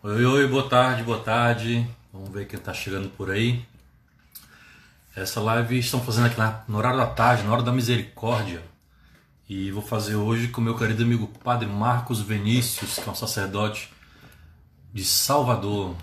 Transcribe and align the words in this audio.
Oi, 0.00 0.24
oi, 0.24 0.46
boa 0.46 0.68
tarde, 0.68 1.02
boa 1.02 1.18
tarde. 1.18 1.84
Vamos 2.12 2.30
ver 2.30 2.46
quem 2.46 2.56
está 2.56 2.72
chegando 2.72 3.08
por 3.08 3.32
aí. 3.32 3.66
Essa 5.16 5.40
live 5.40 5.76
estão 5.76 6.00
fazendo 6.00 6.26
aqui 6.26 6.38
na, 6.38 6.62
no 6.68 6.78
horário 6.78 7.00
da 7.00 7.06
tarde, 7.06 7.42
na 7.42 7.52
hora 7.52 7.64
da 7.64 7.72
misericórdia. 7.72 8.62
E 9.48 9.72
vou 9.72 9.82
fazer 9.82 10.14
hoje 10.14 10.46
com 10.46 10.60
meu 10.60 10.78
querido 10.78 11.02
amigo 11.02 11.26
Padre 11.42 11.66
Marcos 11.66 12.20
Vinícius, 12.20 12.94
que 12.94 13.08
é 13.08 13.10
um 13.10 13.14
sacerdote 13.16 13.92
de 14.94 15.04
Salvador. 15.04 15.96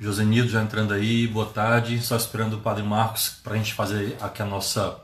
Josenildo 0.00 0.48
já 0.48 0.62
entrando 0.62 0.94
aí, 0.94 1.26
boa 1.26 1.50
tarde. 1.50 2.00
Só 2.00 2.16
esperando 2.16 2.54
o 2.54 2.60
Padre 2.62 2.82
Marcos 2.82 3.28
para 3.44 3.52
a 3.52 3.56
gente 3.58 3.74
fazer 3.74 4.16
aqui 4.22 4.40
a 4.40 4.46
nossa 4.46 4.98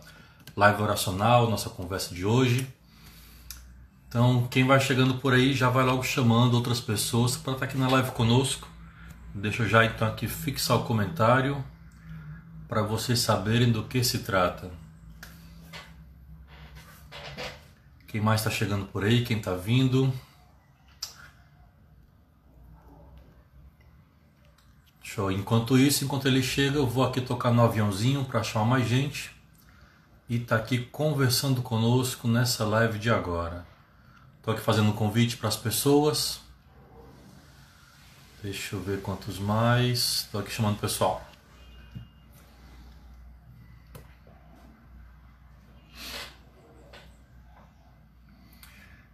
live 0.56 0.80
oracional, 0.80 1.50
nossa 1.50 1.68
conversa 1.68 2.14
de 2.14 2.24
hoje. 2.24 2.66
Então, 4.08 4.46
quem 4.48 4.64
vai 4.64 4.80
chegando 4.80 5.14
por 5.14 5.34
aí 5.34 5.52
já 5.52 5.68
vai 5.68 5.84
logo 5.84 6.02
chamando 6.02 6.54
outras 6.54 6.80
pessoas 6.80 7.36
para 7.36 7.54
estar 7.54 7.64
aqui 7.66 7.76
na 7.76 7.88
live 7.88 8.12
conosco. 8.12 8.68
Deixa 9.34 9.64
eu 9.64 9.68
já 9.68 9.84
então 9.84 10.08
aqui 10.08 10.28
fixar 10.28 10.76
o 10.78 10.84
comentário 10.84 11.62
para 12.68 12.82
vocês 12.82 13.18
saberem 13.18 13.70
do 13.70 13.82
que 13.82 14.02
se 14.02 14.20
trata. 14.20 14.70
Quem 18.06 18.20
mais 18.20 18.40
está 18.40 18.50
chegando 18.50 18.86
por 18.86 19.04
aí? 19.04 19.24
Quem 19.24 19.38
está 19.38 19.54
vindo? 19.54 20.12
Show. 25.02 25.30
Enquanto 25.30 25.76
isso, 25.76 26.04
enquanto 26.04 26.26
ele 26.26 26.42
chega, 26.42 26.76
eu 26.76 26.86
vou 26.86 27.04
aqui 27.04 27.20
tocar 27.20 27.50
no 27.50 27.62
aviãozinho 27.62 28.24
para 28.24 28.42
chamar 28.42 28.64
mais 28.64 28.88
gente 28.88 29.34
e 30.28 30.38
tá 30.38 30.56
aqui 30.56 30.78
conversando 30.78 31.60
conosco 31.62 32.26
nessa 32.26 32.64
live 32.64 32.98
de 32.98 33.10
agora. 33.10 33.66
Estou 34.46 34.54
aqui 34.54 34.62
fazendo 34.62 34.90
um 34.90 34.92
convite 34.92 35.36
para 35.36 35.48
as 35.48 35.56
pessoas. 35.56 36.38
Deixa 38.40 38.76
eu 38.76 38.80
ver 38.80 39.02
quantos 39.02 39.40
mais. 39.40 40.20
Estou 40.20 40.40
aqui 40.40 40.52
chamando 40.52 40.76
o 40.76 40.78
pessoal. 40.78 41.28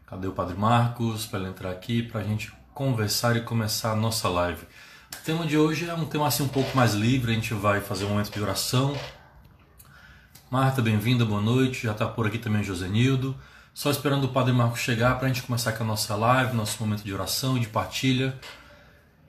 Cadê 0.05 0.27
o 0.27 0.33
Padre 0.33 0.55
Marcos 0.55 1.25
para 1.25 1.39
ele 1.39 1.49
entrar 1.49 1.71
aqui 1.71 2.03
para 2.03 2.21
a 2.21 2.25
gente 2.25 2.53
conversar 2.75 3.35
e 3.35 3.41
começar 3.41 3.93
a 3.93 3.97
nossa 3.97 4.29
live? 4.29 4.67
O 5.19 5.25
tema 5.25 5.47
de 5.47 5.57
hoje 5.57 5.89
é 5.89 5.95
um 5.95 6.05
tema 6.05 6.29
assim 6.29 6.43
um 6.43 6.49
pouco 6.49 6.77
mais 6.77 6.93
livre, 6.93 7.33
a 7.33 7.35
gente 7.35 7.55
vai 7.55 7.81
fazer 7.81 8.05
um 8.05 8.11
momento 8.11 8.31
de 8.31 8.43
oração. 8.43 8.95
Marta, 10.51 10.83
bem-vinda, 10.83 11.25
boa 11.25 11.41
noite. 11.41 11.85
Já 11.85 11.93
está 11.93 12.07
por 12.07 12.27
aqui 12.27 12.37
também 12.37 12.61
o 12.61 12.65
Josenildo. 12.65 13.35
Só 13.75 13.91
esperando 13.91 14.25
o 14.25 14.29
Padre 14.29 14.53
Marcos 14.53 14.81
chegar 14.81 15.19
para 15.19 15.27
a 15.27 15.29
gente 15.33 15.43
começar 15.43 15.73
com 15.73 15.83
a 15.83 15.87
nossa 15.87 16.15
live, 16.15 16.55
nosso 16.55 16.77
momento 16.83 17.03
de 17.03 17.13
oração 17.13 17.57
e 17.57 17.61
de 17.61 17.69
partilha. 17.69 18.39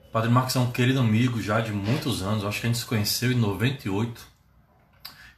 O 0.06 0.12
Padre 0.12 0.28
Marcos 0.28 0.54
é 0.54 0.60
um 0.60 0.70
querido 0.70 1.00
amigo 1.00 1.40
já 1.40 1.62
de 1.62 1.72
muitos 1.72 2.22
anos, 2.22 2.44
acho 2.44 2.60
que 2.60 2.66
a 2.66 2.68
gente 2.68 2.78
se 2.78 2.84
conheceu 2.84 3.32
em 3.32 3.36
98, 3.36 4.20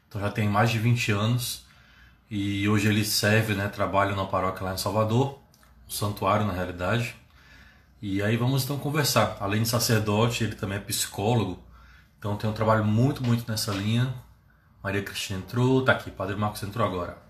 então 0.08 0.20
já 0.20 0.28
tem 0.28 0.48
mais 0.48 0.70
de 0.70 0.80
20 0.80 1.12
anos. 1.12 1.64
E 2.28 2.68
hoje 2.68 2.88
ele 2.88 3.04
serve, 3.04 3.54
né, 3.54 3.68
trabalha 3.68 4.16
na 4.16 4.24
paróquia 4.24 4.64
lá 4.64 4.74
em 4.74 4.76
Salvador, 4.76 5.38
um 5.86 5.90
santuário 5.90 6.44
na 6.44 6.52
realidade. 6.52 7.14
E 8.02 8.20
aí 8.20 8.36
vamos 8.36 8.64
então 8.64 8.76
conversar. 8.76 9.36
Além 9.38 9.62
de 9.62 9.68
sacerdote, 9.68 10.42
ele 10.42 10.56
também 10.56 10.78
é 10.78 10.80
psicólogo, 10.80 11.62
então 12.18 12.36
tem 12.36 12.50
um 12.50 12.52
trabalho 12.52 12.84
muito, 12.84 13.22
muito 13.22 13.48
nessa 13.48 13.70
linha. 13.70 14.12
Maria 14.82 15.02
Cristina 15.02 15.38
entrou, 15.38 15.84
tá 15.84 15.92
aqui, 15.92 16.10
Padre 16.10 16.34
Marcos 16.34 16.60
entrou 16.64 16.84
agora. 16.84 17.24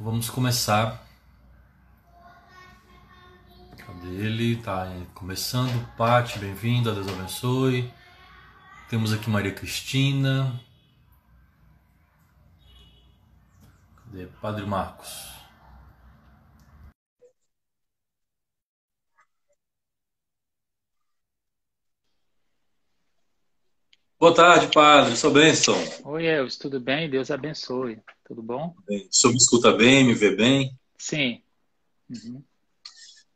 Então 0.00 0.10
vamos 0.10 0.30
começar. 0.30 1.06
Cadê 3.76 4.08
ele? 4.08 4.56
Tá 4.56 4.90
começando. 5.12 5.86
Pati, 5.94 6.38
bem-vinda, 6.38 6.94
Deus 6.94 7.06
abençoe. 7.06 7.92
Temos 8.88 9.12
aqui 9.12 9.28
Maria 9.28 9.52
Cristina. 9.52 10.58
Cadê? 13.94 14.24
Padre 14.40 14.64
Marcos. 14.64 15.39
Boa 24.20 24.34
tarde, 24.34 24.70
padre. 24.70 25.16
Sou 25.16 25.30
bênção. 25.30 25.74
Oi, 26.04 26.26
Elvis, 26.26 26.58
tudo 26.58 26.78
bem? 26.78 27.08
Deus 27.08 27.30
abençoe. 27.30 28.02
Tudo 28.22 28.42
bom? 28.42 28.74
Bem. 28.86 29.08
O 29.08 29.08
senhor 29.10 29.32
me 29.32 29.38
escuta 29.38 29.72
bem, 29.72 30.04
me 30.04 30.12
vê 30.12 30.36
bem? 30.36 30.78
Sim. 30.98 31.42
Uhum. 32.06 32.44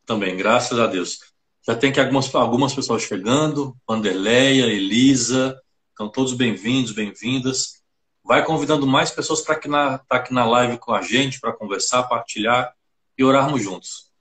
Também, 0.05 0.37
graças 0.37 0.79
a 0.79 0.87
Deus. 0.87 1.21
Já 1.67 1.75
tem 1.75 1.89
aqui 1.89 1.99
algumas, 1.99 2.35
algumas 2.35 2.75
pessoas 2.75 3.03
chegando, 3.03 3.75
Vanderleia, 3.89 4.67
Elisa, 4.67 5.59
então 5.95 6.11
todos 6.11 6.35
bem-vindos, 6.35 6.93
bem-vindas. 6.93 7.83
Vai 8.23 8.45
convidando 8.45 8.87
mais 8.87 9.11
pessoas 9.11 9.41
para 9.41 9.57
estar 9.57 9.99
tá 10.01 10.17
aqui 10.17 10.35
na 10.35 10.45
live 10.45 10.77
com 10.77 10.93
a 10.93 11.01
gente, 11.01 11.41
para 11.41 11.55
conversar, 11.55 12.03
partilhar 12.03 12.77
e 13.17 13.25
orarmos 13.25 13.63
juntos. 13.63 14.13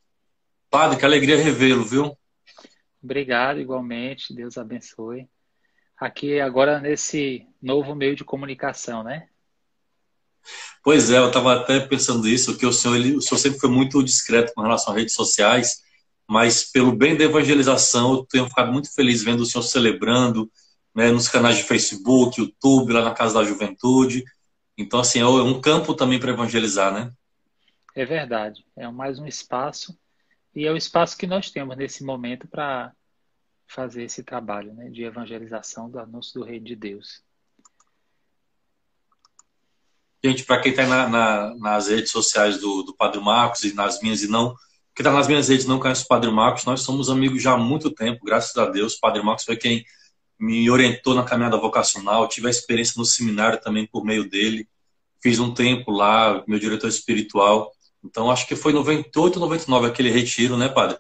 Padre, 0.70 0.98
que 0.98 1.04
alegria 1.04 1.36
revê-lo, 1.36 1.84
viu? 1.84 2.18
Obrigado, 3.04 3.60
igualmente. 3.60 4.34
Deus 4.34 4.58
abençoe 4.58 5.28
aqui 6.04 6.40
agora 6.40 6.80
nesse 6.80 7.48
novo 7.62 7.96
meio 7.96 8.16
de 8.16 8.24
comunicação, 8.24 9.04
né? 9.04 9.28
Pois 10.84 11.10
é, 11.10 11.18
eu 11.18 11.28
estava 11.28 11.56
até 11.56 11.80
pensando 11.80 12.28
isso, 12.28 12.58
que 12.58 12.66
o 12.66 12.74
senhor, 12.74 12.96
ele, 12.96 13.16
o 13.16 13.22
senhor 13.22 13.40
sempre 13.40 13.60
foi 13.60 13.70
muito 13.70 14.04
discreto 14.04 14.54
com 14.54 14.62
relação 14.62 14.94
às 14.94 15.00
redes 15.00 15.14
sociais, 15.14 15.82
mas 16.28 16.70
pelo 16.72 16.92
bem 16.92 17.16
da 17.16 17.24
evangelização, 17.24 18.14
eu 18.14 18.26
tenho 18.26 18.48
ficado 18.48 18.72
muito 18.72 18.94
feliz 18.94 19.24
vendo 19.24 19.42
o 19.42 19.46
senhor 19.46 19.64
celebrando, 19.64 20.52
né, 20.94 21.10
nos 21.10 21.30
canais 21.30 21.58
de 21.58 21.64
Facebook, 21.64 22.40
YouTube, 22.40 22.94
lá 22.94 23.04
na 23.04 23.14
Casa 23.14 23.36
da 23.36 23.44
Juventude. 23.44 24.24
Então, 24.78 25.00
assim, 25.00 25.20
é 25.20 25.26
um 25.26 25.62
campo 25.62 25.94
também 25.94 26.20
para 26.20 26.32
evangelizar, 26.32 26.94
né? 26.94 27.12
É 27.96 28.06
verdade. 28.06 28.66
É 28.76 28.88
mais 28.90 29.20
um 29.20 29.26
espaço, 29.26 29.98
e 30.56 30.66
é 30.66 30.72
o 30.72 30.78
espaço 30.78 31.18
que 31.18 31.26
nós 31.26 31.50
temos 31.50 31.76
nesse 31.78 32.04
momento 32.04 32.48
para 32.48 32.92
fazer 33.74 34.04
esse 34.04 34.24
trabalho 34.24 34.74
né, 34.74 34.90
de 34.90 35.04
evangelização 35.04 35.90
do 35.90 36.00
anúncio 36.00 36.40
do 36.40 36.46
Reino 36.46 36.66
de 36.66 36.76
Deus. 36.76 37.24
Gente, 40.24 40.44
para 40.44 40.62
quem 40.62 40.72
está 40.72 40.86
na, 40.86 41.10
na, 41.10 41.56
nas 41.56 41.88
redes 41.88 42.12
sociais 42.12 42.58
do, 42.60 42.84
do 42.84 42.96
Padre 42.96 43.20
Marcos 43.20 43.64
e 43.64 43.74
nas 43.74 44.00
minhas 44.02 44.22
e 44.22 44.28
não, 44.28 44.56
que 44.96 45.02
está 45.02 45.12
nas 45.12 45.28
minhas 45.28 45.50
redes 45.50 45.66
não 45.66 45.80
conhece 45.80 46.04
o 46.04 46.08
Padre 46.08 46.32
Marcos, 46.32 46.64
nós 46.66 46.82
somos 46.82 47.10
amigos 47.10 47.42
já 47.42 47.54
há 47.54 47.58
muito 47.58 47.92
tempo, 47.92 48.24
graças 48.24 48.56
a 48.56 48.70
Deus. 48.70 48.94
O 48.94 49.00
Padre 49.00 49.22
Marcos 49.24 49.44
foi 49.44 49.58
quem 49.58 49.84
me 50.40 50.70
orientou 50.70 51.16
na 51.16 51.24
caminhada 51.24 51.58
vocacional, 51.58 52.28
tive 52.28 52.48
a 52.48 52.52
experiência 52.52 52.94
no 52.98 53.06
seminário 53.06 53.60
também 53.60 53.88
por 53.88 54.06
meio 54.06 54.30
dele, 54.30 54.68
fiz 55.22 55.40
um 55.40 55.54
tempo 55.54 55.92
lá, 55.92 56.44
meu 56.48 56.60
diretor 56.60 56.88
espiritual. 56.88 57.72
Então, 58.04 58.30
acho 58.30 58.48
que 58.48 58.56
foi 58.56 58.72
98, 58.72 59.40
99 59.40 59.88
aquele 59.88 60.10
retiro, 60.10 60.58
né, 60.58 60.70
Padre? 60.70 60.98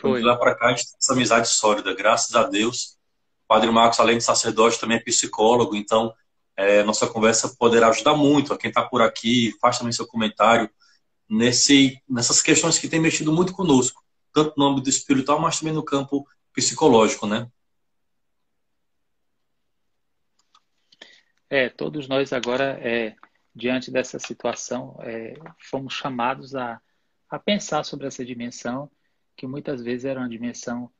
Foi. 0.00 0.20
De 0.20 0.26
lá 0.26 0.36
para 0.36 0.54
cá 0.54 0.66
a 0.66 0.70
gente 0.70 0.86
tem 0.86 0.96
essa 0.98 1.12
amizade 1.12 1.48
sólida, 1.48 1.94
graças 1.94 2.34
a 2.34 2.44
Deus. 2.44 2.96
O 3.44 3.48
Padre 3.48 3.70
Marcos, 3.70 3.98
além 3.98 4.18
de 4.18 4.24
sacerdote, 4.24 4.78
também 4.78 4.96
é 4.96 5.00
psicólogo, 5.00 5.74
então 5.74 6.14
é, 6.56 6.82
nossa 6.82 7.06
conversa 7.06 7.54
poderá 7.58 7.88
ajudar 7.88 8.14
muito 8.14 8.52
a 8.52 8.58
quem 8.58 8.68
está 8.68 8.82
por 8.82 9.02
aqui. 9.02 9.54
Faz 9.60 9.78
também 9.78 9.92
seu 9.92 10.06
comentário 10.06 10.70
nesse, 11.28 12.00
nessas 12.08 12.40
questões 12.40 12.78
que 12.78 12.88
tem 12.88 13.00
mexido 13.00 13.32
muito 13.32 13.52
conosco, 13.52 14.02
tanto 14.32 14.54
no 14.56 14.66
âmbito 14.66 14.88
espiritual, 14.88 15.40
mas 15.40 15.58
também 15.58 15.74
no 15.74 15.84
campo 15.84 16.26
psicológico, 16.52 17.26
né? 17.26 17.50
É, 21.50 21.68
todos 21.68 22.06
nós 22.08 22.32
agora, 22.32 22.78
é, 22.82 23.16
diante 23.54 23.90
dessa 23.90 24.18
situação, 24.18 24.96
é, 25.00 25.34
fomos 25.70 25.94
chamados 25.94 26.54
a, 26.54 26.80
a 27.30 27.38
pensar 27.38 27.84
sobre 27.84 28.06
essa 28.06 28.24
dimensão 28.24 28.90
que 29.38 29.46
muitas 29.46 29.80
vezes 29.80 30.04
era 30.04 30.18
uma 30.18 30.28
dimensão 30.28 30.90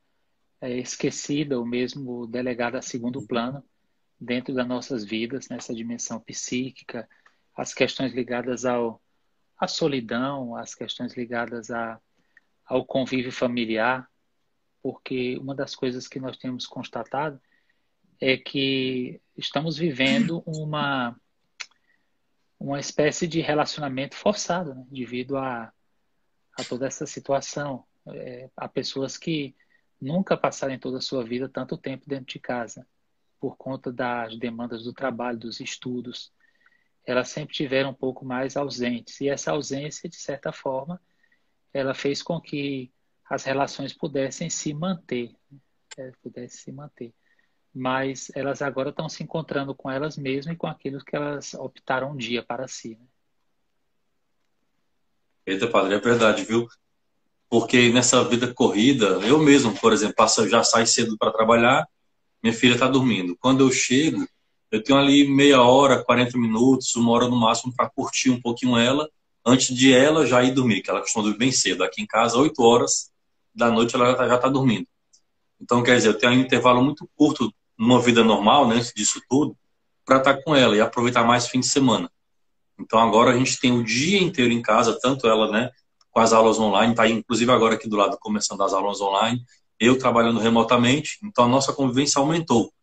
é, 0.61 0.77
esquecida 0.77 1.59
ou 1.59 1.65
mesmo 1.65 2.25
delegada 2.25 2.79
a 2.79 2.81
segundo 2.81 3.27
plano 3.27 3.61
dentro 4.19 4.53
das 4.53 4.65
nossas 4.65 5.03
vidas, 5.03 5.49
nessa 5.49 5.75
dimensão 5.75 6.21
psíquica, 6.21 7.07
as 7.55 7.73
questões 7.73 8.13
ligadas 8.13 8.63
ao 8.65 9.01
à 9.57 9.67
solidão, 9.67 10.55
as 10.55 10.73
questões 10.73 11.17
ligadas 11.17 11.69
a, 11.69 11.99
ao 12.65 12.85
convívio 12.85 13.31
familiar, 13.31 14.09
porque 14.81 15.37
uma 15.37 15.53
das 15.53 15.75
coisas 15.75 16.07
que 16.07 16.17
nós 16.17 16.37
temos 16.37 16.65
constatado 16.65 17.41
é 18.21 18.37
que 18.37 19.21
estamos 19.35 19.77
vivendo 19.77 20.41
uma 20.45 21.13
uma 22.57 22.79
espécie 22.79 23.25
de 23.27 23.39
relacionamento 23.41 24.15
forçado, 24.15 24.75
né, 24.75 24.85
devido 24.89 25.37
a, 25.37 25.73
a 26.57 26.63
toda 26.63 26.87
essa 26.87 27.05
situação 27.05 27.85
é, 28.07 28.49
há 28.55 28.67
pessoas 28.67 29.17
que 29.17 29.55
nunca 29.99 30.37
passaram 30.37 30.73
em 30.73 30.79
toda 30.79 30.97
a 30.97 31.01
sua 31.01 31.23
vida 31.23 31.49
tanto 31.49 31.77
tempo 31.77 32.05
dentro 32.07 32.25
de 32.25 32.39
casa, 32.39 32.87
por 33.39 33.57
conta 33.57 33.91
das 33.91 34.37
demandas 34.37 34.83
do 34.83 34.93
trabalho, 34.93 35.37
dos 35.37 35.59
estudos. 35.59 36.31
Elas 37.05 37.29
sempre 37.29 37.55
tiveram 37.55 37.91
um 37.91 37.93
pouco 37.93 38.25
mais 38.25 38.57
ausentes. 38.57 39.19
E 39.21 39.29
essa 39.29 39.51
ausência, 39.51 40.09
de 40.09 40.17
certa 40.17 40.51
forma, 40.51 41.01
ela 41.73 41.93
fez 41.93 42.21
com 42.21 42.39
que 42.39 42.91
as 43.29 43.43
relações 43.43 43.93
pudessem 43.93 44.49
se 44.49 44.73
manter, 44.73 45.35
né? 45.97 46.11
pudessem 46.21 46.59
se 46.59 46.71
manter. 46.71 47.13
Mas 47.73 48.31
elas 48.35 48.61
agora 48.61 48.89
estão 48.89 49.07
se 49.07 49.23
encontrando 49.23 49.75
com 49.75 49.89
elas 49.89 50.17
mesmas 50.17 50.55
e 50.55 50.57
com 50.57 50.67
aquilo 50.67 51.03
que 51.03 51.15
elas 51.15 51.53
optaram 51.53 52.11
um 52.11 52.17
dia 52.17 52.43
para 52.43 52.67
si. 52.67 52.97
Né? 52.99 53.05
Eita, 55.45 55.69
padre, 55.69 55.95
é 55.95 55.99
verdade, 55.99 56.43
viu? 56.43 56.67
Porque 57.49 57.89
nessa 57.91 58.23
vida 58.23 58.53
corrida, 58.53 59.19
eu 59.23 59.39
mesmo, 59.39 59.73
por 59.75 59.91
exemplo, 59.91 60.15
passo, 60.15 60.47
já 60.47 60.63
saio 60.63 60.85
cedo 60.85 61.17
para 61.17 61.31
trabalhar, 61.31 61.87
minha 62.43 62.53
filha 62.53 62.73
está 62.73 62.87
dormindo. 62.87 63.35
Quando 63.39 63.61
eu 63.61 63.71
chego, 63.71 64.27
eu 64.71 64.83
tenho 64.83 64.99
ali 64.99 65.27
meia 65.27 65.61
hora, 65.61 66.03
40 66.03 66.37
minutos, 66.37 66.95
uma 66.95 67.11
hora 67.11 67.27
no 67.27 67.35
máximo 67.35 67.73
para 67.75 67.89
curtir 67.89 68.29
um 68.29 68.39
pouquinho 68.39 68.77
ela, 68.77 69.09
antes 69.45 69.75
de 69.75 69.91
ela 69.91 70.27
já 70.27 70.43
ir 70.43 70.51
dormir, 70.51 70.81
que 70.81 70.89
ela 70.89 71.01
costuma 71.01 71.23
dormir 71.23 71.39
bem 71.39 71.51
cedo. 71.51 71.83
Aqui 71.83 72.01
em 72.01 72.05
casa, 72.05 72.37
8 72.37 72.61
horas 72.61 73.09
da 73.53 73.71
noite, 73.71 73.95
ela 73.95 74.15
já 74.27 74.35
está 74.35 74.47
dormindo. 74.47 74.87
Então, 75.59 75.81
quer 75.81 75.95
dizer, 75.95 76.09
eu 76.09 76.17
tenho 76.17 76.33
um 76.33 76.39
intervalo 76.39 76.83
muito 76.83 77.09
curto 77.15 77.51
numa 77.77 77.99
vida 77.99 78.23
normal, 78.23 78.67
né, 78.67 78.75
antes 78.75 78.93
disso 78.93 79.21
tudo, 79.27 79.57
para 80.05 80.17
estar 80.17 80.35
tá 80.35 80.43
com 80.43 80.55
ela 80.55 80.75
e 80.75 80.81
aproveitar 80.81 81.23
mais 81.23 81.47
fim 81.47 81.59
de 81.59 81.67
semana. 81.67 82.09
Então, 82.79 82.99
agora 82.99 83.31
a 83.31 83.37
gente 83.37 83.59
tem 83.59 83.71
o 83.71 83.83
dia 83.83 84.21
inteiro 84.21 84.53
em 84.53 84.61
casa, 84.61 84.97
tanto 85.01 85.27
ela, 85.27 85.51
né, 85.51 85.69
com 86.19 86.23
as 86.23 86.33
aulas 86.33 86.59
online, 86.59 86.91
está 86.91 87.07
inclusive 87.07 87.49
agora 87.49 87.75
aqui 87.75 87.87
do 87.87 87.95
lado 87.95 88.17
começando 88.19 88.61
as 88.61 88.73
aulas 88.73 88.99
online, 88.99 89.41
eu 89.79 89.97
trabalhando 89.97 90.37
remotamente, 90.37 91.17
então 91.23 91.45
a 91.45 91.47
nossa 91.47 91.71
convivência 91.71 92.19
aumentou. 92.19 92.73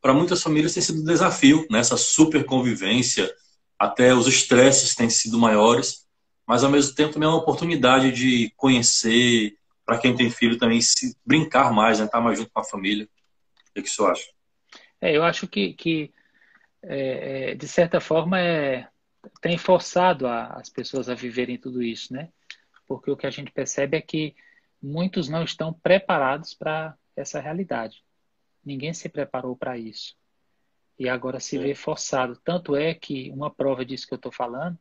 Para 0.00 0.14
muitas 0.14 0.42
famílias 0.42 0.72
tem 0.72 0.82
sido 0.82 1.02
um 1.02 1.04
desafio, 1.04 1.66
nessa 1.70 1.94
né, 1.94 2.00
super 2.00 2.46
convivência, 2.46 3.30
até 3.78 4.14
os 4.14 4.26
estresses 4.26 4.94
têm 4.94 5.10
sido 5.10 5.38
maiores, 5.38 6.06
mas 6.46 6.64
ao 6.64 6.70
mesmo 6.70 6.94
tempo 6.94 7.12
também 7.12 7.28
é 7.28 7.30
uma 7.30 7.36
oportunidade 7.36 8.10
de 8.12 8.50
conhecer, 8.56 9.58
para 9.84 9.98
quem 9.98 10.16
tem 10.16 10.30
filho 10.30 10.56
também, 10.56 10.80
se 10.80 11.14
brincar 11.22 11.70
mais, 11.74 11.98
né, 11.98 12.06
estar 12.06 12.16
tá 12.16 12.24
mais 12.24 12.38
junto 12.38 12.50
com 12.50 12.60
a 12.60 12.64
família. 12.64 13.06
O 13.76 13.82
que, 13.82 13.90
você 13.90 14.02
acha? 14.04 14.24
É, 15.02 15.14
eu 15.14 15.22
acho 15.22 15.46
que, 15.46 15.74
que 15.74 16.10
é, 16.82 17.50
é, 17.50 17.54
de 17.54 17.68
certa 17.68 18.00
forma, 18.00 18.40
é, 18.40 18.88
tem 19.42 19.58
forçado 19.58 20.26
a, 20.26 20.46
as 20.54 20.70
pessoas 20.70 21.10
a 21.10 21.14
viverem 21.14 21.58
tudo 21.58 21.82
isso, 21.82 22.14
né? 22.14 22.30
Porque 22.86 23.10
o 23.10 23.16
que 23.16 23.26
a 23.26 23.30
gente 23.30 23.50
percebe 23.50 23.96
é 23.96 24.00
que 24.00 24.34
muitos 24.80 25.28
não 25.28 25.42
estão 25.42 25.72
preparados 25.72 26.54
para 26.54 26.96
essa 27.14 27.40
realidade. 27.40 28.04
Ninguém 28.64 28.92
se 28.92 29.08
preparou 29.08 29.56
para 29.56 29.78
isso. 29.78 30.16
E 30.98 31.08
agora 31.08 31.40
se 31.40 31.58
vê 31.58 31.74
forçado. 31.74 32.36
Tanto 32.44 32.74
é 32.74 32.94
que 32.94 33.30
uma 33.30 33.50
prova 33.50 33.84
disso 33.84 34.06
que 34.06 34.14
eu 34.14 34.16
estou 34.16 34.32
falando 34.32 34.78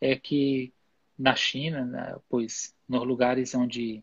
é 0.00 0.16
que 0.16 0.72
na 1.18 1.36
China, 1.36 1.84
né, 1.84 2.16
pois 2.28 2.74
nos 2.88 3.06
lugares 3.06 3.54
onde 3.54 4.02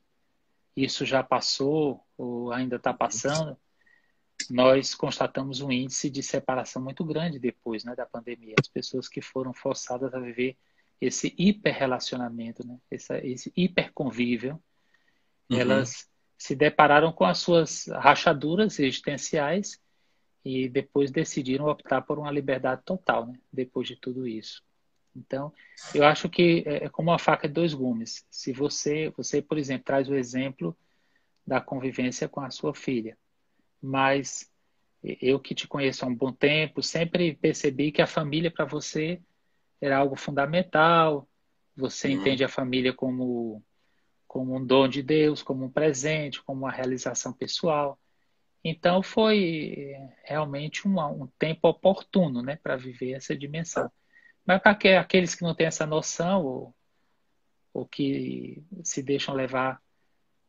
isso 0.76 1.04
já 1.06 1.24
passou 1.24 2.06
ou 2.16 2.52
ainda 2.52 2.76
está 2.76 2.94
passando, 2.94 3.58
nós 4.50 4.94
constatamos 4.94 5.62
um 5.62 5.72
índice 5.72 6.10
de 6.10 6.22
separação 6.22 6.82
muito 6.82 7.04
grande 7.04 7.40
depois 7.40 7.84
né, 7.84 7.96
da 7.96 8.06
pandemia. 8.06 8.56
As 8.60 8.68
pessoas 8.68 9.10
que 9.10 9.20
foram 9.20 9.52
forçadas 9.52 10.14
a 10.14 10.20
viver 10.20 10.56
esse 11.00 11.34
hiperrelacionamento, 11.38 12.66
né, 12.66 12.78
esse, 12.90 13.18
esse 13.20 13.54
hiperconvívio, 13.56 14.62
uhum. 15.50 15.60
elas 15.60 16.10
se 16.38 16.56
depararam 16.56 17.12
com 17.12 17.26
as 17.26 17.40
suas 17.40 17.88
rachaduras 17.88 18.80
existenciais 18.80 19.80
e 20.46 20.70
depois 20.70 21.12
decidiram 21.12 21.68
optar 21.68 22.02
por 22.02 22.18
uma 22.20 22.32
liberdade 22.32 22.82
total, 22.86 23.28
né, 23.28 23.40
depois 23.52 23.88
de 23.88 23.96
tudo 23.96 24.28
isso. 24.28 24.64
Então, 25.16 25.52
eu 25.96 26.06
acho 26.06 26.30
que 26.30 26.64
é, 26.66 26.86
é 26.86 26.90
como 26.90 27.10
uma 27.10 27.18
faca 27.18 27.48
de 27.48 27.54
dois 27.54 27.74
gumes. 27.74 28.24
Se 28.30 28.54
você, 28.54 29.12
você, 29.18 29.42
por 29.42 29.58
exemplo, 29.58 29.86
traz 29.86 30.08
o 30.08 30.16
exemplo 30.16 30.78
da 31.46 31.60
convivência 31.60 32.30
com 32.30 32.40
a 32.40 32.52
sua 32.52 32.74
filha, 32.76 33.18
mas 33.82 34.52
eu 35.04 35.40
que 35.40 35.56
te 35.56 35.68
conheço 35.68 36.06
há 36.06 36.08
um 36.08 36.16
bom 36.16 36.32
tempo, 36.32 36.84
sempre 36.84 37.36
percebi 37.36 37.92
que 37.92 38.02
a 38.02 38.08
família 38.08 38.52
para 38.52 38.66
você 38.66 39.22
era 39.82 39.98
algo 39.98 40.16
fundamental. 40.16 41.28
Você 41.76 42.08
uhum. 42.08 42.16
entende 42.16 42.44
a 42.44 42.50
família 42.50 42.94
como 42.94 43.64
como 44.28 44.56
um 44.56 44.66
dom 44.66 44.88
de 44.90 45.02
Deus, 45.02 45.42
como 45.42 45.66
um 45.66 45.72
presente, 45.72 46.44
como 46.44 46.64
uma 46.64 46.72
realização 46.72 47.32
pessoal. 47.32 47.98
Então 48.64 49.02
foi 49.02 49.96
realmente 50.26 50.88
um, 50.88 51.00
um 51.00 51.28
tempo 51.40 51.70
oportuno, 51.70 52.42
né, 52.42 52.58
para 52.62 52.76
viver 52.76 53.14
essa 53.14 53.36
dimensão. 53.36 53.90
Mas 54.46 54.62
para 54.62 55.00
aqueles 55.00 55.34
que 55.34 55.44
não 55.44 55.56
têm 55.56 55.68
essa 55.68 55.86
noção 55.86 56.46
ou, 56.46 56.76
ou 57.74 57.88
que 57.88 58.62
se 58.84 59.02
deixam 59.02 59.34
levar 59.34 59.82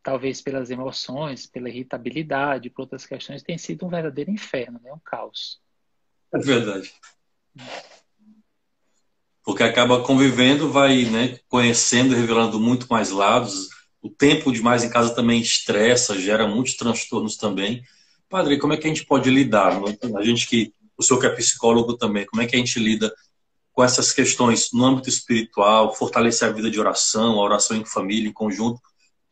talvez 0.02 0.40
pelas 0.40 0.70
emoções, 0.70 1.46
pela 1.46 1.68
irritabilidade, 1.68 2.70
por 2.70 2.82
outras 2.82 3.06
questões, 3.06 3.42
tem 3.42 3.58
sido 3.58 3.86
um 3.86 3.90
verdadeiro 3.90 4.30
inferno, 4.30 4.80
né? 4.82 4.92
um 4.92 4.98
caos. 4.98 5.60
É 6.32 6.38
verdade. 6.38 6.92
Porque 9.48 9.62
acaba 9.62 10.02
convivendo, 10.02 10.70
vai 10.70 11.04
né, 11.06 11.38
conhecendo, 11.48 12.14
revelando 12.14 12.60
muito 12.60 12.86
mais 12.90 13.08
lados. 13.08 13.70
O 14.02 14.10
tempo 14.10 14.52
demais 14.52 14.84
em 14.84 14.90
casa 14.90 15.14
também 15.14 15.40
estressa, 15.40 16.20
gera 16.20 16.46
muitos 16.46 16.74
transtornos 16.74 17.34
também. 17.38 17.82
Padre, 18.28 18.58
como 18.58 18.74
é 18.74 18.76
que 18.76 18.86
a 18.86 18.90
gente 18.90 19.06
pode 19.06 19.30
lidar? 19.30 19.80
A 20.14 20.22
gente 20.22 20.46
que, 20.46 20.74
o 20.98 21.02
senhor 21.02 21.18
que 21.18 21.24
é 21.24 21.30
psicólogo 21.30 21.96
também, 21.96 22.26
como 22.26 22.42
é 22.42 22.46
que 22.46 22.56
a 22.56 22.58
gente 22.58 22.78
lida 22.78 23.10
com 23.72 23.82
essas 23.82 24.12
questões 24.12 24.68
no 24.70 24.84
âmbito 24.84 25.08
espiritual, 25.08 25.94
fortalecer 25.94 26.46
a 26.46 26.52
vida 26.52 26.70
de 26.70 26.78
oração, 26.78 27.40
a 27.40 27.42
oração 27.42 27.74
em 27.74 27.86
família, 27.86 28.28
em 28.28 28.34
conjunto, 28.34 28.82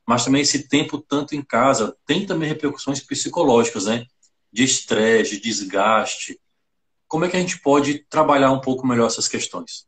mas 0.08 0.24
também 0.24 0.40
esse 0.40 0.66
tempo 0.66 0.96
tanto 0.96 1.34
em 1.34 1.42
casa 1.42 1.94
tem 2.06 2.24
também 2.24 2.48
repercussões 2.48 3.00
psicológicas, 3.00 3.84
né? 3.84 4.06
De 4.50 4.64
estresse, 4.64 5.32
de 5.32 5.42
desgaste. 5.42 6.40
Como 7.06 7.26
é 7.26 7.28
que 7.28 7.36
a 7.36 7.40
gente 7.40 7.60
pode 7.60 7.98
trabalhar 8.08 8.50
um 8.50 8.62
pouco 8.62 8.86
melhor 8.86 9.08
essas 9.08 9.28
questões? 9.28 9.84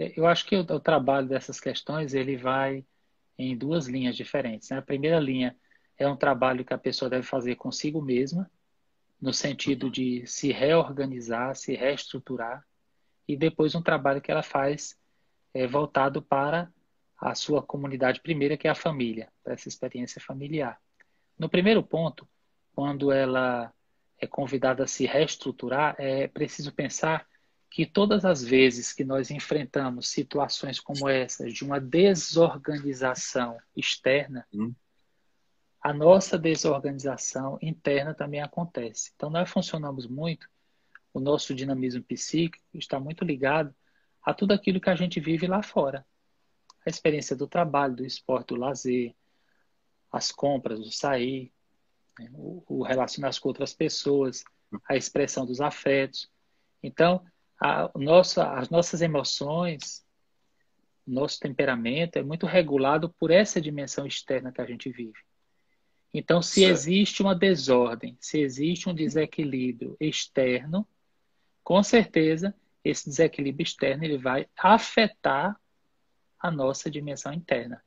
É, 0.00 0.14
eu 0.16 0.26
acho 0.26 0.46
que 0.46 0.56
o, 0.56 0.60
o 0.60 0.80
trabalho 0.80 1.28
dessas 1.28 1.60
questões 1.60 2.14
ele 2.14 2.36
vai 2.38 2.86
em 3.38 3.56
duas 3.56 3.86
linhas 3.86 4.16
diferentes. 4.16 4.70
Né? 4.70 4.78
A 4.78 4.82
primeira 4.82 5.20
linha 5.20 5.54
é 5.98 6.08
um 6.08 6.16
trabalho 6.16 6.64
que 6.64 6.72
a 6.72 6.78
pessoa 6.78 7.10
deve 7.10 7.26
fazer 7.26 7.56
consigo 7.56 8.00
mesma, 8.00 8.50
no 9.20 9.34
sentido 9.34 9.90
de 9.90 10.26
se 10.26 10.50
reorganizar, 10.50 11.54
se 11.54 11.74
reestruturar, 11.74 12.64
e 13.28 13.36
depois 13.36 13.74
um 13.74 13.82
trabalho 13.82 14.22
que 14.22 14.30
ela 14.32 14.42
faz 14.42 14.98
é, 15.52 15.66
voltado 15.66 16.22
para 16.22 16.72
a 17.20 17.34
sua 17.34 17.62
comunidade 17.62 18.22
primeira, 18.22 18.56
que 18.56 18.66
é 18.66 18.70
a 18.70 18.74
família, 18.74 19.30
para 19.44 19.52
essa 19.52 19.68
experiência 19.68 20.20
familiar. 20.22 20.80
No 21.38 21.50
primeiro 21.50 21.82
ponto, 21.82 22.26
quando 22.74 23.12
ela 23.12 23.70
é 24.18 24.26
convidada 24.26 24.84
a 24.84 24.86
se 24.86 25.04
reestruturar, 25.04 25.94
é 25.98 26.26
preciso 26.26 26.72
pensar 26.72 27.26
que 27.70 27.86
todas 27.86 28.24
as 28.24 28.42
vezes 28.42 28.92
que 28.92 29.04
nós 29.04 29.30
enfrentamos 29.30 30.08
situações 30.08 30.80
como 30.80 31.08
essas, 31.08 31.54
de 31.54 31.64
uma 31.64 31.80
desorganização 31.80 33.56
externa, 33.76 34.44
hum. 34.52 34.74
a 35.80 35.92
nossa 35.92 36.36
desorganização 36.36 37.58
interna 37.62 38.12
também 38.12 38.42
acontece. 38.42 39.12
Então, 39.14 39.30
nós 39.30 39.48
funcionamos 39.48 40.08
muito, 40.08 40.48
o 41.14 41.20
nosso 41.20 41.54
dinamismo 41.54 42.02
psíquico 42.02 42.64
está 42.74 42.98
muito 42.98 43.24
ligado 43.24 43.74
a 44.22 44.34
tudo 44.34 44.52
aquilo 44.52 44.80
que 44.80 44.90
a 44.90 44.96
gente 44.96 45.20
vive 45.20 45.46
lá 45.46 45.62
fora 45.62 46.04
a 46.84 46.90
experiência 46.90 47.36
do 47.36 47.46
trabalho, 47.46 47.96
do 47.96 48.04
esporte, 48.04 48.48
do 48.48 48.56
lazer, 48.56 49.14
as 50.10 50.32
compras, 50.32 50.80
o 50.80 50.90
sair, 50.90 51.52
né? 52.18 52.30
o, 52.32 52.62
o 52.66 52.82
relacionar-se 52.82 53.40
com 53.40 53.48
outras 53.48 53.74
pessoas, 53.74 54.42
a 54.88 54.96
expressão 54.96 55.44
dos 55.44 55.60
afetos. 55.60 56.30
Então, 56.82 57.24
a 57.60 57.90
nossa, 57.94 58.54
as 58.54 58.70
nossas 58.70 59.02
emoções, 59.02 60.02
nosso 61.06 61.38
temperamento 61.38 62.16
é 62.16 62.22
muito 62.22 62.46
regulado 62.46 63.10
por 63.10 63.30
essa 63.30 63.60
dimensão 63.60 64.06
externa 64.06 64.50
que 64.50 64.60
a 64.60 64.66
gente 64.66 64.90
vive. 64.90 65.18
Então, 66.12 66.40
se 66.42 66.60
certo. 66.60 66.72
existe 66.72 67.22
uma 67.22 67.34
desordem, 67.34 68.16
se 68.18 68.40
existe 68.40 68.88
um 68.88 68.94
desequilíbrio 68.94 69.96
externo, 70.00 70.86
com 71.62 71.82
certeza 71.82 72.54
esse 72.82 73.08
desequilíbrio 73.08 73.62
externo 73.62 74.04
ele 74.04 74.16
vai 74.16 74.48
afetar 74.56 75.60
a 76.38 76.50
nossa 76.50 76.90
dimensão 76.90 77.32
interna. 77.32 77.82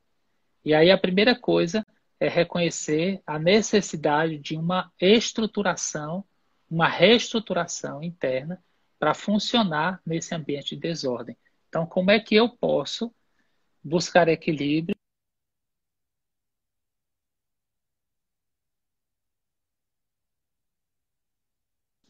E 0.64 0.72
aí 0.72 0.90
a 0.90 0.96
primeira 0.96 1.38
coisa 1.38 1.84
é 2.20 2.28
reconhecer 2.28 3.20
a 3.26 3.38
necessidade 3.38 4.38
de 4.38 4.56
uma 4.56 4.90
estruturação, 5.00 6.24
uma 6.70 6.88
reestruturação 6.88 8.02
interna 8.02 8.62
para 9.04 9.12
funcionar 9.12 10.00
nesse 10.06 10.34
ambiente 10.34 10.74
de 10.74 10.80
desordem. 10.80 11.36
Então, 11.68 11.84
como 11.84 12.10
é 12.10 12.18
que 12.18 12.34
eu 12.34 12.48
posso 12.48 13.14
buscar 13.82 14.28
equilíbrio? 14.28 14.96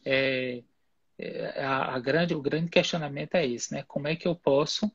É, 0.05 0.63
é, 1.17 1.65
a, 1.65 1.95
a, 1.95 1.99
grande, 1.99 2.33
o 2.33 2.41
grande 2.41 2.69
questionamento 2.69 3.35
é 3.35 3.45
esse, 3.45 3.73
né? 3.73 3.83
Como 3.83 4.07
é 4.07 4.15
que 4.15 4.25
eu 4.25 4.37
posso 4.37 4.89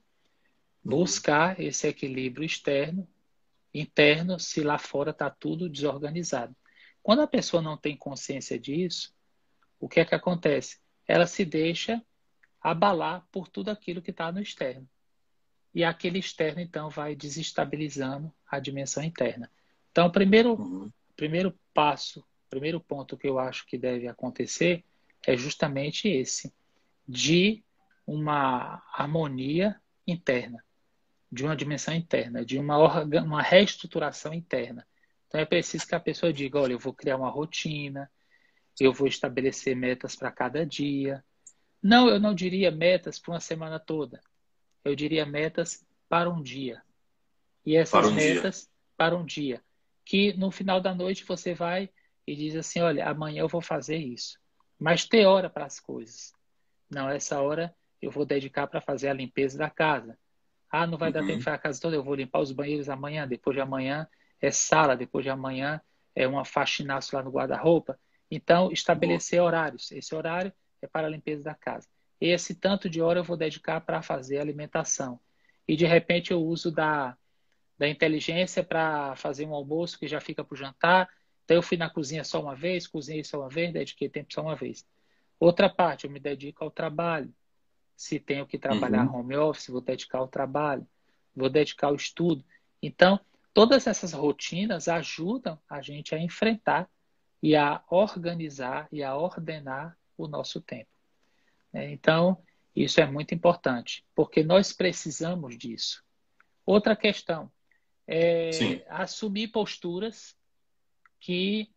buscar 0.83 1.61
esse 1.61 1.87
equilíbrio 1.87 2.47
externo 2.47 3.07
interno 3.75 4.41
se 4.41 4.63
lá 4.63 4.79
fora 4.79 5.11
está 5.11 5.29
tudo 5.29 5.69
desorganizado. 5.69 6.57
Quando 7.03 7.21
a 7.21 7.27
pessoa 7.27 7.61
não 7.61 7.77
tem 7.77 7.95
consciência 7.95 8.59
disso, 8.59 9.15
o 9.79 9.87
que 9.87 10.01
é 10.01 10.05
que 10.07 10.15
acontece? 10.15 10.80
Ela 11.11 11.27
se 11.27 11.45
deixa 11.45 12.01
abalar 12.63 13.27
por 13.33 13.49
tudo 13.49 13.69
aquilo 13.69 14.01
que 14.01 14.13
está 14.13 14.31
no 14.31 14.41
externo. 14.41 14.89
E 15.75 15.83
aquele 15.83 16.21
externo, 16.21 16.61
então, 16.61 16.89
vai 16.89 17.17
desestabilizando 17.17 18.33
a 18.49 18.61
dimensão 18.61 19.03
interna. 19.03 19.51
Então, 19.91 20.07
o 20.07 20.13
primeiro, 20.13 20.55
uhum. 20.55 20.89
primeiro 21.17 21.53
passo, 21.75 22.25
primeiro 22.49 22.81
ponto 22.81 23.17
que 23.17 23.29
eu 23.29 23.41
acho 23.41 23.67
que 23.67 23.77
deve 23.77 24.07
acontecer 24.07 24.85
é 25.27 25.37
justamente 25.37 26.09
esse, 26.09 26.53
de 27.09 27.61
uma 28.07 28.81
harmonia 28.93 29.81
interna, 30.07 30.65
de 31.31 31.45
uma 31.45 31.57
dimensão 31.57 31.93
interna, 31.93 32.45
de 32.45 32.57
uma, 32.57 33.03
uma 33.03 33.43
reestruturação 33.43 34.33
interna. 34.33 34.87
Então, 35.27 35.41
é 35.41 35.45
preciso 35.45 35.89
que 35.89 35.95
a 35.95 36.01
pessoa 36.01 36.33
diga: 36.33 36.61
olha, 36.61 36.75
eu 36.75 36.79
vou 36.79 36.95
criar 36.95 37.17
uma 37.17 37.31
rotina, 37.31 38.09
eu 38.85 38.93
vou 38.93 39.07
estabelecer 39.07 39.77
metas 39.77 40.17
para 40.17 40.31
cada 40.31 40.65
dia. 40.65 41.25
Não, 41.83 42.09
eu 42.09 42.19
não 42.19 42.35
diria 42.35 42.71
metas 42.71 43.19
para 43.19 43.33
uma 43.33 43.41
semana 43.41 43.79
toda. 43.79 44.21
Eu 44.85 44.95
diria 44.95 45.27
metas 45.27 45.87
para 46.09 46.31
um 46.31 46.43
dia. 46.43 46.83
E 47.65 47.77
essas 47.77 48.09
um 48.09 48.13
metas 48.13 48.61
dia. 48.61 48.69
para 48.97 49.17
um 49.17 49.25
dia. 49.25 49.63
Que 50.05 50.33
no 50.35 50.51
final 50.51 50.81
da 50.81 50.95
noite 50.95 51.25
você 51.25 51.55
vai 51.55 51.91
e 52.27 52.35
diz 52.35 52.57
assim: 52.57 52.81
olha, 52.81 53.09
amanhã 53.09 53.41
eu 53.41 53.49
vou 53.49 53.61
fazer 53.61 53.97
isso. 53.97 54.39
Mas 54.79 55.05
ter 55.05 55.27
hora 55.27 55.51
para 55.51 55.67
as 55.67 55.79
coisas. 55.79 56.33
Não, 56.91 57.09
essa 57.09 57.41
hora 57.41 57.75
eu 58.01 58.11
vou 58.11 58.25
dedicar 58.25 58.67
para 58.67 58.81
fazer 58.81 59.09
a 59.09 59.13
limpeza 59.13 59.59
da 59.59 59.69
casa. 59.69 60.19
Ah, 60.71 60.87
não 60.87 60.97
vai 60.97 61.09
uhum. 61.09 61.15
dar 61.15 61.27
tempo 61.27 61.43
fazer 61.43 61.57
a 61.57 61.59
casa 61.59 61.81
toda, 61.81 61.97
eu 61.97 62.03
vou 62.03 62.15
limpar 62.15 62.41
os 62.41 62.53
banheiros 62.53 62.89
amanhã, 62.89 63.27
depois 63.27 63.55
de 63.55 63.61
amanhã 63.61 64.09
é 64.41 64.51
sala, 64.51 64.97
depois 64.97 65.25
de 65.25 65.31
amanhã 65.31 65.81
é 66.15 66.27
uma 66.27 66.45
faxinaço 66.45 67.15
lá 67.15 67.23
no 67.23 67.31
guarda-roupa. 67.31 67.99
Então, 68.31 68.71
estabelecer 68.71 69.41
horários. 69.41 69.91
Esse 69.91 70.15
horário 70.15 70.53
é 70.81 70.87
para 70.87 71.07
a 71.07 71.11
limpeza 71.11 71.45
da 71.45 71.55
casa. 71.55 71.89
Esse 72.21 72.55
tanto 72.55 72.89
de 72.89 73.01
hora 73.01 73.21
eu 73.21 73.25
vou 73.25 73.37
dedicar 73.37 73.81
para 73.81 74.03
fazer 74.03 74.39
alimentação. 74.39 75.19
E 75.67 75.75
de 75.75 75.87
repente 75.87 76.31
eu 76.31 76.43
uso 76.43 76.71
da, 76.71 77.17
da 77.79 77.89
inteligência 77.89 78.63
para 78.63 79.17
fazer 79.17 79.47
um 79.47 79.55
almoço 79.55 79.99
que 79.99 80.07
já 80.07 80.21
fica 80.21 80.45
para 80.45 80.55
o 80.55 80.59
jantar. 80.59 81.09
Então 81.45 81.57
eu 81.57 81.63
fui 81.63 81.77
na 81.77 81.89
cozinha 81.89 82.23
só 82.23 82.41
uma 82.41 82.55
vez, 82.55 82.87
cozinhei 82.87 83.25
só 83.25 83.41
uma 83.41 83.49
vez, 83.49 83.73
dediquei 83.73 84.09
tempo 84.09 84.33
só 84.33 84.43
uma 84.43 84.55
vez. 84.55 84.87
Outra 85.39 85.71
parte, 85.71 86.05
eu 86.05 86.11
me 86.11 86.21
dedico 86.21 86.63
ao 86.63 86.71
trabalho. 86.71 87.33
Se 87.97 88.19
tenho 88.19 88.47
que 88.47 88.59
trabalhar 88.59 89.07
uhum. 89.07 89.21
home 89.21 89.37
office, 89.37 89.69
vou 89.69 89.81
dedicar 89.81 90.19
ao 90.19 90.29
trabalho. 90.29 90.87
Vou 91.35 91.49
dedicar 91.49 91.87
ao 91.87 91.95
estudo. 91.95 92.45
Então, 92.83 93.19
todas 93.55 93.87
essas 93.87 94.13
rotinas 94.13 94.89
ajudam 94.89 95.59
a 95.69 95.81
gente 95.81 96.15
a 96.15 96.19
enfrentar 96.19 96.89
e 97.43 97.57
a 97.57 97.83
organizar 97.89 98.89
e 98.93 99.03
a 99.03 99.17
ordenar 99.17 99.97
o 100.17 100.29
nosso 100.29 100.61
tempo. 100.61 100.91
É, 101.73 101.91
então, 101.91 102.43
isso 102.75 103.01
é 103.01 103.07
muito 103.07 103.35
importante, 103.35 104.05
porque 104.15 104.43
nós 104.43 104.73
precisamos 104.73 105.57
disso. 105.57 106.05
Outra 106.67 106.95
questão 106.95 107.51
é 108.07 108.53
Sim. 108.53 108.83
assumir 108.89 109.49
posturas 109.49 110.37
que 111.19 111.71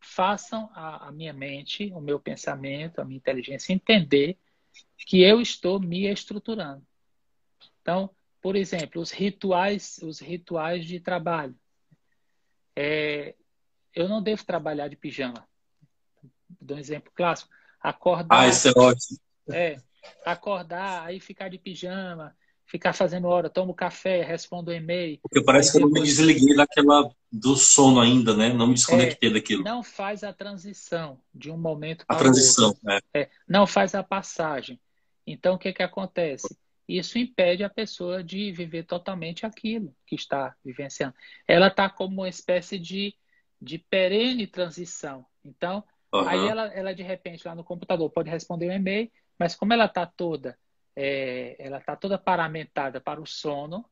façam 0.00 0.70
a, 0.72 1.08
a, 1.08 1.12
minha 1.12 1.32
mente, 1.32 1.90
o 1.92 2.00
meu 2.00 2.20
pensamento, 2.20 3.00
a 3.00 3.04
minha 3.04 3.18
inteligência 3.18 3.72
entender 3.72 4.38
que 4.96 5.20
eu 5.22 5.40
estou 5.40 5.80
me 5.80 6.06
estruturando. 6.06 6.86
Então, 7.82 8.10
por 8.40 8.56
exemplo, 8.56 9.00
os 9.00 9.10
rituais, 9.10 9.98
os 10.02 10.20
rituais 10.20 10.86
de 10.86 11.00
trabalho. 11.00 11.58
É, 12.76 13.34
eu 13.98 14.08
não 14.08 14.22
devo 14.22 14.44
trabalhar 14.44 14.86
de 14.86 14.94
pijama. 14.94 15.44
Dou 16.60 16.76
um 16.76 16.80
exemplo 16.80 17.10
clássico. 17.12 17.50
Acordar. 17.82 18.40
Ah, 18.40 18.46
isso 18.46 18.68
é 18.68 18.72
ótimo. 18.76 19.18
É, 19.50 19.76
acordar, 20.24 21.04
aí 21.04 21.18
ficar 21.18 21.48
de 21.48 21.58
pijama, 21.58 22.32
ficar 22.64 22.92
fazendo 22.92 23.26
hora, 23.26 23.50
tomo 23.50 23.74
café, 23.74 24.22
respondo 24.22 24.72
e-mail. 24.72 25.18
Porque 25.20 25.42
parece 25.42 25.72
que 25.72 25.78
eu 25.78 25.80
não 25.80 25.90
me 25.90 26.02
desliguei 26.02 26.54
daquela 26.54 27.10
do 27.30 27.56
sono 27.56 28.00
ainda, 28.00 28.36
né? 28.36 28.52
Não 28.52 28.68
me 28.68 28.74
desconectei 28.74 29.30
é, 29.30 29.32
daquilo. 29.32 29.64
Não 29.64 29.82
faz 29.82 30.22
a 30.22 30.32
transição 30.32 31.20
de 31.34 31.50
um 31.50 31.58
momento 31.58 32.06
para 32.06 32.16
a 32.16 32.20
transição, 32.20 32.68
outro. 32.68 32.90
É. 33.14 33.22
é. 33.22 33.30
Não 33.48 33.66
faz 33.66 33.96
a 33.96 34.02
passagem. 34.04 34.80
Então, 35.26 35.56
o 35.56 35.58
que 35.58 35.72
que 35.72 35.82
acontece? 35.82 36.56
Isso 36.88 37.18
impede 37.18 37.64
a 37.64 37.68
pessoa 37.68 38.22
de 38.22 38.52
viver 38.52 38.84
totalmente 38.84 39.44
aquilo 39.44 39.92
que 40.06 40.14
está 40.14 40.54
vivenciando. 40.64 41.14
Ela 41.48 41.66
está 41.66 41.90
como 41.90 42.22
uma 42.22 42.28
espécie 42.28 42.78
de 42.78 43.12
de 43.60 43.78
perene 43.78 44.46
transição. 44.46 45.26
Então, 45.44 45.82
uhum. 46.12 46.28
aí 46.28 46.46
ela, 46.46 46.66
ela, 46.68 46.94
de 46.94 47.02
repente, 47.02 47.46
lá 47.46 47.54
no 47.54 47.64
computador, 47.64 48.10
pode 48.10 48.30
responder 48.30 48.68
um 48.68 48.72
e-mail, 48.72 49.10
mas 49.38 49.54
como 49.54 49.72
ela 49.72 49.86
está 49.86 50.06
toda, 50.06 50.58
é, 50.94 51.56
ela 51.58 51.78
está 51.78 51.94
toda 51.96 52.18
paramentada 52.18 53.00
para 53.00 53.20
o 53.20 53.26
sono, 53.26 53.84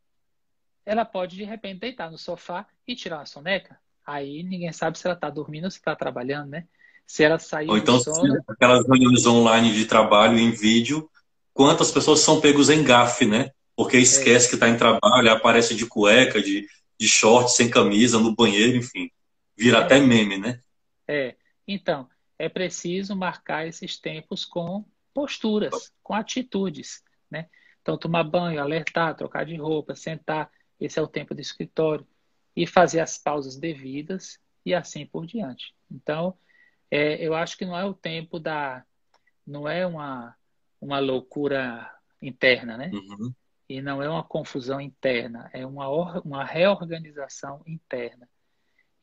ela 0.85 1.05
pode, 1.05 1.37
de 1.37 1.45
repente, 1.45 1.81
deitar 1.81 2.11
no 2.11 2.19
sofá 2.19 2.67
e 2.87 2.95
tirar 2.95 3.19
uma 3.19 3.27
soneca. 3.27 3.79
Aí 4.07 4.45
ninguém 4.45 4.73
sabe 4.73 4.97
se 4.99 5.07
ela 5.07 5.15
está 5.15 5.29
dormindo 5.29 5.65
ou 5.65 5.71
se 5.71 5.79
está 5.79 5.97
trabalhando, 5.97 6.51
né? 6.51 6.67
Se 7.05 7.25
ela 7.25 7.39
sair 7.39 7.69
Ou 7.69 7.77
então, 7.77 7.99
sono... 7.99 8.41
aquelas 8.49 8.87
reuniões 8.87 9.27
online 9.27 9.73
de 9.73 9.85
trabalho 9.85 10.39
em 10.39 10.51
vídeo, 10.51 11.09
quantas 11.53 11.91
pessoas 11.91 12.21
são 12.21 12.41
pegos 12.41 12.71
em 12.71 12.85
gafe, 12.85 13.27
né? 13.27 13.51
Porque 13.75 13.97
esquece 13.99 14.47
é. 14.47 14.49
que 14.49 14.55
está 14.55 14.69
em 14.69 14.77
trabalho, 14.77 15.31
aparece 15.31 15.75
de 15.75 15.87
cueca, 15.87 16.41
de, 16.41 16.67
de 16.99 17.09
short, 17.09 17.53
sem 17.53 17.69
camisa, 17.69 18.19
no 18.19 18.35
banheiro, 18.35 18.77
enfim. 18.77 19.11
Vira 19.57 19.79
é. 19.79 19.81
até 19.83 20.01
meme, 20.01 20.39
né? 20.39 20.61
É. 21.09 21.37
Então, 21.67 22.09
é 22.39 22.49
preciso 22.49 23.17
marcar 23.17 23.67
esses 23.67 23.99
tempos 23.99 24.45
com 24.45 24.85
posturas, 25.15 25.93
com 26.03 26.15
atitudes, 26.15 27.03
né? 27.31 27.49
Então, 27.81 27.97
tomar 27.97 28.25
banho, 28.25 28.61
alertar, 28.61 29.15
trocar 29.15 29.47
de 29.47 29.57
roupa, 29.57 29.95
sentar, 29.95 30.51
esse 30.79 30.99
é 30.99 31.03
o 31.03 31.09
tempo 31.09 31.35
do 31.35 31.41
escritório, 31.41 32.07
e 32.55 32.67
fazer 32.67 33.01
as 33.01 33.17
pausas 33.17 33.57
devidas 33.57 34.39
e 34.65 34.75
assim 34.75 35.07
por 35.07 35.27
diante. 35.27 35.75
Então, 35.91 36.37
é, 36.91 37.25
eu 37.25 37.35
acho 37.35 37.57
que 37.57 37.65
não 37.65 37.77
é 37.77 37.85
o 37.85 37.95
tempo 37.95 38.39
da. 38.39 38.85
Não 39.47 39.69
é 39.69 39.87
uma, 39.87 40.37
uma 40.81 40.99
loucura 40.99 41.91
interna, 42.21 42.77
né? 42.77 42.91
Uhum. 42.93 43.33
E 43.69 43.81
não 43.81 44.03
é 44.03 44.09
uma 44.09 44.23
confusão 44.23 44.81
interna, 44.81 45.51
é 45.53 45.67
uma, 45.67 45.89
uma 46.21 46.45
reorganização 46.45 47.63
interna. 47.67 48.29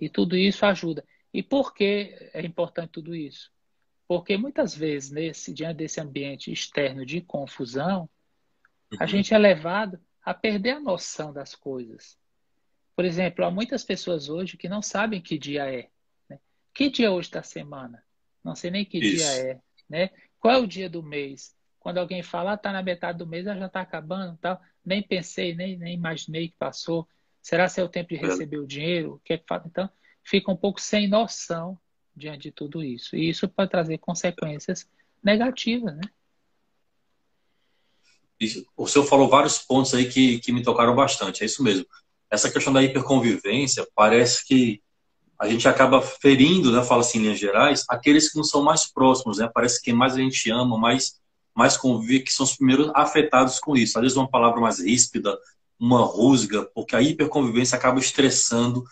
E 0.03 0.09
tudo 0.09 0.35
isso 0.35 0.65
ajuda. 0.65 1.05
E 1.33 1.41
por 1.41 1.73
que 1.73 2.13
é 2.33 2.41
importante 2.45 2.91
tudo 2.91 3.15
isso? 3.15 3.51
Porque 4.07 4.37
muitas 4.37 4.75
vezes, 4.75 5.11
nesse, 5.11 5.53
diante 5.53 5.77
desse 5.77 6.01
ambiente 6.01 6.51
externo 6.51 7.05
de 7.05 7.21
confusão, 7.21 8.09
uhum. 8.91 8.97
a 8.99 9.05
gente 9.05 9.33
é 9.33 9.37
levado 9.37 9.99
a 10.21 10.33
perder 10.33 10.71
a 10.71 10.79
noção 10.79 11.31
das 11.31 11.55
coisas. 11.55 12.17
Por 12.95 13.05
exemplo, 13.05 13.45
há 13.45 13.49
muitas 13.49 13.83
pessoas 13.83 14.29
hoje 14.29 14.57
que 14.57 14.69
não 14.69 14.81
sabem 14.81 15.21
que 15.21 15.37
dia 15.37 15.71
é. 15.71 15.89
Né? 16.29 16.39
Que 16.73 16.89
dia 16.89 17.11
hoje 17.11 17.31
da 17.31 17.41
semana? 17.41 18.03
Não 18.43 18.55
sei 18.55 18.69
nem 18.69 18.85
que 18.85 18.97
isso. 18.97 19.17
dia 19.17 19.51
é. 19.51 19.61
Né? 19.89 20.09
Qual 20.39 20.53
é 20.53 20.57
o 20.57 20.67
dia 20.67 20.89
do 20.89 21.01
mês? 21.01 21.55
Quando 21.79 21.97
alguém 21.97 22.21
fala, 22.21 22.53
está 22.53 22.69
ah, 22.69 22.73
na 22.73 22.83
metade 22.83 23.17
do 23.17 23.27
mês, 23.27 23.45
já 23.45 23.65
está 23.65 23.81
acabando, 23.81 24.37
tal. 24.37 24.61
nem 24.85 25.01
pensei, 25.01 25.55
nem, 25.55 25.77
nem 25.77 25.93
imaginei 25.93 26.49
que 26.49 26.55
passou. 26.57 27.07
Será 27.43 27.67
se 27.67 27.81
é 27.81 27.83
o 27.83 27.89
tempo 27.89 28.09
de 28.09 28.15
receber 28.15 28.57
o 28.57 28.65
dinheiro? 28.65 29.15
O 29.15 29.19
que 29.19 29.33
é 29.33 29.37
que 29.37 29.43
faz? 29.45 29.63
Então, 29.65 29.89
fica 30.23 30.49
um 30.49 30.55
pouco 30.55 30.79
sem 30.79 31.09
noção 31.09 31.77
diante 32.15 32.43
de 32.43 32.51
tudo 32.51 32.81
isso. 32.81 33.17
E 33.17 33.29
isso 33.29 33.49
pode 33.49 33.69
trazer 33.69 33.97
consequências 33.97 34.87
negativas, 35.21 35.93
né? 35.93 36.03
O 38.75 38.87
senhor 38.87 39.05
falou 39.05 39.29
vários 39.29 39.59
pontos 39.59 39.93
aí 39.93 40.09
que, 40.09 40.39
que 40.39 40.51
me 40.51 40.63
tocaram 40.63 40.95
bastante, 40.95 41.43
é 41.43 41.45
isso 41.45 41.61
mesmo. 41.61 41.85
Essa 42.29 42.49
questão 42.49 42.73
da 42.73 42.81
hiperconvivência, 42.81 43.87
parece 43.93 44.45
que 44.45 44.81
a 45.39 45.47
gente 45.47 45.67
acaba 45.67 46.01
ferindo, 46.01 46.71
né, 46.71 46.83
fala 46.83 47.01
assim 47.01 47.19
em 47.19 47.23
linhas 47.23 47.39
gerais, 47.39 47.83
aqueles 47.89 48.31
que 48.31 48.37
não 48.37 48.43
são 48.43 48.63
mais 48.63 48.91
próximos, 48.91 49.37
né? 49.37 49.49
Parece 49.53 49.79
que 49.79 49.85
quem 49.85 49.93
mais 49.93 50.13
a 50.15 50.19
gente 50.19 50.49
ama, 50.49 50.77
mais, 50.77 51.19
mais 51.53 51.75
convive, 51.75 52.23
que 52.23 52.33
são 52.33 52.45
os 52.45 52.55
primeiros 52.55 52.89
afetados 52.95 53.59
com 53.59 53.75
isso. 53.75 53.97
Às 53.97 54.03
vezes 54.03 54.17
uma 54.17 54.29
palavra 54.29 54.59
mais 54.59 54.79
ríspida, 54.79 55.37
uma 55.83 56.05
rusga, 56.05 56.63
porque 56.73 56.95
a 56.95 57.01
hiperconvivência 57.01 57.77
acaba 57.77 57.99
estressando 57.99 58.85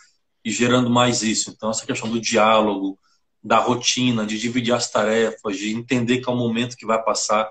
e 0.43 0.51
gerando 0.51 0.89
mais 0.89 1.23
isso. 1.23 1.49
Então, 1.49 1.69
essa 1.69 1.85
questão 1.85 2.09
do 2.09 2.19
diálogo, 2.19 2.99
da 3.41 3.59
rotina, 3.59 4.25
de 4.25 4.37
dividir 4.37 4.73
as 4.73 4.91
tarefas, 4.91 5.57
de 5.57 5.73
entender 5.73 6.17
que 6.17 6.29
é 6.29 6.33
o 6.33 6.35
momento 6.35 6.75
que 6.75 6.85
vai 6.85 7.01
passar, 7.01 7.49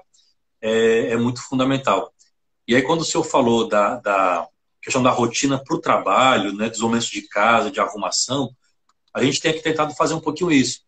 é, 0.61 1.13
é 1.13 1.17
muito 1.17 1.41
fundamental. 1.43 2.13
E 2.69 2.75
aí, 2.75 2.83
quando 2.83 3.01
o 3.01 3.05
senhor 3.05 3.25
falou 3.25 3.67
da, 3.67 3.97
da 3.97 4.47
questão 4.83 5.03
da 5.03 5.11
rotina 5.11 5.59
para 5.59 5.75
o 5.75 5.81
trabalho, 5.81 6.53
né, 6.53 6.69
dos 6.69 6.81
momentos 6.81 7.09
de 7.09 7.23
casa, 7.23 7.71
de 7.71 7.81
arrumação, 7.81 8.55
a 9.15 9.25
gente 9.25 9.41
tem 9.41 9.55
que 9.55 9.63
tentar 9.63 9.89
fazer 9.93 10.13
um 10.13 10.21
pouquinho 10.21 10.53
isso. 10.53 10.81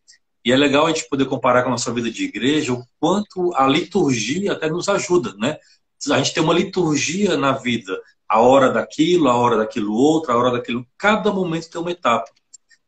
E 0.44 0.52
é 0.52 0.56
legal 0.56 0.84
a 0.84 0.88
gente 0.90 1.08
poder 1.08 1.24
comparar 1.24 1.62
com 1.62 1.68
a 1.68 1.72
nossa 1.72 1.90
vida 1.90 2.10
de 2.10 2.24
igreja 2.24 2.74
o 2.74 2.84
quanto 3.00 3.54
a 3.54 3.66
liturgia 3.66 4.52
até 4.52 4.68
nos 4.68 4.90
ajuda, 4.90 5.32
né? 5.38 5.56
A 6.10 6.18
gente 6.18 6.34
tem 6.34 6.42
uma 6.42 6.52
liturgia 6.52 7.36
na 7.36 7.52
vida, 7.52 7.98
a 8.32 8.40
hora 8.40 8.72
daquilo, 8.72 9.28
a 9.28 9.36
hora 9.36 9.58
daquilo 9.58 9.92
outro, 9.92 10.32
a 10.32 10.36
hora 10.38 10.52
daquilo. 10.52 10.86
Cada 10.96 11.30
momento 11.30 11.68
tem 11.68 11.78
uma 11.78 11.90
etapa. 11.90 12.32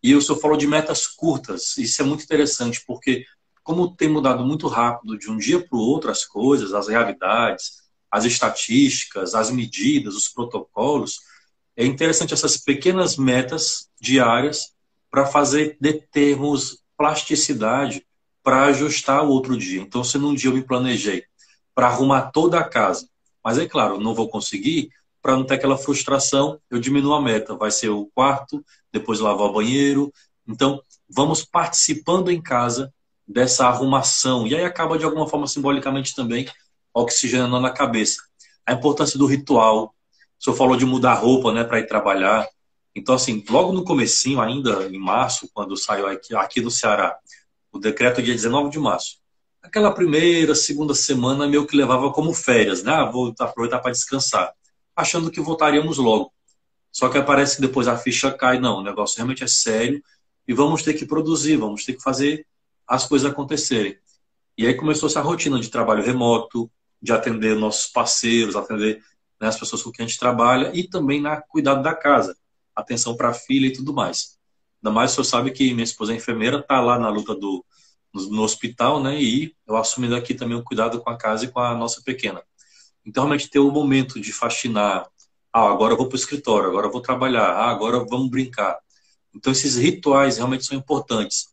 E 0.02 0.14
o 0.14 0.22
senhor 0.22 0.40
falou 0.40 0.56
de 0.56 0.66
metas 0.66 1.06
curtas. 1.06 1.76
Isso 1.76 2.00
é 2.00 2.04
muito 2.04 2.24
interessante, 2.24 2.82
porque 2.86 3.26
como 3.62 3.94
tem 3.94 4.08
mudado 4.08 4.42
muito 4.42 4.66
rápido 4.68 5.18
de 5.18 5.30
um 5.30 5.36
dia 5.36 5.60
para 5.60 5.76
o 5.76 5.82
outro 5.82 6.10
as 6.10 6.24
coisas, 6.24 6.72
as 6.72 6.88
realidades, 6.88 7.82
as 8.10 8.24
estatísticas, 8.24 9.34
as 9.34 9.50
medidas, 9.50 10.14
os 10.14 10.28
protocolos, 10.28 11.20
é 11.76 11.84
interessante 11.84 12.32
essas 12.32 12.56
pequenas 12.56 13.18
metas 13.18 13.90
diárias 14.00 14.72
para 15.10 15.26
fazer 15.26 15.76
de 15.78 15.92
termos 15.92 16.78
plasticidade 16.96 18.02
para 18.42 18.64
ajustar 18.64 19.22
o 19.22 19.28
outro 19.28 19.58
dia. 19.58 19.82
Então, 19.82 20.02
se 20.02 20.16
num 20.16 20.34
dia 20.34 20.48
eu 20.48 20.54
me 20.54 20.62
planejei 20.62 21.22
para 21.74 21.88
arrumar 21.88 22.30
toda 22.30 22.58
a 22.58 22.64
casa, 22.64 23.06
mas 23.44 23.58
é 23.58 23.68
claro, 23.68 24.00
não 24.00 24.14
vou 24.14 24.26
conseguir, 24.26 24.88
para 25.24 25.36
não 25.38 25.44
ter 25.46 25.54
aquela 25.54 25.78
frustração, 25.78 26.60
eu 26.70 26.78
diminuo 26.78 27.14
a 27.14 27.22
meta. 27.22 27.54
Vai 27.54 27.70
ser 27.70 27.88
o 27.88 28.10
quarto, 28.14 28.62
depois 28.92 29.20
lavar 29.20 29.46
o 29.46 29.52
banheiro. 29.54 30.12
Então, 30.46 30.82
vamos 31.08 31.42
participando 31.42 32.30
em 32.30 32.42
casa 32.42 32.92
dessa 33.26 33.66
arrumação. 33.66 34.46
E 34.46 34.54
aí 34.54 34.62
acaba, 34.66 34.98
de 34.98 35.04
alguma 35.06 35.26
forma, 35.26 35.46
simbolicamente 35.46 36.14
também, 36.14 36.46
oxigenando 36.92 37.58
na 37.58 37.70
cabeça. 37.70 38.20
A 38.66 38.74
importância 38.74 39.18
do 39.18 39.24
ritual. 39.24 39.94
O 40.38 40.44
senhor 40.44 40.56
falou 40.56 40.76
de 40.76 40.84
mudar 40.84 41.14
roupa 41.14 41.50
né, 41.54 41.64
para 41.64 41.80
ir 41.80 41.86
trabalhar. 41.86 42.46
Então, 42.94 43.14
assim, 43.14 43.42
logo 43.48 43.72
no 43.72 43.82
comecinho, 43.82 44.42
ainda 44.42 44.86
em 44.88 44.98
março, 44.98 45.48
quando 45.54 45.74
saiu 45.74 46.06
aqui, 46.06 46.36
aqui 46.36 46.60
no 46.60 46.70
Ceará, 46.70 47.16
o 47.72 47.78
decreto 47.78 48.22
dia 48.22 48.34
19 48.34 48.68
de 48.68 48.78
março, 48.78 49.16
aquela 49.62 49.90
primeira, 49.90 50.54
segunda 50.54 50.94
semana 50.94 51.48
meio 51.48 51.66
que 51.66 51.74
levava 51.74 52.12
como 52.12 52.34
férias, 52.34 52.82
né? 52.82 52.92
Ah, 52.92 53.06
vou 53.06 53.34
aproveitar 53.38 53.78
para 53.78 53.90
descansar 53.90 54.52
achando 54.94 55.30
que 55.30 55.40
voltaríamos 55.40 55.98
logo. 55.98 56.32
Só 56.90 57.08
que 57.08 57.20
parece 57.22 57.56
que 57.56 57.62
depois 57.62 57.88
a 57.88 57.96
ficha 57.96 58.32
cai, 58.32 58.60
não, 58.60 58.78
o 58.78 58.82
negócio 58.82 59.16
realmente 59.16 59.42
é 59.42 59.48
sério 59.48 60.02
e 60.46 60.54
vamos 60.54 60.82
ter 60.82 60.94
que 60.94 61.04
produzir, 61.04 61.56
vamos 61.56 61.84
ter 61.84 61.94
que 61.94 62.02
fazer 62.02 62.46
as 62.86 63.06
coisas 63.06 63.30
acontecerem. 63.30 63.98
E 64.56 64.66
aí 64.66 64.74
começou 64.74 65.08
essa 65.08 65.20
rotina 65.20 65.58
de 65.58 65.68
trabalho 65.68 66.04
remoto, 66.04 66.70
de 67.02 67.12
atender 67.12 67.56
nossos 67.56 67.90
parceiros, 67.90 68.54
atender 68.54 69.02
né, 69.40 69.48
as 69.48 69.58
pessoas 69.58 69.82
com 69.82 69.90
quem 69.90 70.04
a 70.04 70.08
gente 70.08 70.18
trabalha 70.18 70.70
e 70.72 70.88
também 70.88 71.20
na 71.20 71.40
cuidado 71.40 71.82
da 71.82 71.94
casa, 71.94 72.36
atenção 72.74 73.16
para 73.16 73.30
a 73.30 73.34
filha 73.34 73.66
e 73.66 73.72
tudo 73.72 73.92
mais. 73.92 74.38
Ainda 74.82 74.94
mais 74.94 75.10
o 75.10 75.14
senhor 75.14 75.24
sabe 75.24 75.50
que 75.50 75.72
minha 75.72 75.84
esposa 75.84 76.12
é 76.12 76.16
enfermeira, 76.16 76.58
está 76.58 76.80
lá 76.80 76.98
na 76.98 77.08
luta 77.08 77.34
do, 77.34 77.64
no, 78.12 78.30
no, 78.30 78.42
hospital, 78.42 79.02
né? 79.02 79.20
E 79.20 79.54
eu 79.66 79.76
assumindo 79.76 80.14
aqui 80.14 80.34
também 80.34 80.56
o 80.56 80.62
cuidado 80.62 81.00
com 81.00 81.10
a 81.10 81.16
casa 81.16 81.44
e 81.44 81.48
com 81.48 81.58
a 81.58 81.74
nossa 81.74 82.02
pequena. 82.02 82.42
Então, 83.04 83.24
realmente 83.24 83.50
ter 83.50 83.58
o 83.58 83.70
momento 83.70 84.20
de 84.20 84.32
faxinar. 84.32 85.06
Ah, 85.52 85.70
agora 85.70 85.92
eu 85.92 85.96
vou 85.96 86.08
para 86.08 86.16
o 86.16 86.18
escritório, 86.18 86.68
agora 86.68 86.86
eu 86.86 86.92
vou 86.92 87.00
trabalhar, 87.00 87.46
ah, 87.46 87.70
agora 87.70 88.04
vamos 88.04 88.30
brincar. 88.30 88.78
Então, 89.34 89.52
esses 89.52 89.76
rituais 89.76 90.36
realmente 90.36 90.64
são 90.64 90.76
importantes. 90.76 91.48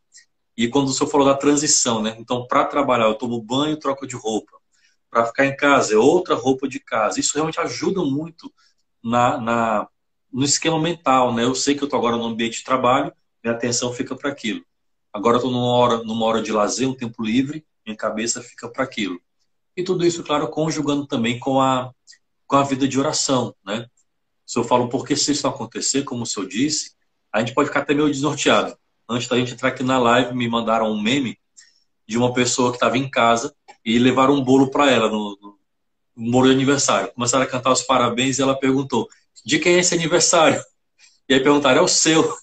E 0.55 0.67
quando 0.67 0.89
o 0.89 0.93
senhor 0.93 1.09
falou 1.09 1.27
da 1.27 1.35
transição, 1.35 2.01
né? 2.01 2.15
Então, 2.19 2.45
para 2.47 2.65
trabalhar, 2.65 3.05
eu 3.05 3.15
tomo 3.15 3.41
banho, 3.41 3.77
troco 3.77 4.05
de 4.05 4.15
roupa. 4.15 4.51
Para 5.09 5.25
ficar 5.25 5.45
em 5.45 5.55
casa, 5.55 5.93
é 5.93 5.97
outra 5.97 6.35
roupa 6.35 6.67
de 6.67 6.79
casa. 6.79 7.19
Isso 7.19 7.33
realmente 7.33 7.59
ajuda 7.59 8.01
muito 8.03 8.51
na, 9.03 9.37
na 9.37 9.87
no 10.31 10.45
esquema 10.45 10.79
mental, 10.79 11.33
né? 11.33 11.43
Eu 11.43 11.53
sei 11.53 11.75
que 11.75 11.83
eu 11.83 11.85
estou 11.85 11.99
agora 11.99 12.15
no 12.15 12.25
ambiente 12.25 12.59
de 12.59 12.63
trabalho, 12.63 13.11
minha 13.43 13.55
atenção 13.55 13.91
fica 13.91 14.15
para 14.15 14.29
aquilo. 14.29 14.63
Agora 15.11 15.37
estou 15.37 15.51
numa 15.51 15.67
hora, 15.73 15.97
numa 16.03 16.25
hora 16.25 16.41
de 16.41 16.51
lazer, 16.51 16.87
um 16.87 16.93
tempo 16.93 17.21
livre, 17.21 17.65
minha 17.85 17.97
cabeça 17.97 18.41
fica 18.41 18.69
para 18.69 18.83
aquilo. 18.83 19.19
E 19.75 19.83
tudo 19.83 20.05
isso, 20.05 20.23
claro, 20.23 20.49
conjugando 20.49 21.07
também 21.07 21.39
com 21.39 21.61
a, 21.61 21.91
com 22.45 22.55
a 22.57 22.63
vida 22.63 22.87
de 22.87 22.99
oração, 22.99 23.55
né? 23.65 23.87
Se 24.45 24.59
eu 24.59 24.63
falo 24.63 24.89
por 24.89 25.05
que 25.05 25.15
se 25.15 25.31
isso 25.31 25.47
acontecer, 25.47 26.03
como 26.03 26.23
o 26.23 26.25
senhor 26.25 26.47
disse, 26.47 26.91
a 27.31 27.39
gente 27.39 27.53
pode 27.53 27.69
ficar 27.69 27.81
até 27.81 27.93
meio 27.93 28.09
desnorteado. 28.09 28.77
Antes 29.07 29.27
da 29.27 29.37
gente 29.37 29.53
entrar 29.53 29.69
aqui 29.69 29.83
na 29.83 29.97
live, 29.97 30.35
me 30.35 30.47
mandaram 30.47 30.91
um 30.91 31.01
meme 31.01 31.37
de 32.07 32.17
uma 32.17 32.33
pessoa 32.33 32.71
que 32.71 32.75
estava 32.75 32.97
em 32.97 33.09
casa 33.09 33.55
e 33.85 33.97
levaram 33.97 34.33
um 34.33 34.43
bolo 34.43 34.69
para 34.69 34.91
ela 34.91 35.09
no, 35.09 35.37
no, 35.41 35.59
no 36.15 36.43
de 36.43 36.51
aniversário. 36.51 37.13
Começaram 37.13 37.45
a 37.45 37.47
cantar 37.47 37.71
os 37.71 37.83
parabéns 37.83 38.37
e 38.37 38.41
ela 38.41 38.59
perguntou: 38.59 39.07
de 39.45 39.59
quem 39.59 39.75
é 39.75 39.79
esse 39.79 39.93
aniversário? 39.93 40.61
E 41.29 41.33
aí 41.33 41.39
perguntaram: 41.39 41.79
é 41.79 41.81
o 41.81 41.87
seu. 41.87 42.37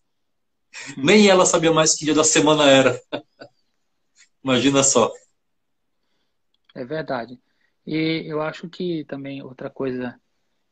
Nem 0.96 1.28
ela 1.28 1.44
sabia 1.44 1.72
mais 1.72 1.94
que 1.94 2.04
dia 2.04 2.14
da 2.14 2.24
semana 2.24 2.70
era. 2.70 3.00
Imagina 4.42 4.82
só. 4.82 5.12
É 6.78 6.84
verdade. 6.84 7.40
E 7.84 8.22
eu 8.24 8.40
acho 8.40 8.68
que 8.68 9.04
também 9.06 9.42
outra 9.42 9.68
coisa 9.68 10.16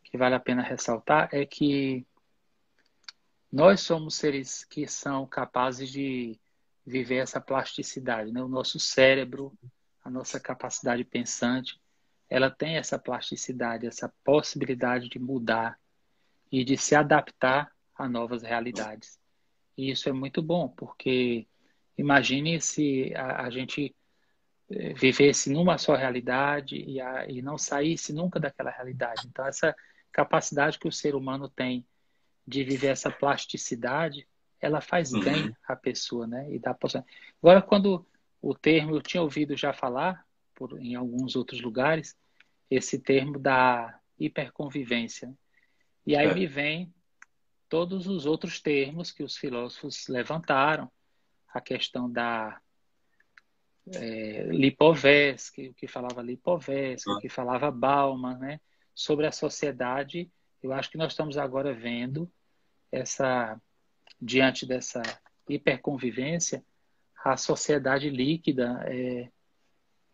que 0.04 0.16
vale 0.16 0.36
a 0.36 0.40
pena 0.40 0.62
ressaltar 0.62 1.28
é 1.32 1.44
que 1.44 2.06
nós 3.50 3.80
somos 3.80 4.14
seres 4.14 4.64
que 4.64 4.86
são 4.86 5.26
capazes 5.26 5.90
de 5.90 6.38
viver 6.86 7.16
essa 7.16 7.40
plasticidade, 7.40 8.30
né? 8.30 8.40
O 8.40 8.46
nosso 8.46 8.78
cérebro, 8.78 9.52
a 10.04 10.08
nossa 10.08 10.38
capacidade 10.38 11.02
pensante, 11.02 11.76
ela 12.30 12.52
tem 12.52 12.76
essa 12.76 13.00
plasticidade, 13.00 13.84
essa 13.84 14.08
possibilidade 14.22 15.08
de 15.08 15.18
mudar 15.18 15.76
e 16.52 16.62
de 16.62 16.76
se 16.76 16.94
adaptar 16.94 17.72
a 17.96 18.08
novas 18.08 18.44
realidades. 18.44 19.18
E 19.76 19.90
isso 19.90 20.08
é 20.08 20.12
muito 20.12 20.40
bom, 20.40 20.68
porque 20.68 21.48
imagine 21.98 22.60
se 22.60 23.12
a, 23.16 23.46
a 23.46 23.50
gente 23.50 23.92
vivesse 24.68 25.50
numa 25.50 25.79
só 25.79 25.94
realidade 25.94 26.76
e, 26.76 27.00
a, 27.00 27.26
e 27.29 27.40
não 27.40 27.57
saísse 27.57 28.12
nunca 28.12 28.40
daquela 28.40 28.70
realidade. 28.70 29.26
Então, 29.26 29.46
essa 29.46 29.74
capacidade 30.12 30.79
que 30.79 30.88
o 30.88 30.92
ser 30.92 31.14
humano 31.14 31.48
tem 31.48 31.87
de 32.46 32.64
viver 32.64 32.88
essa 32.88 33.11
plasticidade, 33.11 34.26
ela 34.61 34.81
faz 34.81 35.12
uhum. 35.12 35.20
bem 35.20 35.57
à 35.66 35.76
pessoa, 35.76 36.26
né? 36.26 36.52
E 36.52 36.59
dá 36.59 36.76
Agora, 37.42 37.62
quando 37.62 38.07
o 38.40 38.55
termo 38.55 38.94
eu 38.94 39.02
tinha 39.02 39.22
ouvido 39.22 39.57
já 39.57 39.72
falar 39.72 40.24
por, 40.55 40.81
em 40.81 40.94
alguns 40.94 41.37
outros 41.37 41.61
lugares, 41.61 42.16
esse 42.70 42.98
termo 42.98 43.38
da 43.38 43.98
hiperconvivência. 44.18 45.33
E 46.05 46.16
aí 46.16 46.29
é. 46.29 46.35
me 46.35 46.46
vem 46.46 46.92
todos 47.68 48.07
os 48.07 48.26
outros 48.26 48.61
termos 48.61 49.11
que 49.11 49.22
os 49.22 49.37
filósofos 49.37 50.09
levantaram, 50.09 50.90
a 51.52 51.61
questão 51.61 52.11
da 52.11 52.61
é, 53.94 54.42
Lipovetsky, 54.51 55.68
o 55.68 55.75
que 55.75 55.87
falava 55.87 56.22
Lipovetsky, 56.22 57.11
o 57.11 57.18
que 57.18 57.29
falava 57.29 57.70
Bauman, 57.70 58.38
né? 58.38 58.61
Sobre 58.94 59.27
a 59.27 59.33
sociedade, 59.33 60.31
eu 60.62 60.72
acho 60.72 60.90
que 60.90 60.99
nós 60.99 61.12
estamos 61.12 61.37
agora 61.37 61.72
vendo 61.72 62.31
essa, 62.90 63.61
diante 64.20 64.66
dessa 64.66 65.03
hiperconvivência, 65.49 66.64
a 67.25 67.37
sociedade 67.37 68.09
líquida 68.09 68.85
é, 68.87 69.31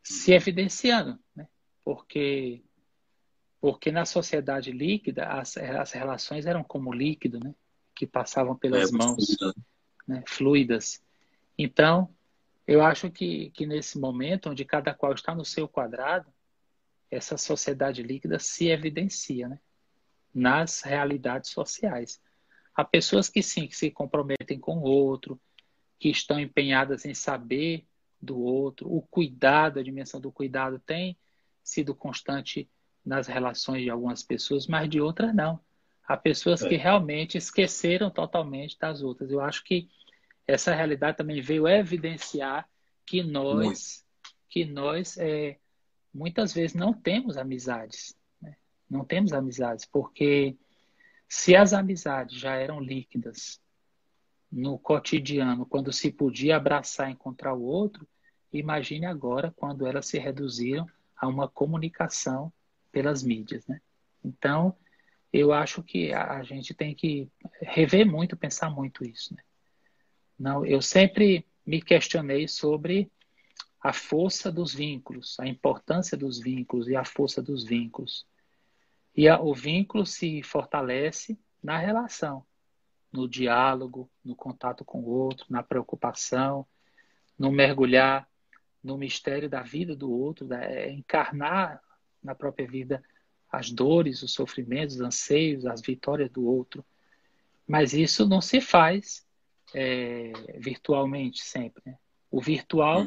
se 0.03 0.33
evidenciando, 0.33 1.19
né? 1.35 1.47
Porque 1.85 2.63
porque 3.61 3.93
na 3.93 4.05
sociedade 4.05 4.73
líquida 4.73 5.29
as, 5.29 5.57
as 5.57 5.93
relações 5.93 6.47
eram 6.47 6.65
como 6.65 6.93
líquido, 6.93 7.39
né? 7.39 7.55
Que 7.95 8.07
passavam 8.07 8.57
pelas 8.57 8.93
é, 8.93 8.97
mãos, 8.97 9.37
né? 10.07 10.25
fluidas. 10.27 11.01
Então 11.57 12.13
eu 12.73 12.83
acho 12.83 13.11
que, 13.11 13.51
que 13.51 13.67
nesse 13.67 13.99
momento, 13.99 14.51
onde 14.51 14.65
cada 14.65 14.95
qual 14.95 15.13
está 15.13 15.35
no 15.35 15.45
seu 15.45 15.69
quadrado, 15.69 16.33
essa 17.11 17.37
sociedade 17.37 18.03
líquida 18.03 18.39
se 18.39 18.69
evidencia 18.69 19.49
né? 19.49 19.61
nas 20.35 20.81
realidades 20.81 21.51
sociais. 21.51 22.21
Há 22.75 22.83
pessoas 22.85 23.29
que 23.29 23.43
sim, 23.43 23.67
que 23.67 23.77
se 23.77 23.91
comprometem 23.91 24.59
com 24.59 24.79
o 24.79 24.85
outro, 24.85 25.39
que 25.99 26.09
estão 26.09 26.41
empenhadas 26.41 27.05
em 27.05 27.13
saber 27.13 27.87
do 28.21 28.41
outro. 28.41 28.91
O 28.91 29.03
cuidado, 29.03 29.79
a 29.79 29.83
dimensão 29.83 30.19
do 30.21 30.33
cuidado 30.33 30.79
tem 30.79 31.19
sido 31.63 31.95
constante 31.95 32.71
nas 33.05 33.27
relações 33.27 33.83
de 33.83 33.91
algumas 33.91 34.23
pessoas, 34.23 34.67
mas 34.67 34.89
de 34.89 35.01
outras 35.01 35.35
não. 35.35 35.61
Há 36.09 36.17
pessoas 36.17 36.63
é. 36.63 36.69
que 36.69 36.77
realmente 36.77 37.37
esqueceram 37.37 38.11
totalmente 38.11 38.79
das 38.79 39.03
outras. 39.03 39.31
Eu 39.31 39.41
acho 39.41 39.63
que 39.63 39.91
essa 40.47 40.75
realidade 40.75 41.17
também 41.17 41.41
veio 41.41 41.69
evidenciar 41.69 42.69
que 43.07 43.23
nós, 43.23 43.57
Muito. 43.57 44.39
que 44.49 44.65
nós 44.65 45.17
é, 45.19 45.59
muitas 46.13 46.53
vezes 46.53 46.75
não 46.75 46.93
temos 46.93 47.37
amizades. 47.37 48.17
Né? 48.41 48.57
Não 48.89 49.05
temos 49.05 49.33
amizades, 49.33 49.85
porque 49.85 50.57
se 51.29 51.57
as 51.57 51.73
amizades 51.73 52.39
já 52.39 52.55
eram 52.55 52.81
líquidas 52.81 53.61
no 54.51 54.79
cotidiano, 54.79 55.65
quando 55.65 55.93
se 55.93 56.13
podia 56.13 56.57
abraçar 56.57 57.09
e 57.09 57.13
encontrar 57.13 57.55
o 57.55 57.63
outro, 57.63 58.07
imagine 58.53 59.07
agora 59.07 59.53
quando 59.57 59.87
elas 59.87 60.07
se 60.07 60.19
reduziram 60.19 60.87
a 61.17 61.27
uma 61.27 61.49
comunicação 61.49 62.53
pelas 62.91 63.23
mídias. 63.23 63.67
Né? 63.67 63.81
Então, 64.23 64.77
eu 65.33 65.53
acho 65.53 65.83
que 65.83 66.13
a 66.13 66.43
gente 66.43 66.75
tem 66.75 66.95
que 66.95 67.31
rever 67.63 68.05
muito, 68.05 68.37
pensar 68.37 68.69
muito 68.69 69.03
isso. 69.03 69.35
Né? 69.35 69.43
Não, 70.39 70.65
eu 70.65 70.83
sempre 70.83 71.47
me 71.65 71.81
questionei 71.81 72.49
sobre 72.49 73.11
a 73.81 73.93
força 73.93 74.51
dos 74.51 74.75
vínculos, 74.75 75.37
a 75.41 75.47
importância 75.47 76.17
dos 76.17 76.41
vínculos 76.41 76.89
e 76.89 76.95
a 76.95 77.05
força 77.05 77.43
dos 77.43 77.65
vínculos. 77.65 78.27
E 79.15 79.29
a, 79.29 79.41
o 79.41 79.55
vínculo 79.55 80.07
se 80.07 80.43
fortalece 80.43 81.39
na 81.63 81.79
relação, 81.79 82.47
no 83.13 83.29
diálogo, 83.29 84.11
no 84.25 84.35
contato 84.35 84.85
com 84.85 85.01
o 85.01 85.09
outro, 85.09 85.47
na 85.51 85.63
preocupação, 85.63 86.67
no 87.39 87.51
mergulhar 87.51 88.29
no 88.83 88.97
mistério 88.97 89.49
da 89.49 89.63
vida 89.63 89.95
do 89.95 90.11
outro, 90.11 90.47
da, 90.47 90.63
é 90.65 90.91
encarnar 90.91 91.81
na 92.23 92.35
própria 92.35 92.67
vida 92.67 93.03
as 93.51 93.71
dores, 93.71 94.23
os 94.23 94.33
sofrimentos, 94.33 94.97
os 94.97 95.03
anseios, 95.03 95.67
as 95.67 95.81
vitórias 95.81 96.31
do 96.31 96.47
outro. 96.47 96.85
Mas 97.67 97.93
isso 97.93 98.27
não 98.27 98.41
se 98.41 98.61
faz 98.61 99.27
é, 99.75 100.33
virtualmente 100.59 101.43
sempre. 101.43 101.83
Né? 101.85 101.97
O 102.31 102.41
virtual 102.41 103.07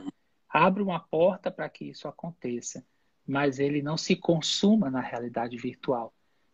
abre 0.49 0.81
uma 0.81 0.99
porta 0.99 1.51
para 1.51 1.69
que 1.69 1.85
isso 1.85 2.07
aconteça, 2.07 2.85
mas 3.27 3.59
ele 3.59 3.81
não 3.81 3.97
se 3.97 4.15
consuma 4.15 4.89
na 4.89 5.01
realidade 5.01 5.57
virtual, 5.57 6.13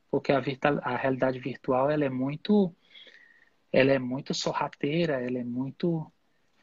porque 0.09 0.31
a, 0.31 0.39
virtual, 0.39 0.79
a 0.83 0.95
realidade 0.95 1.39
virtual 1.39 1.89
ela 1.89 2.05
é 2.05 2.09
muito, 2.09 2.73
ela 3.71 3.91
é 3.91 3.99
muito 3.99 4.33
sorrateira, 4.33 5.21
ela 5.21 5.37
é 5.37 5.43
muito 5.43 6.11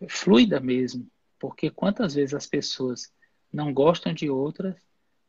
fluida 0.08 0.60
mesmo, 0.60 1.06
porque 1.38 1.70
quantas 1.70 2.14
vezes 2.14 2.34
as 2.34 2.46
pessoas 2.46 3.12
não 3.52 3.72
gostam 3.72 4.12
de 4.12 4.28
outras 4.28 4.76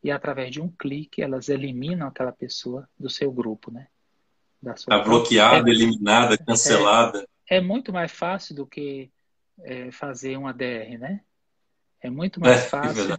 e 0.04 0.12
através 0.12 0.52
de 0.52 0.62
um 0.62 0.70
clique 0.70 1.22
elas 1.22 1.50
eliminam 1.50 2.08
aquela 2.08 2.32
pessoa 2.32 2.88
do 2.98 3.10
seu 3.10 3.32
grupo, 3.32 3.72
né? 3.72 3.88
Está 4.64 5.00
bloqueada, 5.00 5.70
é, 5.70 5.74
eliminada, 5.74 6.38
cancelada. 6.38 7.20
É, 7.20 7.28
é, 7.50 7.60
muito 7.60 7.92
mais 7.92 8.12
fácil 8.12 8.56
do 8.56 8.66
que 8.66 9.12
é, 9.62 9.92
fazer 9.92 10.38
uma 10.38 10.54
DR, 10.54 10.98
né? 10.98 11.22
É 12.02 12.10
muito 12.10 12.40
mais 12.40 12.62
é, 12.62 12.66
é 12.66 12.70
fácil, 12.70 13.18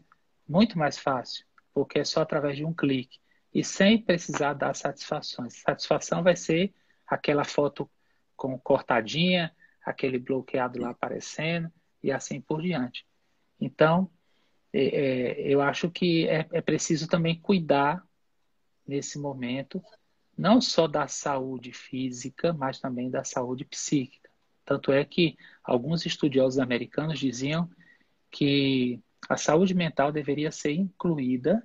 muito 0.48 0.78
mais 0.78 0.98
fácil, 0.98 1.44
porque 1.72 1.98
é 1.98 2.04
só 2.04 2.22
através 2.22 2.56
de 2.56 2.64
um 2.64 2.72
clique 2.72 3.18
e 3.52 3.64
sem 3.64 4.00
precisar 4.00 4.54
dar 4.54 4.74
satisfações. 4.74 5.54
Satisfação 5.60 6.22
vai 6.22 6.36
ser 6.36 6.72
aquela 7.06 7.44
foto 7.44 7.90
com 8.36 8.58
cortadinha, 8.58 9.54
aquele 9.84 10.18
bloqueado 10.18 10.80
lá 10.80 10.90
aparecendo 10.90 11.70
e 12.02 12.10
assim 12.10 12.40
por 12.40 12.62
diante. 12.62 13.06
Então, 13.60 14.10
é, 14.72 14.84
é, 14.84 15.40
eu 15.52 15.60
acho 15.60 15.90
que 15.90 16.28
é, 16.28 16.46
é 16.52 16.60
preciso 16.60 17.08
também 17.08 17.38
cuidar 17.38 18.02
nesse 18.86 19.18
momento, 19.18 19.82
não 20.36 20.60
só 20.60 20.86
da 20.86 21.06
saúde 21.06 21.72
física, 21.72 22.52
mas 22.52 22.80
também 22.80 23.10
da 23.10 23.24
saúde 23.24 23.64
psíquica. 23.64 24.19
Tanto 24.70 24.92
é 24.92 25.04
que 25.04 25.36
alguns 25.64 26.06
estudiosos 26.06 26.60
americanos 26.60 27.18
diziam 27.18 27.68
que 28.30 29.00
a 29.28 29.36
saúde 29.36 29.74
mental 29.74 30.12
deveria 30.12 30.52
ser 30.52 30.70
incluída 30.70 31.60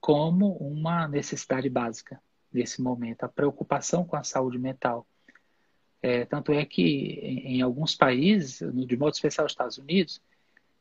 como 0.00 0.56
uma 0.56 1.06
necessidade 1.06 1.70
básica 1.70 2.20
nesse 2.52 2.82
momento, 2.82 3.22
a 3.22 3.28
preocupação 3.28 4.04
com 4.04 4.16
a 4.16 4.24
saúde 4.24 4.58
mental. 4.58 5.06
É, 6.02 6.24
tanto 6.24 6.52
é 6.52 6.64
que 6.64 6.82
em, 6.82 7.58
em, 7.58 7.62
alguns 7.62 7.94
países, 7.94 8.58
de 8.58 8.96
modo 8.96 9.12
especial 9.12 9.46
os 9.46 9.52
Estados 9.52 9.78
Unidos, 9.78 10.20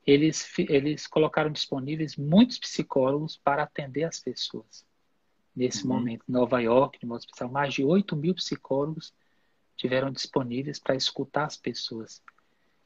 eles, 0.07 0.51
eles 0.57 1.05
colocaram 1.05 1.51
disponíveis 1.51 2.17
muitos 2.17 2.57
psicólogos 2.57 3.37
para 3.37 3.61
atender 3.61 4.05
as 4.05 4.19
pessoas. 4.19 4.83
Nesse 5.55 5.83
uhum. 5.83 5.93
momento, 5.93 6.25
em 6.27 6.31
Nova 6.31 6.59
York, 6.59 6.97
de 6.97 7.05
modo 7.05 7.19
especial, 7.19 7.51
mais 7.51 7.71
de 7.71 7.83
8 7.83 8.15
mil 8.15 8.33
psicólogos 8.33 9.13
tiveram 9.79 10.11
disponíveis 10.11 10.77
para 10.77 10.93
escutar 10.93 11.45
as 11.45 11.55
pessoas. 11.55 12.21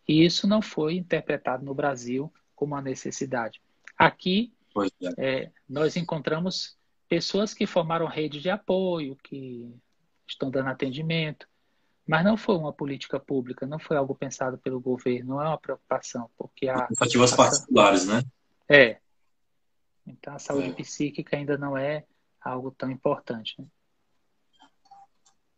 E 0.08 0.24
isso 0.24 0.48
não 0.48 0.62
foi 0.62 0.94
interpretado 0.94 1.66
no 1.66 1.74
Brasil 1.74 2.32
como 2.56 2.76
uma 2.76 2.82
necessidade. 2.82 3.60
Aqui, 3.98 4.54
é. 5.02 5.14
É, 5.18 5.52
nós 5.68 5.96
encontramos 5.96 6.78
pessoas 7.10 7.52
que 7.52 7.66
formaram 7.66 8.06
rede 8.06 8.40
de 8.40 8.50
apoio, 8.50 9.18
que 9.24 9.74
estão 10.28 10.52
dando 10.52 10.70
atendimento, 10.70 11.48
mas 12.06 12.24
não 12.24 12.38
foi 12.38 12.58
uma 12.58 12.72
política 12.72 13.20
pública, 13.20 13.66
não 13.66 13.80
foi 13.80 13.98
algo 13.98 14.14
pensado 14.14 14.60
pelo 14.60 14.80
governo, 14.80 15.36
não 15.36 15.42
é 15.42 15.48
uma 15.48 15.58
preocupação, 15.58 16.30
porque 16.38 16.68
a 16.68 16.86
iniciativas 16.90 17.36
particulares, 17.36 18.06
né? 18.06 18.24
É. 18.70 19.00
Então 20.06 20.36
a 20.36 20.40
saúde 20.40 20.70
é. 20.70 20.74
psíquica 20.74 21.36
ainda 21.36 21.58
não 21.58 21.76
é 21.76 22.06
algo 22.40 22.70
tão 22.72 22.92
importante. 22.92 23.56
Né? 23.58 23.66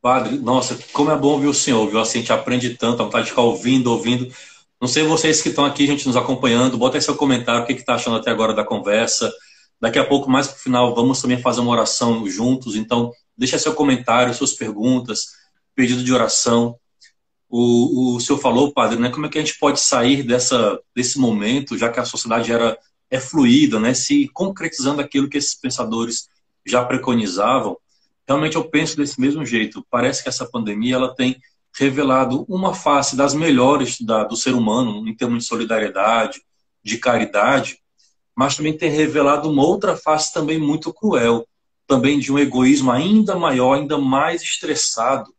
Padre, 0.05 0.37
nossa, 0.37 0.77
como 0.93 1.09
é 1.09 1.17
bom 1.17 1.29
ouvir 1.29 1.47
o 1.47 1.53
senhor, 1.53 1.89
viu? 1.89 1.99
Assim, 1.99 2.19
a 2.19 2.21
gente 2.21 2.31
aprende 2.31 2.69
tanto, 2.75 3.01
a 3.01 3.05
vontade 3.05 3.23
de 3.23 3.31
ficar 3.31 3.41
ouvindo, 3.41 3.91
ouvindo. 3.91 4.31
Não 4.79 4.87
sei 4.87 5.01
vocês 5.01 5.41
que 5.41 5.49
estão 5.49 5.65
aqui, 5.65 5.87
gente, 5.87 6.05
nos 6.05 6.15
acompanhando, 6.15 6.77
bota 6.77 6.95
aí 6.95 7.01
seu 7.01 7.15
comentário, 7.15 7.63
o 7.63 7.65
que 7.65 7.73
está 7.73 7.95
achando 7.95 8.15
até 8.15 8.29
agora 8.29 8.53
da 8.53 8.63
conversa. 8.63 9.33
Daqui 9.81 9.97
a 9.97 10.05
pouco, 10.05 10.29
mais 10.29 10.47
para 10.47 10.57
o 10.57 10.59
final, 10.59 10.93
vamos 10.93 11.19
também 11.19 11.41
fazer 11.41 11.61
uma 11.61 11.71
oração 11.71 12.23
juntos. 12.27 12.75
Então, 12.75 13.11
deixa 13.35 13.57
seu 13.57 13.73
comentário, 13.73 14.31
suas 14.35 14.53
perguntas, 14.53 15.29
pedido 15.73 16.03
de 16.03 16.13
oração. 16.13 16.77
O, 17.49 18.13
o 18.15 18.19
senhor 18.19 18.37
falou, 18.37 18.71
padre, 18.71 18.99
né? 18.99 19.09
Como 19.09 19.25
é 19.25 19.29
que 19.29 19.39
a 19.39 19.41
gente 19.41 19.57
pode 19.57 19.79
sair 19.79 20.21
dessa, 20.21 20.79
desse 20.95 21.17
momento, 21.17 21.75
já 21.79 21.89
que 21.89 21.99
a 21.99 22.05
sociedade 22.05 22.51
era 22.51 22.77
é 23.09 23.19
fluida, 23.19 23.79
né? 23.79 23.95
Se 23.95 24.29
concretizando 24.35 25.01
aquilo 25.01 25.27
que 25.27 25.39
esses 25.39 25.55
pensadores 25.55 26.27
já 26.63 26.85
preconizavam. 26.85 27.75
Realmente 28.27 28.55
eu 28.55 28.63
penso 28.63 28.97
desse 28.97 29.19
mesmo 29.19 29.45
jeito. 29.45 29.85
Parece 29.89 30.23
que 30.23 30.29
essa 30.29 30.45
pandemia 30.45 30.95
ela 30.95 31.13
tem 31.13 31.39
revelado 31.77 32.45
uma 32.47 32.73
face 32.73 33.15
das 33.15 33.33
melhores 33.33 33.99
da, 34.01 34.23
do 34.23 34.35
ser 34.35 34.53
humano, 34.53 35.07
em 35.07 35.15
termos 35.15 35.43
de 35.43 35.49
solidariedade, 35.49 36.41
de 36.83 36.97
caridade, 36.97 37.79
mas 38.35 38.55
também 38.55 38.77
tem 38.77 38.89
revelado 38.89 39.49
uma 39.49 39.65
outra 39.65 39.95
face 39.95 40.33
também 40.33 40.57
muito 40.57 40.93
cruel, 40.93 41.47
também 41.87 42.19
de 42.19 42.31
um 42.31 42.39
egoísmo 42.39 42.91
ainda 42.91 43.35
maior, 43.35 43.75
ainda 43.75 43.97
mais 43.97 44.41
estressado, 44.41 45.33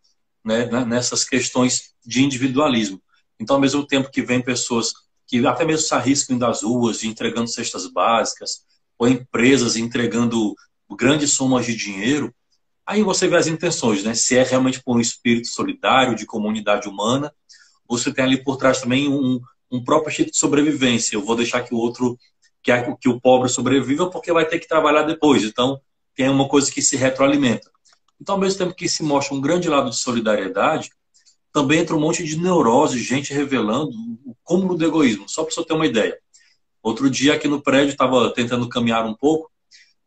né, 0.44 0.66
né, 0.66 0.84
nessas 0.84 1.24
questões 1.24 1.94
de 2.04 2.22
individualismo. 2.22 3.02
Então, 3.38 3.56
ao 3.56 3.60
mesmo 3.60 3.86
tempo 3.86 4.10
que 4.10 4.22
vem 4.22 4.40
pessoas 4.40 4.92
que 5.26 5.44
até 5.46 5.64
mesmo 5.64 5.86
se 5.86 5.94
arriscam 5.94 6.38
das 6.38 6.62
ruas, 6.62 7.02
entregando 7.02 7.48
cestas 7.48 7.86
básicas, 7.86 8.64
ou 8.98 9.08
empresas 9.08 9.76
entregando 9.76 10.54
grandes 10.96 11.32
somas 11.32 11.66
de 11.66 11.74
dinheiro, 11.74 12.32
aí 12.86 13.02
você 13.02 13.26
vê 13.26 13.36
as 13.36 13.48
intenções, 13.48 14.04
né? 14.04 14.14
Se 14.14 14.36
é 14.36 14.42
realmente 14.42 14.82
por 14.82 14.96
um 14.96 15.00
espírito 15.00 15.48
solidário, 15.48 16.14
de 16.14 16.24
comunidade 16.24 16.88
humana, 16.88 17.34
você 17.88 18.12
tem 18.12 18.24
ali 18.24 18.42
por 18.42 18.56
trás 18.56 18.80
também 18.80 19.08
um, 19.08 19.40
um 19.70 19.82
próprio 19.82 20.10
instinto 20.10 20.30
de 20.30 20.38
sobrevivência. 20.38 21.16
Eu 21.16 21.24
vou 21.24 21.34
deixar 21.36 21.62
que 21.62 21.74
o 21.74 21.78
outro, 21.78 22.16
que, 22.62 22.70
a, 22.70 22.96
que 22.96 23.08
o 23.08 23.20
pobre 23.20 23.48
sobreviva, 23.48 24.08
porque 24.08 24.32
vai 24.32 24.46
ter 24.46 24.58
que 24.58 24.68
trabalhar 24.68 25.02
depois. 25.02 25.42
Então, 25.42 25.80
tem 26.14 26.28
uma 26.28 26.48
coisa 26.48 26.70
que 26.70 26.80
se 26.80 26.96
retroalimenta. 26.96 27.70
Então, 28.20 28.36
ao 28.36 28.40
mesmo 28.40 28.58
tempo 28.58 28.74
que 28.74 28.88
se 28.88 29.02
mostra 29.02 29.34
um 29.34 29.40
grande 29.40 29.68
lado 29.68 29.90
de 29.90 29.96
solidariedade, 29.96 30.90
também 31.52 31.80
entra 31.80 31.96
um 31.96 32.00
monte 32.00 32.24
de 32.24 32.38
neurose, 32.38 33.02
gente 33.02 33.32
revelando 33.32 33.90
o 34.24 34.34
cúmulo 34.42 34.76
do 34.76 34.84
egoísmo. 34.84 35.28
Só 35.28 35.42
para 35.42 35.54
você 35.54 35.64
ter 35.64 35.74
uma 35.74 35.86
ideia. 35.86 36.18
Outro 36.82 37.10
dia 37.10 37.34
aqui 37.34 37.48
no 37.48 37.60
prédio, 37.60 37.92
estava 37.92 38.32
tentando 38.32 38.68
caminhar 38.68 39.04
um 39.04 39.14
pouco, 39.14 39.50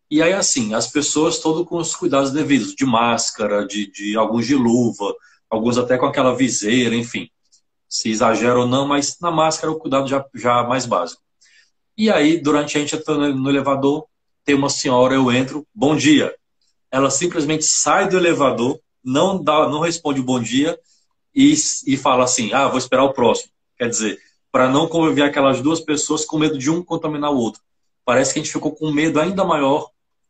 e 0.09 0.21
aí, 0.21 0.33
assim, 0.33 0.73
as 0.73 0.87
pessoas 0.87 1.39
todas 1.39 1.67
com 1.67 1.77
os 1.77 1.95
cuidados 1.95 2.31
devidos, 2.31 2.73
de 2.73 2.85
máscara, 2.85 3.65
de, 3.65 3.91
de 3.91 4.17
alguns 4.17 4.47
de 4.47 4.55
luva, 4.55 5.13
alguns 5.49 5.77
até 5.77 5.97
com 5.97 6.05
aquela 6.05 6.35
viseira, 6.35 6.95
enfim. 6.95 7.29
Se 7.87 8.09
exagera 8.09 8.59
ou 8.59 8.67
não, 8.67 8.87
mas 8.87 9.17
na 9.19 9.31
máscara 9.31 9.71
o 9.71 9.79
cuidado 9.79 10.07
já, 10.07 10.25
já 10.33 10.63
mais 10.63 10.85
básico. 10.85 11.21
E 11.97 12.09
aí, 12.09 12.37
durante 12.37 12.77
a 12.77 12.81
gente 12.81 12.95
entrando 12.95 13.35
no 13.35 13.49
elevador, 13.49 14.05
tem 14.45 14.55
uma 14.55 14.69
senhora, 14.69 15.13
eu 15.13 15.31
entro, 15.31 15.67
bom 15.73 15.95
dia 15.95 16.33
ela 16.91 17.09
simplesmente 17.09 17.65
sai 17.65 18.09
do 18.09 18.17
elevador, 18.17 18.79
não 19.03 19.41
dá, 19.41 19.67
não 19.69 19.79
responde 19.79 20.21
bom 20.21 20.39
dia 20.39 20.77
e, 21.33 21.53
e 21.85 21.97
fala 21.97 22.23
assim: 22.23 22.51
ah, 22.53 22.67
vou 22.67 22.77
esperar 22.77 23.03
o 23.03 23.13
próximo. 23.13 23.51
Quer 23.77 23.89
dizer, 23.89 24.19
para 24.51 24.69
não 24.69 24.87
conviver 24.87 25.23
aquelas 25.23 25.61
duas 25.61 25.79
pessoas 25.79 26.25
com 26.25 26.37
medo 26.37 26.57
de 26.57 26.69
um 26.69 26.83
contaminar 26.83 27.31
o 27.31 27.37
outro. 27.37 27.61
Parece 28.03 28.33
que 28.33 28.39
a 28.39 28.43
gente 28.43 28.51
ficou 28.51 28.71
com 28.73 28.91
medo 28.91 29.19
ainda 29.19 29.43
maior 29.45 29.89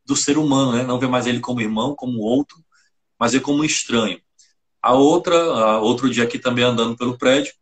do 0.10 0.16
ser 0.16 0.40
humano, 0.40 0.74
né? 0.74 0.84
Não 0.84 1.00
ver 1.00 1.08
mais 1.08 1.28
ele 1.28 1.40
como 1.40 1.62
irmão, 1.62 1.94
como 1.94 2.20
outro, 2.20 2.58
mas 3.18 3.32
ele 3.32 3.44
como 3.44 3.60
um 3.60 3.64
estranho. 3.64 4.20
A 4.82 4.96
outra, 4.96 5.38
a 5.38 5.80
outro 5.80 6.10
dia 6.10 6.24
aqui 6.24 6.40
também 6.40 6.66
andando 6.66 6.98
pelo 6.98 7.16
prédio, 7.16 7.54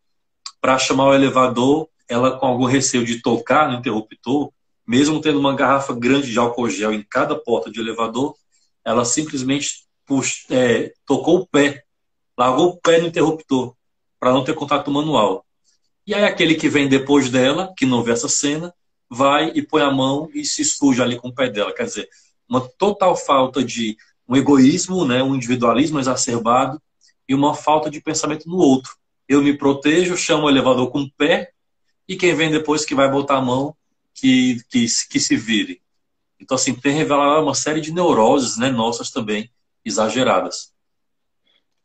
para 0.58 0.78
chamar 0.78 1.08
o 1.08 1.14
elevador, 1.14 1.88
ela 2.08 2.38
com 2.38 2.46
algum 2.46 2.64
receio 2.64 3.04
de 3.04 3.20
tocar 3.20 3.70
no 3.70 3.78
interruptor, 3.78 4.50
mesmo 4.86 5.20
tendo 5.20 5.38
uma 5.38 5.54
garrafa 5.54 5.92
grande 5.92 6.30
de 6.32 6.38
álcool 6.38 6.70
gel 6.70 6.94
em 6.94 7.02
cada 7.02 7.36
porta 7.36 7.70
de 7.70 7.80
elevador, 7.80 8.34
ela 8.82 9.04
simplesmente 9.04 9.86
é, 10.50 10.94
tocou 11.04 11.40
o 11.40 11.46
pé, 11.46 11.84
largou 12.36 12.68
o 12.70 12.80
pé 12.80 12.98
no 12.98 13.08
interruptor, 13.08 13.74
para 14.18 14.32
não 14.32 14.42
ter 14.42 14.54
contato 14.54 14.90
manual. 14.90 15.44
E 16.06 16.14
aí 16.14 16.24
aquele 16.24 16.54
que 16.54 16.70
vem 16.70 16.88
depois 16.88 17.28
dela, 17.28 17.74
que 17.76 17.84
não 17.84 18.02
vê 18.02 18.12
essa 18.12 18.28
cena, 18.28 18.72
vai 19.10 19.52
e 19.54 19.60
põe 19.60 19.82
a 19.82 19.90
mão 19.90 20.30
e 20.32 20.46
se 20.46 20.64
suja 20.64 21.02
ali 21.02 21.16
com 21.16 21.28
o 21.28 21.34
pé 21.34 21.50
dela. 21.50 21.74
Quer 21.74 21.84
dizer, 21.84 22.08
uma 22.48 22.60
total 22.60 23.14
falta 23.16 23.62
de 23.62 23.96
um 24.28 24.36
egoísmo, 24.36 25.06
né, 25.06 25.22
um 25.22 25.34
individualismo 25.34 25.98
exacerbado 25.98 26.80
e 27.28 27.34
uma 27.34 27.54
falta 27.54 27.90
de 27.90 28.00
pensamento 28.00 28.48
no 28.48 28.56
outro. 28.56 28.96
Eu 29.28 29.42
me 29.42 29.56
protejo, 29.56 30.16
chamo 30.16 30.46
o 30.46 30.50
elevador 30.50 30.90
com 30.90 31.02
o 31.02 31.10
pé 31.12 31.52
e 32.06 32.16
quem 32.16 32.34
vem 32.34 32.50
depois 32.50 32.84
que 32.84 32.94
vai 32.94 33.10
botar 33.10 33.36
a 33.36 33.42
mão, 33.42 33.76
que, 34.14 34.62
que, 34.70 34.86
que 35.10 35.20
se 35.20 35.36
vire. 35.36 35.82
Então, 36.40 36.54
assim, 36.54 36.74
tem 36.74 36.92
revelado 36.92 37.42
uma 37.42 37.54
série 37.54 37.80
de 37.80 37.92
neuroses 37.92 38.56
né, 38.56 38.70
nossas 38.70 39.10
também, 39.10 39.50
exageradas. 39.84 40.72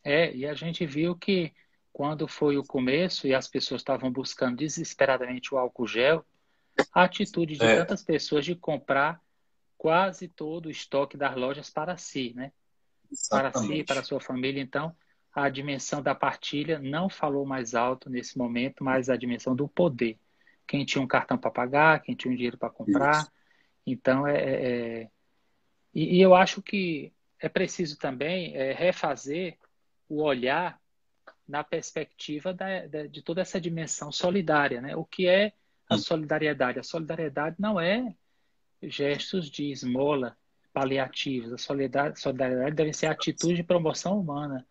É, 0.04 0.34
e 0.36 0.45
a 0.45 0.54
gente 0.54 0.86
viu 0.86 1.15
que 1.15 1.52
quando 1.91 2.28
foi 2.28 2.58
o 2.58 2.63
começo 2.63 3.28
e 3.28 3.34
as 3.34 3.47
pessoas 3.47 3.82
estavam 3.82 4.12
buscando 4.12 4.58
desesperadamente 4.58 5.54
o 5.54 5.58
álcool 5.58 5.88
gel, 5.88 6.26
a 6.93 7.04
atitude 7.04 7.56
de 7.56 7.63
é. 7.63 7.78
tantas 7.78 8.04
pessoas 8.04 8.43
de 8.43 8.56
comprar 8.56 9.21
quase 9.84 10.30
todo 10.30 10.67
o 10.67 10.72
estoque 10.72 11.17
das 11.17 11.36
lojas 11.36 11.69
para 11.69 11.98
si, 11.98 12.32
né? 12.34 12.54
Exatamente. 13.12 13.52
Para 13.52 13.62
si, 13.62 13.84
para 13.84 14.00
a 14.00 14.04
sua 14.04 14.22
família. 14.22 14.62
Então, 14.62 14.96
a 15.34 15.50
dimensão 15.50 16.02
da 16.02 16.15
partilha 16.15 16.80
não 16.80 17.10
falou 17.10 17.46
mais 17.46 17.76
alto 17.76 18.10
nesse 18.10 18.38
momento, 18.38 18.82
mas 18.82 19.10
a 19.10 19.17
dimensão 19.17 19.54
do 19.54 19.67
poder. 19.67 20.17
Quem 20.65 20.86
tinha 20.86 21.02
um 21.02 21.08
cartão 21.08 21.38
para 21.38 21.52
pagar, 21.52 22.02
quem 22.02 22.15
tinha 22.15 22.32
um 22.32 22.36
dinheiro 22.36 22.58
para 22.58 22.69
comprar. 22.69 23.24
Isso. 23.24 23.32
Então, 23.86 24.26
é, 24.26 24.38
é, 24.38 24.54
é... 25.02 25.10
E, 25.93 26.15
e, 26.17 26.22
eu 26.22 26.34
acho 26.34 26.62
que 26.62 27.12
é 27.38 27.50
preciso 27.50 28.00
também 28.00 28.56
é, 28.56 28.72
refazer 28.72 29.58
o 30.08 30.22
olhar 30.22 30.80
na 31.46 31.62
perspectiva 31.62 32.54
da, 32.54 32.88
da, 32.88 33.06
de 33.06 33.22
toda 33.22 33.41
essa 33.41 33.60
dimensão 33.60 34.13
solidária. 34.13 34.80
Né? 34.80 34.96
O 34.96 35.04
que 35.04 35.28
é 35.28 35.52
a 35.89 35.98
solidariedade? 35.98 36.80
A 36.80 36.84
solidariedade 36.84 37.58
não 37.60 37.78
é 37.78 38.15
gestos 38.89 39.50
de 39.50 39.72
esmola 39.72 40.38
paliativos. 40.74 41.54
A 41.54 41.58
solidariedade, 41.58 42.19
solidariedade 42.19 42.76
deve 42.76 42.93
ser 42.93 43.08
atitude 43.08 43.56
de 43.56 43.63
promoção 43.63 44.19
humana. 44.19 44.65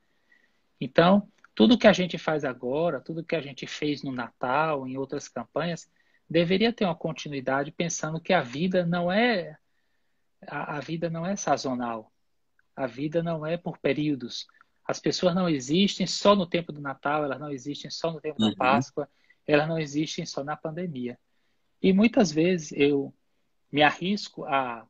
Então, 0.81 1.29
tudo 1.55 1.79
que 1.79 1.87
a 1.87 1.93
gente 1.93 2.19
faz 2.19 2.45
agora, 2.45 3.01
tudo 3.01 3.25
que 3.25 3.37
a 3.37 3.41
gente 3.41 3.67
fez 3.67 4.03
no 4.03 4.13
Natal, 4.13 4.87
em 4.87 4.97
outras 4.97 5.29
campanhas, 5.29 5.89
deveria 6.29 6.73
ter 6.73 6.85
uma 6.85 6.95
continuidade 6.95 7.71
pensando 7.71 8.21
que 8.21 8.33
a 8.33 8.41
vida 8.43 8.85
não 8.85 9.13
é 9.13 9.57
a, 10.47 10.77
a 10.79 10.81
vida 10.81 11.09
não 11.09 11.25
é 11.25 11.37
sazonal. 11.37 12.13
A 12.75 12.87
vida 12.87 13.23
não 13.23 13.47
é 13.47 13.57
por 13.57 13.79
períodos. 13.79 14.47
As 14.85 14.99
pessoas 14.99 15.35
não 15.35 15.49
existem 15.49 16.07
só 16.07 16.35
no 16.35 16.47
tempo 16.47 16.73
do 16.73 16.81
Natal, 16.81 17.25
elas 17.25 17.39
não 17.39 17.51
existem 17.51 17.91
só 17.91 18.11
no 18.11 18.21
tempo 18.21 18.43
uhum. 18.43 18.51
da 18.51 18.57
Páscoa, 18.57 19.09
elas 19.47 19.69
não 19.69 19.79
existem 19.79 20.27
só 20.27 20.43
na 20.43 20.57
pandemia. 20.57 21.19
E 21.81 21.93
muitas 21.93 22.33
vezes 22.33 22.73
eu 22.73 23.15
me 23.73 23.83
arrisco 23.83 24.45
a, 24.45 24.87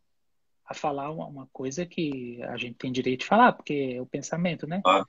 a 0.67 0.75
falar 0.75 1.11
uma, 1.11 1.27
uma 1.27 1.47
coisa 1.53 1.87
que 1.87 2.43
a 2.43 2.57
gente 2.57 2.75
tem 2.75 2.91
direito 2.91 3.21
de 3.21 3.27
falar, 3.27 3.53
porque 3.53 3.95
é 3.97 4.03
o 4.03 4.07
pensamento, 4.07 4.67
né? 4.67 4.83
Ah. 4.85 5.05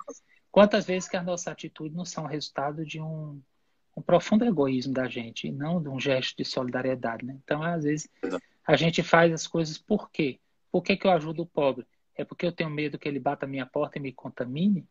Quantas 0.52 0.86
vezes 0.86 1.10
que 1.10 1.18
a 1.18 1.24
nossa 1.24 1.52
atitude 1.52 1.96
não 1.96 2.06
são 2.06 2.28
resultado 2.28 2.86
de 2.86 3.02
um, 3.02 3.42
um 3.98 4.02
profundo 4.02 4.46
egoísmo 4.46 4.94
da 4.94 5.08
gente, 5.08 5.48
e 5.48 5.52
não 5.52 5.82
de 5.82 5.90
um 5.90 6.00
gesto 6.00 6.38
de 6.38 6.46
solidariedade, 6.46 7.26
né? 7.26 7.38
Então, 7.44 7.64
às 7.64 7.84
vezes, 7.84 8.08
a 8.66 8.76
gente 8.76 9.02
faz 9.02 9.34
as 9.34 9.48
coisas 9.48 9.78
por 9.78 10.12
quê? 10.12 10.40
Por 10.72 10.84
que, 10.84 10.96
que 10.96 11.08
eu 11.08 11.12
ajudo 11.12 11.42
o 11.42 11.48
pobre? 11.48 11.88
É 12.16 12.24
porque 12.24 12.46
eu 12.46 12.52
tenho 12.52 12.70
medo 12.70 13.00
que 13.00 13.08
ele 13.08 13.20
bata 13.20 13.46
a 13.46 13.50
minha 13.50 13.66
porta 13.66 13.98
e 13.98 14.02
me 14.02 14.14
contamine? 14.14 14.88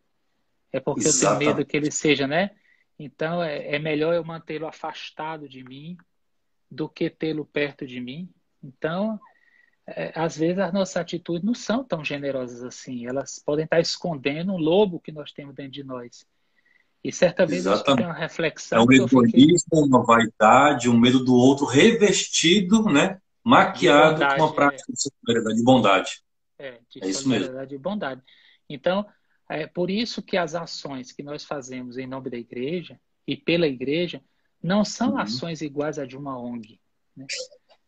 É 0.73 0.81
porque 0.81 1.07
eu 1.07 1.13
tenho 1.13 1.39
medo 1.39 1.65
que 1.65 1.77
ele 1.77 1.91
seja, 1.91 2.27
né? 2.27 2.51
Então 2.99 3.43
é, 3.43 3.77
é 3.77 3.79
melhor 3.79 4.15
eu 4.15 4.25
mantê-lo 4.25 4.67
afastado 4.67 5.49
de 5.49 5.63
mim 5.63 5.97
do 6.71 6.89
que 6.89 7.11
tê-lo 7.11 7.45
perto 7.45 7.87
de 7.87 8.01
mim. 8.01 8.29
Então, 8.63 9.19
é, 9.87 10.13
às 10.15 10.37
vezes 10.37 10.59
as 10.59 10.73
nossas 10.73 10.97
atitudes 10.97 11.45
não 11.45 11.55
são 11.55 11.83
tão 11.83 12.05
generosas 12.05 12.63
assim. 12.63 13.07
Elas 13.07 13.39
podem 13.45 13.65
estar 13.65 13.81
escondendo 13.81 14.53
um 14.53 14.59
lobo 14.59 15.01
que 15.01 15.13
nós 15.13 15.33
temos 15.33 15.55
dentro 15.55 15.73
de 15.73 15.85
nós. 15.85 16.25
E 17.05 17.13
certa 17.13 17.45
vez 17.45 17.67
Exatamente. 17.67 18.03
eu 18.03 18.09
uma 18.09 18.15
reflexão. 18.15 18.79
É 18.79 18.83
um 18.83 18.93
egoísmo, 18.93 19.27
fiquei... 19.27 19.83
uma 19.83 20.05
vaidade, 20.05 20.89
um 20.89 20.99
medo 20.99 21.25
do 21.25 21.35
outro 21.35 21.67
revestido, 21.67 22.85
né? 22.85 23.21
Maquiado 23.45 24.21
bondade, 24.21 24.37
com 24.37 24.43
uma 24.45 24.55
prática 24.55 24.85
é. 24.89 24.93
de 24.93 25.03
solidariedade, 25.03 25.57
de 25.57 25.65
bondade. 25.65 26.23
É, 26.59 26.81
de 26.89 27.05
é 27.05 27.13
solidariedade 27.13 27.75
e 27.75 27.79
bondade. 27.79 28.23
Então, 28.69 29.05
é 29.49 29.67
por 29.67 29.91
isso 29.91 30.23
que 30.23 30.37
as 30.37 30.55
ações 30.55 31.11
que 31.11 31.25
nós 31.25 31.45
fazemos 31.45 31.99
em 31.99 32.07
nome 32.07 32.31
da 32.31 32.37
igreja 32.37 33.01
e 33.27 33.37
pela 33.37 33.67
igreja 33.67 34.23
não 34.63 34.85
são 34.85 35.13
uhum. 35.13 35.19
ações 35.19 35.61
iguais 35.61 35.99
a 35.99 36.07
de 36.07 36.17
uma 36.17 36.39
ONG. 36.39 36.79
Né? 37.17 37.27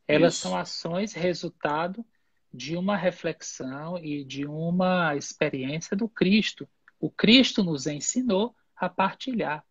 Elas 0.06 0.34
isso. 0.34 0.42
são 0.42 0.56
ações 0.56 1.12
resultado 1.12 2.04
de 2.52 2.76
uma 2.76 2.96
reflexão 2.96 3.98
e 3.98 4.24
de 4.24 4.46
uma 4.46 5.16
experiência 5.16 5.96
do 5.96 6.08
Cristo. 6.08 6.68
O 7.00 7.10
Cristo 7.10 7.64
nos 7.64 7.86
ensinou 7.86 8.54
a 8.76 8.88
partilhar. 8.88 9.64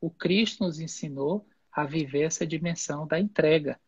O 0.00 0.10
Cristo 0.10 0.64
nos 0.64 0.78
ensinou 0.78 1.48
a 1.72 1.84
viver 1.84 2.22
essa 2.22 2.46
dimensão 2.46 3.06
da 3.06 3.18
entrega. 3.18 3.80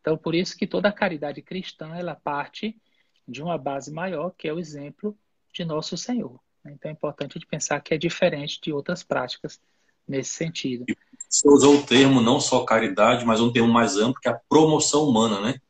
Então, 0.00 0.16
por 0.16 0.34
isso 0.34 0.56
que 0.56 0.66
toda 0.66 0.88
a 0.88 0.92
caridade 0.92 1.42
cristã 1.42 1.94
ela 1.94 2.14
parte 2.14 2.80
de 3.26 3.42
uma 3.42 3.58
base 3.58 3.92
maior, 3.92 4.30
que 4.30 4.48
é 4.48 4.52
o 4.52 4.58
exemplo 4.58 5.16
de 5.52 5.64
nosso 5.64 5.96
Senhor. 5.96 6.40
Então 6.64 6.90
é 6.90 6.92
importante 6.92 7.32
a 7.32 7.34
gente 7.38 7.46
pensar 7.46 7.80
que 7.80 7.94
é 7.94 7.98
diferente 7.98 8.60
de 8.60 8.72
outras 8.72 9.02
práticas 9.02 9.60
nesse 10.06 10.30
sentido. 10.30 10.84
Você 11.28 11.48
usou 11.48 11.76
o 11.76 11.82
termo 11.84 12.20
não 12.20 12.40
só 12.40 12.64
caridade, 12.64 13.24
mas 13.24 13.40
um 13.40 13.52
termo 13.52 13.68
mais 13.68 13.96
amplo, 13.96 14.20
que 14.20 14.28
é 14.28 14.32
a 14.32 14.40
promoção 14.48 15.04
humana, 15.04 15.40
né? 15.40 15.60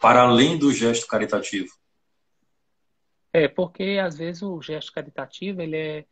Para 0.00 0.22
além 0.22 0.56
do 0.56 0.72
gesto 0.72 1.06
caritativo. 1.06 1.70
É, 3.32 3.48
porque 3.48 4.00
às 4.02 4.16
vezes 4.16 4.42
o 4.42 4.62
gesto 4.62 4.92
caritativo 4.92 5.60
ele 5.60 5.76
é, 5.76 6.04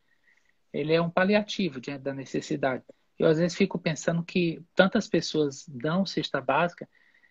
ele 0.73 0.93
é 0.93 1.01
um 1.01 1.09
paliativo 1.09 1.81
diante 1.81 2.03
da 2.03 2.13
necessidade. 2.13 2.83
Eu 3.19 3.29
às 3.29 3.39
vezes 3.39 3.57
fico 3.57 3.79
pensando 3.79 4.23
que 4.25 4.63
tantas 4.75 5.09
pessoas 5.09 5.65
dão 5.69 6.05
cesta 6.05 6.41
básica 6.41 6.89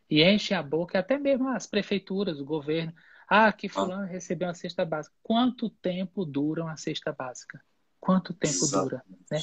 e 0.10 0.24
enchem 0.24 0.58
a 0.58 0.64
boca, 0.64 0.98
até 0.98 1.18
mesmo 1.18 1.50
as 1.50 1.68
prefeituras, 1.68 2.40
o 2.40 2.46
governo. 2.46 2.94
Ah, 3.28 3.52
que 3.52 3.68
fulano 3.68 4.06
recebeu 4.06 4.48
uma 4.48 4.54
cesta 4.54 4.86
básica. 4.86 5.16
Quanto 5.22 5.70
tempo 5.70 6.26
dura 6.26 6.64
uma 6.64 6.78
cesta 6.78 7.12
básica? 7.12 7.62
Quanto 8.00 8.34
tempo 8.34 8.54
Exatamente. 8.54 8.90
dura? 8.90 9.04
Né? 9.32 9.42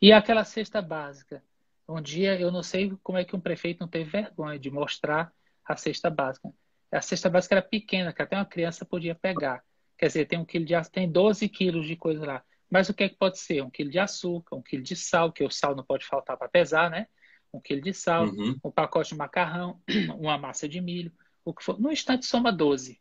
E 0.00 0.12
aquela 0.12 0.44
cesta 0.44 0.82
básica? 0.82 1.42
Um 1.88 2.00
dia, 2.00 2.38
eu 2.38 2.50
não 2.50 2.62
sei 2.62 2.92
como 3.02 3.18
é 3.18 3.24
que 3.24 3.36
um 3.36 3.40
prefeito 3.40 3.80
não 3.80 3.88
teve 3.88 4.10
vergonha 4.10 4.58
de 4.58 4.70
mostrar 4.70 5.32
a 5.64 5.76
cesta 5.76 6.10
básica. 6.10 6.52
A 6.90 7.00
cesta 7.00 7.30
básica 7.30 7.54
era 7.54 7.62
pequena, 7.62 8.12
que 8.12 8.22
até 8.22 8.36
uma 8.36 8.44
criança 8.44 8.84
podia 8.84 9.14
pegar. 9.14 9.62
Quer 9.96 10.08
dizer, 10.08 10.26
tem 10.26 10.38
um 10.38 10.44
quilo 10.44 10.64
de 10.64 10.74
tem 10.90 11.10
12 11.10 11.48
quilos 11.48 11.86
de 11.86 11.96
coisa 11.96 12.24
lá. 12.26 12.44
Mas 12.68 12.88
o 12.88 12.94
que 12.94 13.04
é 13.04 13.08
que 13.08 13.16
pode 13.16 13.38
ser? 13.38 13.62
Um 13.62 13.70
quilo 13.70 13.90
de 13.90 13.98
açúcar, 13.98 14.56
um 14.56 14.62
quilo 14.62 14.82
de 14.82 14.96
sal, 14.96 15.32
que 15.32 15.44
o 15.44 15.50
sal 15.50 15.74
não 15.74 15.84
pode 15.84 16.04
faltar 16.04 16.36
para 16.36 16.48
pesar, 16.48 16.90
né? 16.90 17.06
Um 17.52 17.60
quilo 17.60 17.80
de 17.80 17.94
sal, 17.94 18.26
uhum. 18.26 18.58
um 18.64 18.70
pacote 18.70 19.10
de 19.10 19.16
macarrão, 19.16 19.80
uma 20.18 20.36
massa 20.36 20.68
de 20.68 20.80
milho 20.80 21.12
o 21.46 21.54
que 21.54 21.62
for. 21.62 21.78
No 21.78 21.92
instante 21.92 22.26
soma 22.26 22.52
12. 22.52 23.00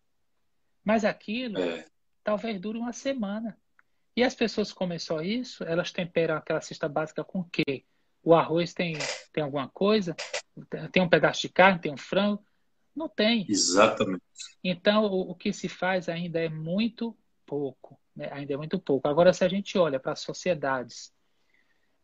Mas 0.83 1.03
aquilo 1.03 1.57
é. 1.57 1.85
talvez 2.23 2.61
dure 2.61 2.77
uma 2.77 2.93
semana. 2.93 3.57
E 4.15 4.23
as 4.23 4.33
pessoas 4.33 4.71
comem 4.71 4.97
só 4.97 5.21
isso, 5.21 5.63
elas 5.63 5.91
temperam 5.91 6.35
aquela 6.35 6.61
cesta 6.61 6.87
básica 6.87 7.23
com 7.23 7.39
o 7.39 7.49
quê? 7.51 7.83
O 8.23 8.33
arroz 8.33 8.73
tem, 8.73 8.97
tem 9.33 9.43
alguma 9.43 9.67
coisa? 9.69 10.15
Tem 10.91 11.03
um 11.03 11.09
pedaço 11.09 11.41
de 11.41 11.49
carne, 11.49 11.79
tem 11.79 11.93
um 11.93 11.97
frango? 11.97 12.43
Não 12.95 13.09
tem. 13.09 13.45
Exatamente. 13.49 14.23
Então, 14.63 15.03
o, 15.05 15.31
o 15.31 15.35
que 15.35 15.51
se 15.51 15.67
faz 15.67 16.07
ainda 16.07 16.39
é 16.39 16.47
muito 16.47 17.15
pouco. 17.45 17.99
Né? 18.15 18.29
Ainda 18.31 18.53
é 18.53 18.57
muito 18.57 18.79
pouco. 18.79 19.07
Agora, 19.07 19.33
se 19.33 19.43
a 19.43 19.49
gente 19.49 19.77
olha 19.77 19.99
para 19.99 20.13
as 20.13 20.21
sociedades 20.21 21.13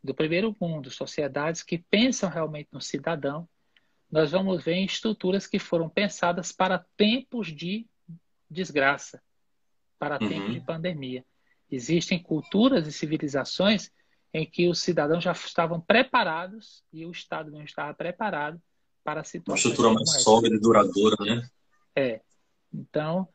do 0.03 0.13
primeiro 0.13 0.55
mundo, 0.59 0.91
sociedades 0.91 1.63
que 1.63 1.77
pensam 1.77 2.29
realmente 2.29 2.69
no 2.71 2.81
cidadão, 2.81 3.47
nós 4.11 4.31
vamos 4.31 4.63
ver 4.63 4.83
estruturas 4.83 5.47
que 5.47 5.57
foram 5.57 5.87
pensadas 5.87 6.51
para 6.51 6.85
tempos 6.97 7.47
de 7.47 7.87
desgraça, 8.49 9.23
para 9.97 10.21
uhum. 10.21 10.27
tempos 10.27 10.53
de 10.53 10.59
pandemia. 10.59 11.25
Existem 11.71 12.21
culturas 12.21 12.85
e 12.85 12.91
civilizações 12.91 13.89
em 14.33 14.45
que 14.45 14.67
os 14.67 14.79
cidadãos 14.79 15.23
já 15.23 15.31
estavam 15.31 15.79
preparados 15.79 16.83
e 16.91 17.05
o 17.05 17.11
Estado 17.11 17.49
não 17.49 17.63
estava 17.63 17.93
preparado 17.93 18.61
para 19.03 19.21
a 19.21 19.23
situação. 19.23 19.53
Uma 19.53 19.73
estrutura 19.73 19.93
mais 19.93 20.23
sólida 20.23 20.55
e 20.55 20.59
duradoura, 20.59 21.15
né? 21.21 21.49
É. 21.95 22.21
Então, 22.73 23.27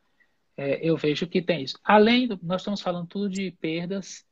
é, 0.55 0.79
eu 0.87 0.97
vejo 0.97 1.27
que 1.27 1.41
tem 1.41 1.63
isso. 1.63 1.79
Além, 1.83 2.27
do, 2.27 2.39
nós 2.41 2.61
estamos 2.61 2.81
falando 2.81 3.07
tudo 3.07 3.29
de 3.29 3.51
perdas, 3.51 4.25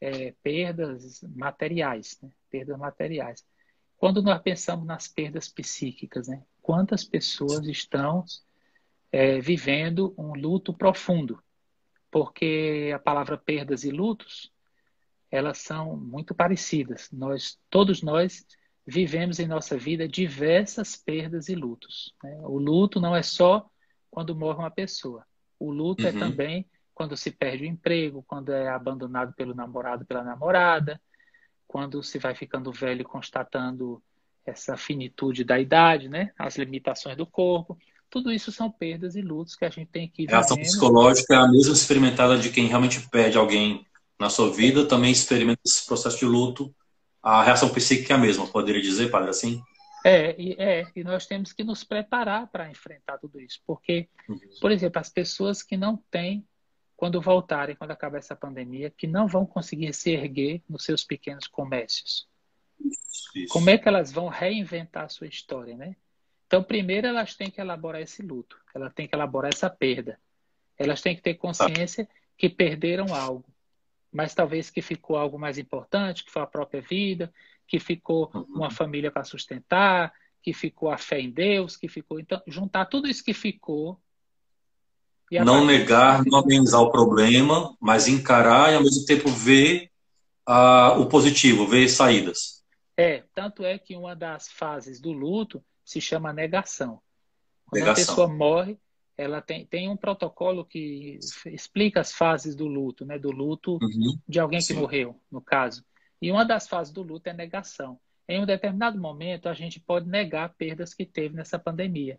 é, 0.00 0.34
perdas 0.42 1.22
materiais, 1.34 2.18
né? 2.22 2.30
perdas 2.50 2.78
materiais. 2.78 3.44
Quando 3.96 4.22
nós 4.22 4.40
pensamos 4.42 4.86
nas 4.86 5.06
perdas 5.06 5.48
psíquicas, 5.48 6.26
né? 6.26 6.42
quantas 6.62 7.04
pessoas 7.04 7.66
estão 7.66 8.24
é, 9.12 9.40
vivendo 9.40 10.14
um 10.18 10.34
luto 10.34 10.72
profundo? 10.72 11.40
Porque 12.10 12.92
a 12.94 12.98
palavra 12.98 13.38
perdas 13.38 13.84
e 13.84 13.90
lutos, 13.90 14.52
elas 15.30 15.58
são 15.58 15.96
muito 15.96 16.34
parecidas. 16.34 17.08
Nós, 17.12 17.58
todos 17.70 18.02
nós 18.02 18.44
vivemos 18.86 19.38
em 19.38 19.46
nossa 19.46 19.78
vida 19.78 20.08
diversas 20.08 20.96
perdas 20.96 21.48
e 21.48 21.54
lutos. 21.54 22.14
Né? 22.22 22.38
O 22.42 22.58
luto 22.58 23.00
não 23.00 23.14
é 23.14 23.22
só 23.22 23.68
quando 24.10 24.34
morre 24.34 24.58
uma 24.58 24.70
pessoa. 24.70 25.24
O 25.58 25.70
luto 25.70 26.06
é 26.06 26.10
uhum. 26.10 26.16
é 26.16 26.18
também 26.18 26.66
quando 26.94 27.16
se 27.16 27.30
perde 27.30 27.64
o 27.64 27.66
emprego, 27.66 28.24
quando 28.26 28.52
é 28.52 28.68
abandonado 28.68 29.32
pelo 29.34 29.54
namorado, 29.54 30.04
pela 30.04 30.24
namorada, 30.24 31.00
quando 31.66 32.02
se 32.02 32.18
vai 32.18 32.34
ficando 32.34 32.72
velho 32.72 33.04
constatando 33.04 34.02
essa 34.44 34.76
finitude 34.76 35.44
da 35.44 35.58
idade, 35.58 36.08
né? 36.08 36.32
as 36.36 36.56
limitações 36.56 37.16
do 37.16 37.26
corpo, 37.26 37.78
tudo 38.10 38.32
isso 38.32 38.50
são 38.50 38.70
perdas 38.70 39.14
e 39.14 39.22
lutos 39.22 39.54
que 39.54 39.64
a 39.64 39.70
gente 39.70 39.88
tem 39.88 40.08
que 40.08 40.26
A 40.30 40.40
ação 40.40 40.56
psicológica 40.56 41.34
é 41.34 41.36
a 41.38 41.48
mesma 41.48 41.72
experimentada 41.72 42.36
de 42.36 42.50
quem 42.50 42.66
realmente 42.66 43.00
perde 43.08 43.38
alguém 43.38 43.86
na 44.18 44.28
sua 44.28 44.52
vida, 44.52 44.86
também 44.86 45.12
experimenta 45.12 45.60
esse 45.64 45.86
processo 45.86 46.18
de 46.18 46.26
luto. 46.26 46.74
A 47.22 47.42
reação 47.42 47.70
psíquica 47.70 48.12
é 48.12 48.16
a 48.16 48.20
mesma, 48.20 48.46
poderia 48.46 48.82
dizer, 48.82 49.10
padre, 49.10 49.30
assim? 49.30 49.62
É, 50.04 50.34
e, 50.40 50.54
é, 50.58 50.86
e 50.96 51.04
nós 51.04 51.26
temos 51.26 51.52
que 51.52 51.62
nos 51.62 51.84
preparar 51.84 52.46
para 52.48 52.70
enfrentar 52.70 53.18
tudo 53.18 53.40
isso. 53.40 53.60
Porque, 53.66 54.08
por 54.60 54.70
exemplo, 54.72 55.00
as 55.00 55.10
pessoas 55.10 55.62
que 55.62 55.76
não 55.76 55.96
têm, 56.10 56.46
quando 56.96 57.20
voltarem, 57.20 57.76
quando 57.76 57.92
acabar 57.92 58.18
essa 58.18 58.36
pandemia, 58.36 58.90
que 58.90 59.06
não 59.06 59.26
vão 59.26 59.46
conseguir 59.46 59.92
se 59.94 60.10
erguer 60.10 60.62
nos 60.68 60.84
seus 60.84 61.04
pequenos 61.04 61.46
comércios. 61.46 62.26
Isso. 63.34 63.52
Como 63.52 63.70
é 63.70 63.78
que 63.78 63.88
elas 63.88 64.10
vão 64.10 64.28
reinventar 64.28 65.04
a 65.04 65.08
sua 65.08 65.26
história, 65.26 65.76
né? 65.76 65.94
Então, 66.50 66.64
primeiro 66.64 67.06
elas 67.06 67.36
têm 67.36 67.48
que 67.48 67.60
elaborar 67.60 68.02
esse 68.02 68.22
luto, 68.22 68.58
elas 68.74 68.92
têm 68.92 69.06
que 69.06 69.14
elaborar 69.14 69.52
essa 69.52 69.70
perda. 69.70 70.18
Elas 70.76 71.00
têm 71.00 71.14
que 71.14 71.22
ter 71.22 71.34
consciência 71.34 72.08
que 72.36 72.48
perderam 72.48 73.14
algo, 73.14 73.44
mas 74.12 74.34
talvez 74.34 74.68
que 74.68 74.82
ficou 74.82 75.16
algo 75.16 75.38
mais 75.38 75.58
importante, 75.58 76.24
que 76.24 76.30
foi 76.32 76.42
a 76.42 76.48
própria 76.48 76.80
vida, 76.80 77.32
que 77.68 77.78
ficou 77.78 78.32
uhum. 78.34 78.44
uma 78.48 78.68
família 78.68 79.12
para 79.12 79.22
sustentar, 79.22 80.12
que 80.42 80.52
ficou 80.52 80.90
a 80.90 80.98
fé 80.98 81.20
em 81.20 81.30
Deus, 81.30 81.76
que 81.76 81.86
ficou. 81.86 82.18
Então, 82.18 82.42
juntar 82.48 82.86
tudo 82.86 83.06
isso 83.06 83.22
que 83.22 83.32
ficou. 83.32 83.96
não 85.30 85.64
negar, 85.64 86.24
não 86.26 86.40
amenizar 86.40 86.80
o 86.80 86.90
problema, 86.90 87.76
mas 87.80 88.08
encarar 88.08 88.72
e 88.72 88.74
ao 88.74 88.82
mesmo 88.82 89.06
tempo 89.06 89.28
ver 89.28 89.88
uh, 90.48 91.00
o 91.00 91.06
positivo, 91.06 91.64
ver 91.64 91.88
saídas. 91.88 92.64
É, 92.96 93.22
tanto 93.32 93.64
é 93.64 93.78
que 93.78 93.94
uma 93.94 94.16
das 94.16 94.50
fases 94.50 95.00
do 95.00 95.12
luto 95.12 95.64
se 95.84 96.00
chama 96.00 96.32
negação. 96.32 97.00
Quando 97.66 97.82
negação. 97.82 98.02
a 98.02 98.06
pessoa 98.06 98.28
morre, 98.28 98.78
ela 99.16 99.42
tem, 99.42 99.66
tem 99.66 99.88
um 99.88 99.96
protocolo 99.96 100.64
que 100.64 101.18
explica 101.46 102.00
as 102.00 102.12
fases 102.12 102.56
do 102.56 102.66
luto, 102.66 103.04
né? 103.04 103.18
Do 103.18 103.30
luto 103.30 103.78
uhum. 103.82 104.18
de 104.26 104.40
alguém 104.40 104.60
que 104.60 104.66
Sim. 104.66 104.74
morreu, 104.74 105.20
no 105.30 105.40
caso. 105.40 105.84
E 106.22 106.30
uma 106.30 106.44
das 106.44 106.66
fases 106.66 106.92
do 106.92 107.02
luto 107.02 107.28
é 107.28 107.32
negação. 107.32 108.00
Em 108.26 108.40
um 108.40 108.46
determinado 108.46 108.98
momento, 108.98 109.48
a 109.48 109.54
gente 109.54 109.78
pode 109.80 110.08
negar 110.08 110.54
perdas 110.54 110.94
que 110.94 111.04
teve 111.04 111.34
nessa 111.34 111.58
pandemia. 111.58 112.18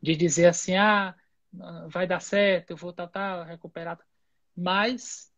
De 0.00 0.14
dizer 0.14 0.46
assim, 0.46 0.76
ah, 0.76 1.14
vai 1.88 2.06
dar 2.06 2.20
certo, 2.20 2.70
eu 2.70 2.76
vou 2.76 2.90
estar 2.90 3.08
tá, 3.08 3.38
tá, 3.38 3.44
recuperado. 3.44 4.02
Mas 4.56 5.30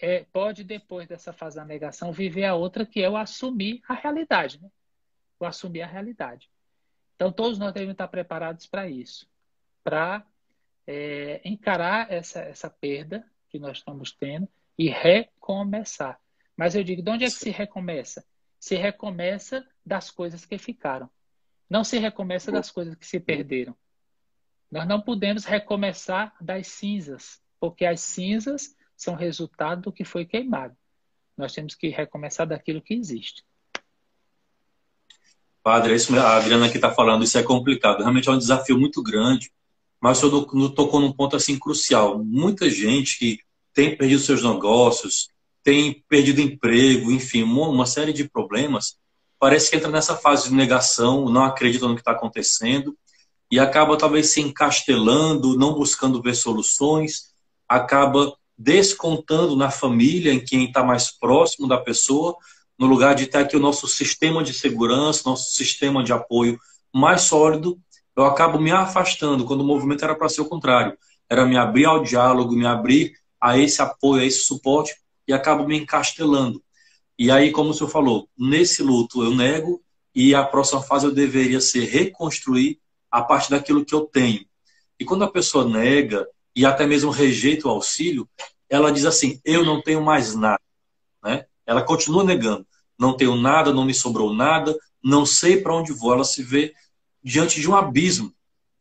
é, 0.00 0.24
pode, 0.32 0.64
depois 0.64 1.06
dessa 1.06 1.32
fase 1.32 1.56
da 1.56 1.64
negação, 1.64 2.12
viver 2.12 2.44
a 2.44 2.54
outra, 2.54 2.86
que 2.86 3.02
é 3.02 3.10
o 3.10 3.16
assumir 3.16 3.82
a 3.88 3.94
realidade. 3.94 4.60
Né? 4.60 4.68
O 5.38 5.44
assumir 5.44 5.82
a 5.82 5.86
realidade. 5.86 6.50
Então, 7.18 7.32
todos 7.32 7.58
nós 7.58 7.72
devemos 7.72 7.94
estar 7.94 8.06
preparados 8.06 8.64
para 8.64 8.88
isso, 8.88 9.28
para 9.82 10.24
é, 10.86 11.40
encarar 11.44 12.12
essa, 12.12 12.38
essa 12.38 12.70
perda 12.70 13.28
que 13.48 13.58
nós 13.58 13.78
estamos 13.78 14.12
tendo 14.12 14.48
e 14.78 14.88
recomeçar. 14.88 16.20
Mas 16.56 16.76
eu 16.76 16.84
digo, 16.84 17.02
de 17.02 17.10
onde 17.10 17.24
é 17.24 17.26
que 17.26 17.32
se 17.32 17.50
recomeça? 17.50 18.24
Se 18.60 18.76
recomeça 18.76 19.66
das 19.84 20.12
coisas 20.12 20.46
que 20.46 20.58
ficaram. 20.58 21.10
Não 21.68 21.82
se 21.82 21.98
recomeça 21.98 22.52
das 22.52 22.70
coisas 22.70 22.94
que 22.94 23.04
se 23.04 23.18
perderam. 23.18 23.74
Nós 24.70 24.86
não 24.86 25.00
podemos 25.00 25.44
recomeçar 25.44 26.32
das 26.40 26.68
cinzas, 26.68 27.42
porque 27.58 27.84
as 27.84 28.00
cinzas 28.00 28.76
são 28.96 29.16
resultado 29.16 29.82
do 29.82 29.92
que 29.92 30.04
foi 30.04 30.24
queimado. 30.24 30.76
Nós 31.36 31.52
temos 31.52 31.74
que 31.74 31.88
recomeçar 31.88 32.46
daquilo 32.46 32.80
que 32.80 32.94
existe. 32.94 33.44
Padre, 35.68 35.94
isso, 35.94 36.18
a 36.18 36.38
Adriana 36.38 36.64
aqui 36.64 36.78
está 36.78 36.90
falando, 36.90 37.24
isso 37.24 37.36
é 37.36 37.42
complicado. 37.42 37.98
Realmente 37.98 38.26
é 38.26 38.32
um 38.32 38.38
desafio 38.38 38.78
muito 38.78 39.02
grande, 39.02 39.52
mas 40.00 40.16
o 40.22 40.30
senhor 40.30 40.70
tocou 40.70 40.98
num 40.98 41.12
ponto 41.12 41.36
assim 41.36 41.58
crucial. 41.58 42.24
Muita 42.24 42.70
gente 42.70 43.18
que 43.18 43.38
tem 43.74 43.94
perdido 43.94 44.22
seus 44.22 44.42
negócios, 44.42 45.28
tem 45.62 46.02
perdido 46.08 46.40
emprego, 46.40 47.12
enfim, 47.12 47.42
uma 47.42 47.84
série 47.84 48.14
de 48.14 48.26
problemas, 48.26 48.96
parece 49.38 49.68
que 49.68 49.76
entra 49.76 49.90
nessa 49.90 50.16
fase 50.16 50.48
de 50.48 50.54
negação, 50.54 51.28
não 51.28 51.44
acredita 51.44 51.86
no 51.86 51.94
que 51.94 52.00
está 52.00 52.12
acontecendo 52.12 52.96
e 53.52 53.60
acaba 53.60 53.98
talvez 53.98 54.30
se 54.30 54.40
encastelando, 54.40 55.58
não 55.58 55.74
buscando 55.74 56.22
ver 56.22 56.34
soluções, 56.34 57.34
acaba 57.68 58.34
descontando 58.56 59.54
na 59.54 59.70
família, 59.70 60.32
em 60.32 60.42
quem 60.42 60.64
está 60.64 60.82
mais 60.82 61.10
próximo 61.10 61.68
da 61.68 61.76
pessoa, 61.76 62.34
no 62.78 62.86
lugar 62.86 63.14
de 63.14 63.26
ter 63.26 63.38
aqui 63.38 63.56
o 63.56 63.60
nosso 63.60 63.88
sistema 63.88 64.42
de 64.42 64.54
segurança, 64.54 65.22
nosso 65.26 65.52
sistema 65.52 66.02
de 66.02 66.12
apoio 66.12 66.58
mais 66.94 67.22
sólido, 67.22 67.78
eu 68.16 68.24
acabo 68.24 68.58
me 68.58 68.70
afastando, 68.70 69.44
quando 69.44 69.60
o 69.60 69.66
movimento 69.66 70.04
era 70.04 70.14
para 70.14 70.28
ser 70.28 70.40
o 70.40 70.48
contrário. 70.48 70.96
Era 71.28 71.44
me 71.44 71.56
abrir 71.56 71.84
ao 71.84 72.02
diálogo, 72.02 72.54
me 72.54 72.66
abrir 72.66 73.12
a 73.40 73.58
esse 73.58 73.80
apoio, 73.82 74.22
a 74.22 74.24
esse 74.24 74.40
suporte, 74.40 74.94
e 75.26 75.32
acabo 75.32 75.66
me 75.66 75.78
encastelando. 75.78 76.62
E 77.18 77.30
aí, 77.30 77.50
como 77.50 77.70
o 77.70 77.74
senhor 77.74 77.90
falou, 77.90 78.28
nesse 78.38 78.82
luto 78.82 79.22
eu 79.22 79.34
nego, 79.34 79.82
e 80.14 80.34
a 80.34 80.44
próxima 80.44 80.82
fase 80.82 81.06
eu 81.06 81.12
deveria 81.12 81.60
ser 81.60 81.84
reconstruir 81.84 82.80
a 83.10 83.22
partir 83.22 83.50
daquilo 83.50 83.84
que 83.84 83.94
eu 83.94 84.02
tenho. 84.02 84.44
E 84.98 85.04
quando 85.04 85.24
a 85.24 85.30
pessoa 85.30 85.64
nega, 85.64 86.26
e 86.54 86.66
até 86.66 86.86
mesmo 86.86 87.10
rejeita 87.10 87.68
o 87.68 87.70
auxílio, 87.70 88.28
ela 88.68 88.90
diz 88.90 89.04
assim: 89.04 89.40
eu 89.44 89.64
não 89.64 89.80
tenho 89.80 90.02
mais 90.02 90.34
nada. 90.34 90.60
Né? 91.22 91.46
Ela 91.64 91.82
continua 91.82 92.24
negando: 92.24 92.66
não 92.98 93.16
tenho 93.16 93.36
nada, 93.36 93.72
não 93.72 93.84
me 93.84 93.94
sobrou 93.94 94.34
nada, 94.34 94.76
não 95.02 95.24
sei 95.24 95.60
para 95.60 95.74
onde 95.74 95.92
vou. 95.92 96.12
Ela 96.12 96.24
se 96.24 96.42
vê 96.42 96.74
diante 97.22 97.60
de 97.60 97.68
um 97.68 97.76
abismo. 97.76 98.32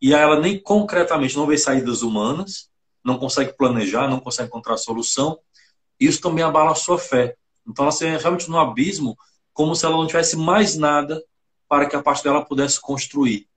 E 0.01 0.13
ela 0.13 0.39
nem 0.39 0.60
concretamente 0.60 1.36
não 1.36 1.47
vê 1.47 1.58
saídas 1.58 2.01
humanas, 2.01 2.69
não 3.03 3.17
consegue 3.17 3.56
planejar, 3.58 4.08
não 4.08 4.19
consegue 4.19 4.47
encontrar 4.47 4.77
solução. 4.77 5.39
Isso 5.99 6.21
também 6.21 6.43
abala 6.43 6.71
a 6.71 6.75
sua 6.75 6.97
fé. 6.97 7.36
Então 7.67 7.86
ela 7.86 7.91
se 7.91 8.06
vê 8.06 8.17
realmente 8.17 8.49
no 8.49 8.60
abismo, 8.60 9.17
como 9.53 9.75
se 9.75 9.86
ela 9.86 9.97
não 9.97 10.08
tivesse 10.08 10.36
mais 10.36 10.75
nada 10.75 11.23
para 11.67 11.88
que 11.88 11.95
a 11.95 12.01
parte 12.01 12.23
dela 12.23 12.45
pudesse 12.45 12.80
construir. 12.80 13.47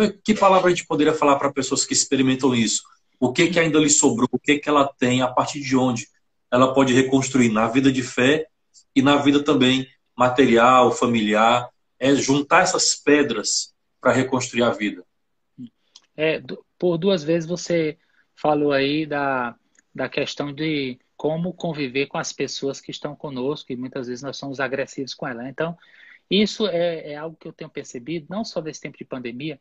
É, 0.00 0.08
que 0.24 0.34
palavra 0.34 0.68
a 0.68 0.70
gente 0.70 0.86
poderia 0.86 1.12
falar 1.12 1.36
para 1.36 1.52
pessoas 1.52 1.84
que 1.84 1.92
experimentam 1.92 2.54
isso? 2.54 2.82
o 3.22 3.32
que, 3.32 3.46
que 3.46 3.60
ainda 3.60 3.78
lhe 3.78 3.88
sobrou, 3.88 4.28
o 4.32 4.38
que, 4.38 4.58
que 4.58 4.68
ela 4.68 4.84
tem, 4.84 5.22
a 5.22 5.28
partir 5.28 5.60
de 5.60 5.76
onde 5.76 6.08
ela 6.50 6.74
pode 6.74 6.92
reconstruir 6.92 7.52
na 7.52 7.68
vida 7.68 7.92
de 7.92 8.02
fé 8.02 8.48
e 8.94 9.02
na 9.02 9.16
vida 9.16 9.42
também 9.42 9.88
material, 10.16 10.92
familiar, 10.92 11.68
é 11.98 12.14
juntar 12.14 12.62
essas 12.62 12.94
pedras 12.94 13.74
para 14.00 14.12
reconstruir 14.12 14.62
a 14.62 14.70
vida. 14.70 15.04
É, 16.16 16.42
por 16.78 16.98
duas 16.98 17.22
vezes 17.22 17.48
você 17.48 17.96
falou 18.34 18.72
aí 18.72 19.06
da, 19.06 19.56
da 19.94 20.08
questão 20.08 20.52
de 20.52 20.98
como 21.16 21.52
conviver 21.54 22.06
com 22.06 22.18
as 22.18 22.32
pessoas 22.32 22.80
que 22.80 22.90
estão 22.90 23.14
conosco 23.14 23.72
e 23.72 23.76
muitas 23.76 24.08
vezes 24.08 24.22
nós 24.22 24.36
somos 24.36 24.58
agressivos 24.58 25.14
com 25.14 25.26
elas. 25.26 25.46
Então, 25.46 25.78
isso 26.28 26.66
é, 26.66 27.12
é 27.12 27.16
algo 27.16 27.36
que 27.36 27.46
eu 27.46 27.52
tenho 27.52 27.70
percebido, 27.70 28.26
não 28.28 28.44
só 28.44 28.60
nesse 28.60 28.80
tempo 28.80 28.98
de 28.98 29.04
pandemia, 29.04 29.60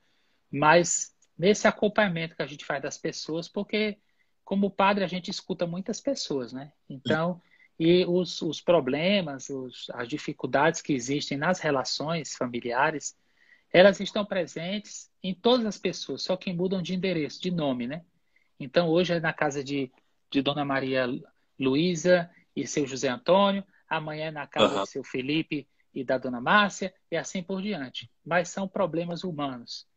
mas 0.52 1.14
nesse 1.38 1.68
acompanhamento 1.68 2.36
que 2.36 2.42
a 2.42 2.48
gente 2.48 2.66
faz 2.66 2.82
das 2.82 2.98
pessoas, 2.98 3.48
porque 3.48 3.98
como 4.44 4.72
padre 4.72 5.04
a 5.04 5.08
gente 5.08 5.30
escuta 5.30 5.68
muitas 5.68 6.02
pessoas, 6.02 6.52
né? 6.52 6.72
Então, 6.90 7.42
e 7.80 8.06
os, 8.06 8.42
os 8.42 8.62
problemas, 8.62 9.50
os, 9.50 9.90
as 9.94 10.08
dificuldades 10.08 10.82
que 10.82 10.94
existem 10.94 11.38
nas 11.38 11.60
relações 11.60 12.36
familiares, 12.36 13.16
elas 13.74 14.00
estão 14.00 14.26
presentes 14.26 15.10
em 15.24 15.34
todas 15.34 15.66
as 15.66 15.78
pessoas, 15.78 16.24
só 16.24 16.36
que 16.36 16.54
mudam 16.54 16.82
de 16.82 16.94
endereço, 16.94 17.42
de 17.42 17.52
nome, 17.52 17.88
né? 17.88 18.04
Então, 18.60 18.90
hoje 18.90 19.14
é 19.14 19.20
na 19.20 19.34
casa 19.34 19.64
de, 19.64 19.92
de 20.30 20.42
Dona 20.42 20.64
Maria 20.64 21.08
Luísa 21.60 22.30
e 22.56 22.68
seu 22.68 22.86
José 22.86 23.08
Antônio, 23.08 23.64
amanhã 23.90 24.26
é 24.28 24.32
na 24.32 24.46
casa 24.46 24.76
uhum. 24.76 24.82
do 24.82 24.86
seu 24.86 25.04
Felipe 25.04 25.68
e 25.94 26.04
da 26.04 26.18
Dona 26.18 26.40
Márcia, 26.40 26.94
e 27.10 27.18
assim 27.18 27.42
por 27.42 27.62
diante. 27.62 28.10
Mas 28.26 28.50
são 28.50 28.68
problemas 28.68 29.24
humanos. 29.24 29.88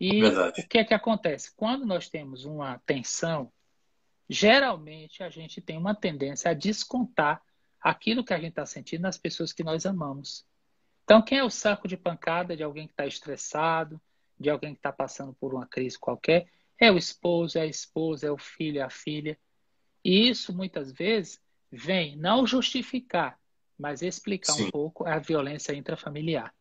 E 0.00 0.20
Verdade. 0.20 0.60
o 0.60 0.68
que 0.68 0.78
é 0.78 0.84
que 0.84 0.94
acontece? 0.94 1.54
Quando 1.56 1.84
nós 1.84 2.08
temos 2.08 2.44
uma 2.44 2.78
tensão, 2.86 3.52
geralmente 4.28 5.22
a 5.22 5.30
gente 5.30 5.60
tem 5.60 5.76
uma 5.76 5.94
tendência 5.94 6.50
a 6.50 6.54
descontar 6.54 7.42
aquilo 7.80 8.24
que 8.24 8.34
a 8.34 8.38
gente 8.38 8.50
está 8.50 8.66
sentindo 8.66 9.02
nas 9.02 9.16
pessoas 9.16 9.52
que 9.52 9.64
nós 9.64 9.86
amamos. 9.86 10.44
Então, 11.04 11.22
quem 11.22 11.38
é 11.38 11.44
o 11.44 11.50
saco 11.50 11.88
de 11.88 11.96
pancada 11.96 12.56
de 12.56 12.62
alguém 12.62 12.86
que 12.86 12.92
está 12.92 13.06
estressado, 13.06 14.00
de 14.38 14.50
alguém 14.50 14.74
que 14.74 14.78
está 14.78 14.92
passando 14.92 15.32
por 15.32 15.54
uma 15.54 15.66
crise 15.66 15.98
qualquer? 15.98 16.46
É 16.78 16.92
o 16.92 16.98
esposo, 16.98 17.58
é 17.58 17.62
a 17.62 17.66
esposa, 17.66 18.26
é 18.26 18.30
o 18.30 18.38
filho, 18.38 18.80
é 18.80 18.82
a 18.82 18.90
filha. 18.90 19.38
E 20.04 20.28
isso, 20.28 20.54
muitas 20.54 20.92
vezes, 20.92 21.40
vem 21.70 22.16
não 22.16 22.46
justificar, 22.46 23.38
mas 23.78 24.02
explicar 24.02 24.52
Sim. 24.52 24.66
um 24.66 24.70
pouco 24.70 25.06
a 25.06 25.18
violência 25.18 25.74
intrafamiliar. 25.74 26.54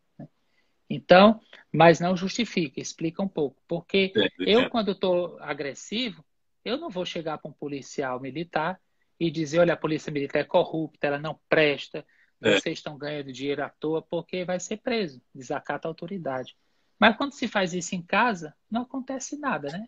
Então, 0.89 1.41
mas 1.71 1.99
não 1.99 2.15
justifica, 2.15 2.79
explica 2.79 3.21
um 3.21 3.27
pouco. 3.27 3.61
Porque 3.67 4.13
é, 4.15 4.29
eu, 4.39 4.61
é. 4.61 4.69
quando 4.69 4.91
estou 4.91 5.37
agressivo, 5.39 6.23
eu 6.67 6.77
não 6.77 6.89
vou 6.89 7.05
chegar 7.05 7.37
para 7.37 7.49
um 7.49 7.53
policial 7.53 8.19
militar 8.19 8.79
e 9.19 9.31
dizer, 9.31 9.59
olha, 9.59 9.73
a 9.73 9.77
polícia 9.77 10.11
militar 10.11 10.39
é 10.39 10.43
corrupta, 10.43 11.07
ela 11.07 11.17
não 11.17 11.39
presta, 11.47 12.05
é. 12.41 12.59
vocês 12.59 12.77
estão 12.77 12.97
ganhando 12.97 13.31
dinheiro 13.31 13.63
à 13.63 13.69
toa, 13.69 14.01
porque 14.01 14.43
vai 14.43 14.59
ser 14.59 14.77
preso, 14.77 15.21
desacata 15.33 15.87
a 15.87 15.89
autoridade. 15.89 16.55
Mas 16.99 17.15
quando 17.15 17.31
se 17.33 17.47
faz 17.47 17.73
isso 17.73 17.95
em 17.95 18.01
casa, 18.01 18.53
não 18.69 18.81
acontece 18.81 19.37
nada, 19.37 19.69
né? 19.69 19.87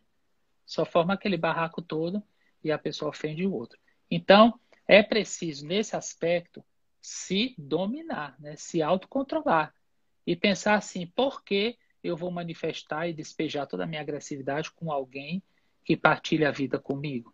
Só 0.66 0.86
forma 0.86 1.14
aquele 1.14 1.38
barraco 1.38 1.82
todo 1.82 2.24
e 2.64 2.72
a 2.72 2.78
pessoa 2.78 3.10
ofende 3.10 3.46
o 3.46 3.54
outro. 3.54 3.78
Então, 4.10 4.60
é 4.88 5.04
preciso, 5.04 5.66
nesse 5.66 5.96
aspecto, 5.96 6.64
se 7.02 7.56
dominar, 7.58 8.36
né? 8.40 8.56
se 8.56 8.82
autocontrolar 8.82 9.74
e 10.26 10.36
pensar 10.36 10.76
assim: 10.76 11.08
por 11.08 11.44
que 11.44 11.78
eu 12.04 12.16
vou 12.16 12.32
manifestar 12.32 13.08
e 13.08 13.14
despejar 13.14 13.68
toda 13.68 13.84
a 13.84 13.88
minha 13.88 14.02
agressividade 14.02 14.72
com 14.72 14.92
alguém 14.92 15.44
que 15.90 15.98
partilha 15.98 16.50
a 16.50 16.52
vida 16.52 16.78
comigo? 16.78 17.34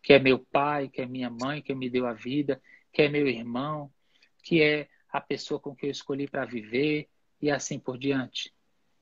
Que 0.00 0.12
é 0.12 0.20
meu 0.20 0.38
pai, 0.38 0.88
que 0.88 1.02
é 1.02 1.06
minha 1.06 1.28
mãe, 1.28 1.60
que 1.60 1.74
me 1.74 1.90
deu 1.90 2.06
a 2.06 2.12
vida, 2.12 2.62
que 2.92 3.02
é 3.02 3.08
meu 3.08 3.26
irmão, 3.26 3.92
que 4.40 4.62
é 4.62 4.88
a 5.12 5.20
pessoa 5.20 5.58
com 5.58 5.74
quem 5.74 5.88
eu 5.88 5.90
escolhi 5.90 6.28
para 6.28 6.44
viver 6.44 7.08
e 7.42 7.50
assim 7.50 7.76
por 7.76 7.98
diante. 7.98 8.54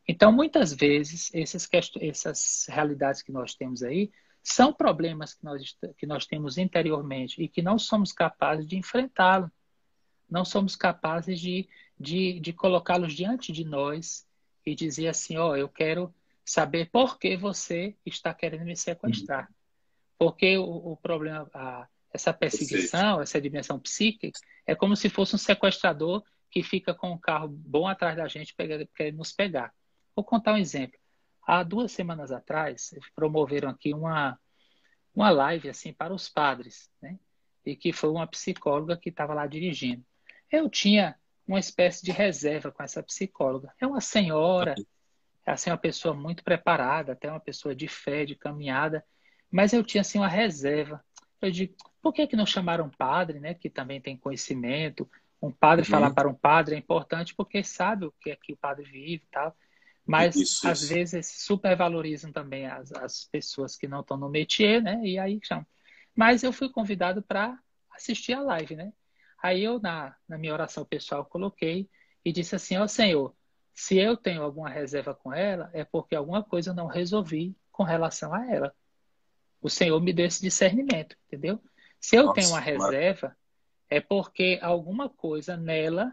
Então, 0.08 0.32
muitas 0.32 0.72
vezes, 0.72 1.30
esses, 1.34 1.68
essas 2.00 2.66
realidades 2.70 3.20
que 3.20 3.30
nós 3.30 3.54
temos 3.54 3.82
aí 3.82 4.10
são 4.42 4.72
problemas 4.72 5.34
que 5.34 5.44
nós, 5.44 5.76
que 5.98 6.06
nós 6.06 6.24
temos 6.24 6.56
interiormente 6.56 7.42
e 7.42 7.48
que 7.48 7.60
não 7.60 7.78
somos 7.78 8.12
capazes 8.12 8.66
de 8.66 8.78
enfrentá-los. 8.78 9.50
Não 10.26 10.42
somos 10.42 10.74
capazes 10.74 11.38
de, 11.38 11.68
de, 12.00 12.40
de 12.40 12.50
colocá-los 12.54 13.12
diante 13.12 13.52
de 13.52 13.62
nós 13.62 14.26
e 14.64 14.74
dizer 14.74 15.08
assim: 15.08 15.36
Ó, 15.36 15.50
oh, 15.50 15.56
eu 15.56 15.68
quero 15.68 16.14
saber 16.46 16.88
por 16.90 17.18
que 17.18 17.36
você 17.36 17.96
está 18.06 18.32
querendo 18.32 18.64
me 18.64 18.76
sequestrar. 18.76 19.50
Porque 20.16 20.56
o, 20.56 20.92
o 20.92 20.96
problema, 20.96 21.50
a, 21.52 21.88
essa 22.12 22.32
perseguição, 22.32 23.20
essa 23.20 23.40
dimensão 23.40 23.78
psíquica, 23.80 24.38
é 24.64 24.74
como 24.74 24.96
se 24.96 25.10
fosse 25.10 25.34
um 25.34 25.38
sequestrador 25.38 26.22
que 26.50 26.62
fica 26.62 26.94
com 26.94 27.10
um 27.10 27.18
carro 27.18 27.48
bom 27.48 27.86
atrás 27.86 28.16
da 28.16 28.28
gente 28.28 28.54
querendo 28.94 29.18
nos 29.18 29.32
pegar. 29.32 29.74
Vou 30.14 30.24
contar 30.24 30.54
um 30.54 30.56
exemplo. 30.56 30.98
Há 31.46 31.62
duas 31.62 31.92
semanas 31.92 32.32
atrás, 32.32 32.94
promoveram 33.14 33.68
aqui 33.68 33.92
uma, 33.92 34.38
uma 35.14 35.30
live 35.30 35.68
assim 35.68 35.92
para 35.92 36.14
os 36.14 36.28
padres, 36.28 36.90
né? 37.02 37.18
E 37.64 37.74
que 37.76 37.92
foi 37.92 38.10
uma 38.10 38.26
psicóloga 38.26 38.96
que 38.96 39.08
estava 39.08 39.34
lá 39.34 39.46
dirigindo. 39.46 40.04
Eu 40.50 40.70
tinha 40.70 41.16
uma 41.46 41.58
espécie 41.58 42.04
de 42.04 42.12
reserva 42.12 42.70
com 42.70 42.82
essa 42.82 43.02
psicóloga. 43.02 43.72
É 43.80 43.86
uma 43.86 44.00
senhora, 44.00 44.74
assim, 45.46 45.70
uma 45.70 45.78
pessoa 45.78 46.12
muito 46.12 46.42
preparada, 46.42 47.12
até 47.12 47.30
uma 47.30 47.40
pessoa 47.40 47.74
de 47.74 47.86
fé, 47.86 48.24
de 48.24 48.34
caminhada, 48.34 49.04
mas 49.50 49.72
eu 49.72 49.84
tinha 49.84 50.00
assim 50.00 50.18
uma 50.18 50.28
reserva. 50.28 51.02
Eu 51.40 51.50
digo, 51.50 51.74
por 52.02 52.12
que, 52.12 52.26
que 52.26 52.36
não 52.36 52.46
chamaram 52.46 52.86
um 52.86 52.90
padre, 52.90 53.38
né, 53.38 53.54
que 53.54 53.70
também 53.70 54.00
tem 54.00 54.16
conhecimento? 54.16 55.08
Um 55.40 55.52
padre 55.52 55.84
uhum. 55.84 55.90
falar 55.90 56.10
para 56.10 56.28
um 56.28 56.34
padre 56.34 56.74
é 56.74 56.78
importante 56.78 57.34
porque 57.34 57.62
sabe 57.62 58.06
o 58.06 58.14
que 58.20 58.30
é 58.30 58.36
que 58.36 58.52
o 58.52 58.56
padre 58.56 58.84
vive 58.84 59.24
e 59.24 59.30
tal. 59.30 59.56
Mas 60.04 60.36
isso, 60.36 60.66
às 60.68 60.82
isso. 60.82 60.94
vezes 60.94 61.26
supervalorizam 61.42 62.32
também 62.32 62.66
as, 62.66 62.92
as 62.92 63.24
pessoas 63.24 63.76
que 63.76 63.88
não 63.88 64.00
estão 64.00 64.16
no 64.16 64.28
métier, 64.28 64.80
né? 64.80 65.00
E 65.04 65.18
aí 65.18 65.40
chamam. 65.42 65.66
Mas 66.14 66.42
eu 66.42 66.52
fui 66.52 66.68
convidado 66.70 67.22
para 67.22 67.58
assistir 67.92 68.32
a 68.32 68.40
live, 68.40 68.76
né? 68.76 68.92
Aí 69.42 69.62
eu, 69.62 69.80
na, 69.80 70.16
na 70.28 70.38
minha 70.38 70.52
oração 70.52 70.84
pessoal, 70.84 71.24
coloquei 71.24 71.88
e 72.24 72.32
disse 72.32 72.54
assim: 72.54 72.76
Ó 72.76 72.84
oh, 72.84 72.88
Senhor, 72.88 73.35
se 73.76 73.98
eu 73.98 74.16
tenho 74.16 74.42
alguma 74.42 74.70
reserva 74.70 75.14
com 75.14 75.30
ela, 75.34 75.68
é 75.74 75.84
porque 75.84 76.16
alguma 76.16 76.42
coisa 76.42 76.70
eu 76.70 76.74
não 76.74 76.86
resolvi 76.86 77.54
com 77.70 77.82
relação 77.82 78.32
a 78.32 78.50
ela. 78.50 78.74
O 79.60 79.68
Senhor 79.68 80.00
me 80.00 80.14
deu 80.14 80.24
esse 80.24 80.40
discernimento, 80.40 81.14
entendeu? 81.26 81.62
Se 82.00 82.16
eu 82.16 82.24
Nossa, 82.24 82.40
tenho 82.40 82.48
uma 82.48 82.60
reserva, 82.60 83.36
é 83.90 84.00
porque 84.00 84.58
alguma 84.62 85.10
coisa 85.10 85.58
nela 85.58 86.10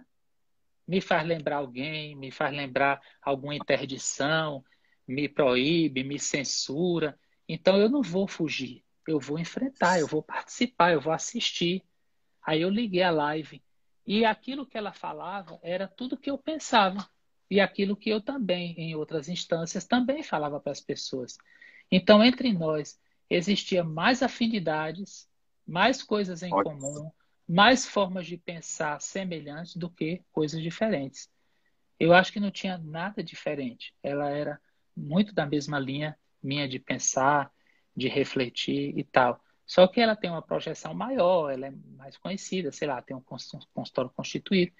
me 0.85 0.99
faz 0.99 1.25
lembrar 1.25 1.55
alguém, 1.55 2.17
me 2.17 2.31
faz 2.31 2.53
lembrar 2.53 3.01
alguma 3.21 3.55
interdição, 3.55 4.61
me 5.07 5.29
proíbe, 5.29 6.03
me 6.03 6.19
censura. 6.19 7.17
Então 7.47 7.77
eu 7.77 7.87
não 7.87 8.01
vou 8.01 8.27
fugir, 8.27 8.83
eu 9.07 9.21
vou 9.21 9.39
enfrentar, 9.39 10.01
eu 10.01 10.07
vou 10.07 10.21
participar, 10.21 10.91
eu 10.91 10.99
vou 10.99 11.13
assistir. 11.13 11.81
Aí 12.45 12.61
eu 12.61 12.69
liguei 12.69 13.03
a 13.03 13.09
live 13.09 13.63
e 14.05 14.25
aquilo 14.25 14.65
que 14.65 14.77
ela 14.77 14.91
falava 14.91 15.57
era 15.63 15.87
tudo 15.87 16.17
que 16.17 16.29
eu 16.29 16.37
pensava 16.37 17.07
e 17.53 17.59
aquilo 17.59 17.95
que 17.95 18.09
eu 18.09 18.19
também, 18.19 18.73
em 18.79 18.95
outras 18.95 19.29
instâncias, 19.29 19.85
também 19.85 20.23
falava 20.23 20.59
para 20.59 20.71
as 20.71 20.81
pessoas. 20.81 21.37
Então, 21.91 22.23
entre 22.23 22.51
nós 22.51 22.99
existia 23.29 23.83
mais 23.83 24.23
afinidades, 24.23 25.29
mais 25.65 26.01
coisas 26.01 26.41
em 26.41 26.51
Ótimo. 26.51 26.79
comum, 26.79 27.11
mais 27.47 27.85
formas 27.85 28.25
de 28.25 28.37
pensar 28.37 28.99
semelhantes 28.99 29.75
do 29.75 29.87
que 29.87 30.23
coisas 30.31 30.63
diferentes. 30.63 31.29
Eu 31.99 32.11
acho 32.11 32.33
que 32.33 32.39
não 32.39 32.49
tinha 32.49 32.75
nada 32.75 33.23
diferente. 33.23 33.93
Ela 34.01 34.31
era 34.31 34.59
muito 34.97 35.31
da 35.31 35.45
mesma 35.45 35.77
linha 35.77 36.17
minha 36.41 36.67
de 36.67 36.79
pensar, 36.79 37.51
de 37.95 38.07
refletir 38.07 38.97
e 38.97 39.03
tal. 39.03 39.39
Só 39.63 39.87
que 39.87 40.01
ela 40.01 40.15
tem 40.15 40.31
uma 40.31 40.41
projeção 40.41 40.93
maior, 40.95 41.51
ela 41.51 41.67
é 41.67 41.71
mais 41.95 42.17
conhecida, 42.17 42.71
sei 42.71 42.87
lá, 42.87 42.99
tem 42.99 43.15
um 43.15 43.21
consultório 43.21 44.11
constituído. 44.15 44.73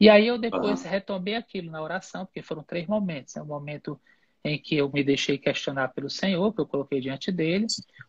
E 0.00 0.08
aí 0.08 0.26
eu 0.26 0.38
depois 0.38 0.84
uhum. 0.84 0.90
retomei 0.90 1.34
aquilo 1.34 1.70
na 1.70 1.82
oração, 1.82 2.24
porque 2.24 2.42
foram 2.42 2.62
três 2.62 2.86
momentos. 2.86 3.36
É 3.36 3.40
o 3.40 3.44
um 3.44 3.48
momento 3.48 4.00
em 4.44 4.58
que 4.58 4.76
eu 4.76 4.90
me 4.90 5.02
deixei 5.02 5.36
questionar 5.36 5.88
pelo 5.88 6.08
Senhor, 6.08 6.52
que 6.54 6.60
eu 6.60 6.66
coloquei 6.66 7.00
diante 7.00 7.32
dele, 7.32 7.66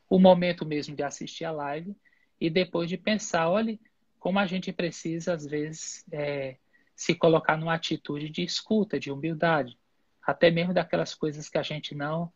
o 0.10 0.20
momento 0.20 0.66
mesmo 0.66 0.96
de 0.96 1.04
assistir 1.04 1.46
a 1.46 1.52
live, 1.52 1.96
e 2.40 2.50
depois 2.50 2.88
de 2.88 2.98
pensar, 2.98 3.50
olha, 3.50 3.78
como 4.20 4.38
a 4.40 4.46
gente 4.46 4.72
precisa, 4.72 5.34
às 5.34 5.46
vezes, 5.46 6.06
é, 6.12 6.58
se 6.96 7.16
colocar 7.16 7.58
numa 7.58 7.74
atitude 7.74 8.30
de 8.30 8.44
escuta, 8.44 9.00
de 9.00 9.12
humildade, 9.12 9.78
até 10.22 10.52
mesmo 10.52 10.74
daquelas 10.74 11.16
coisas 11.16 11.50
que 11.50 11.58
a 11.58 11.64
gente 11.64 11.96
não 11.96 12.32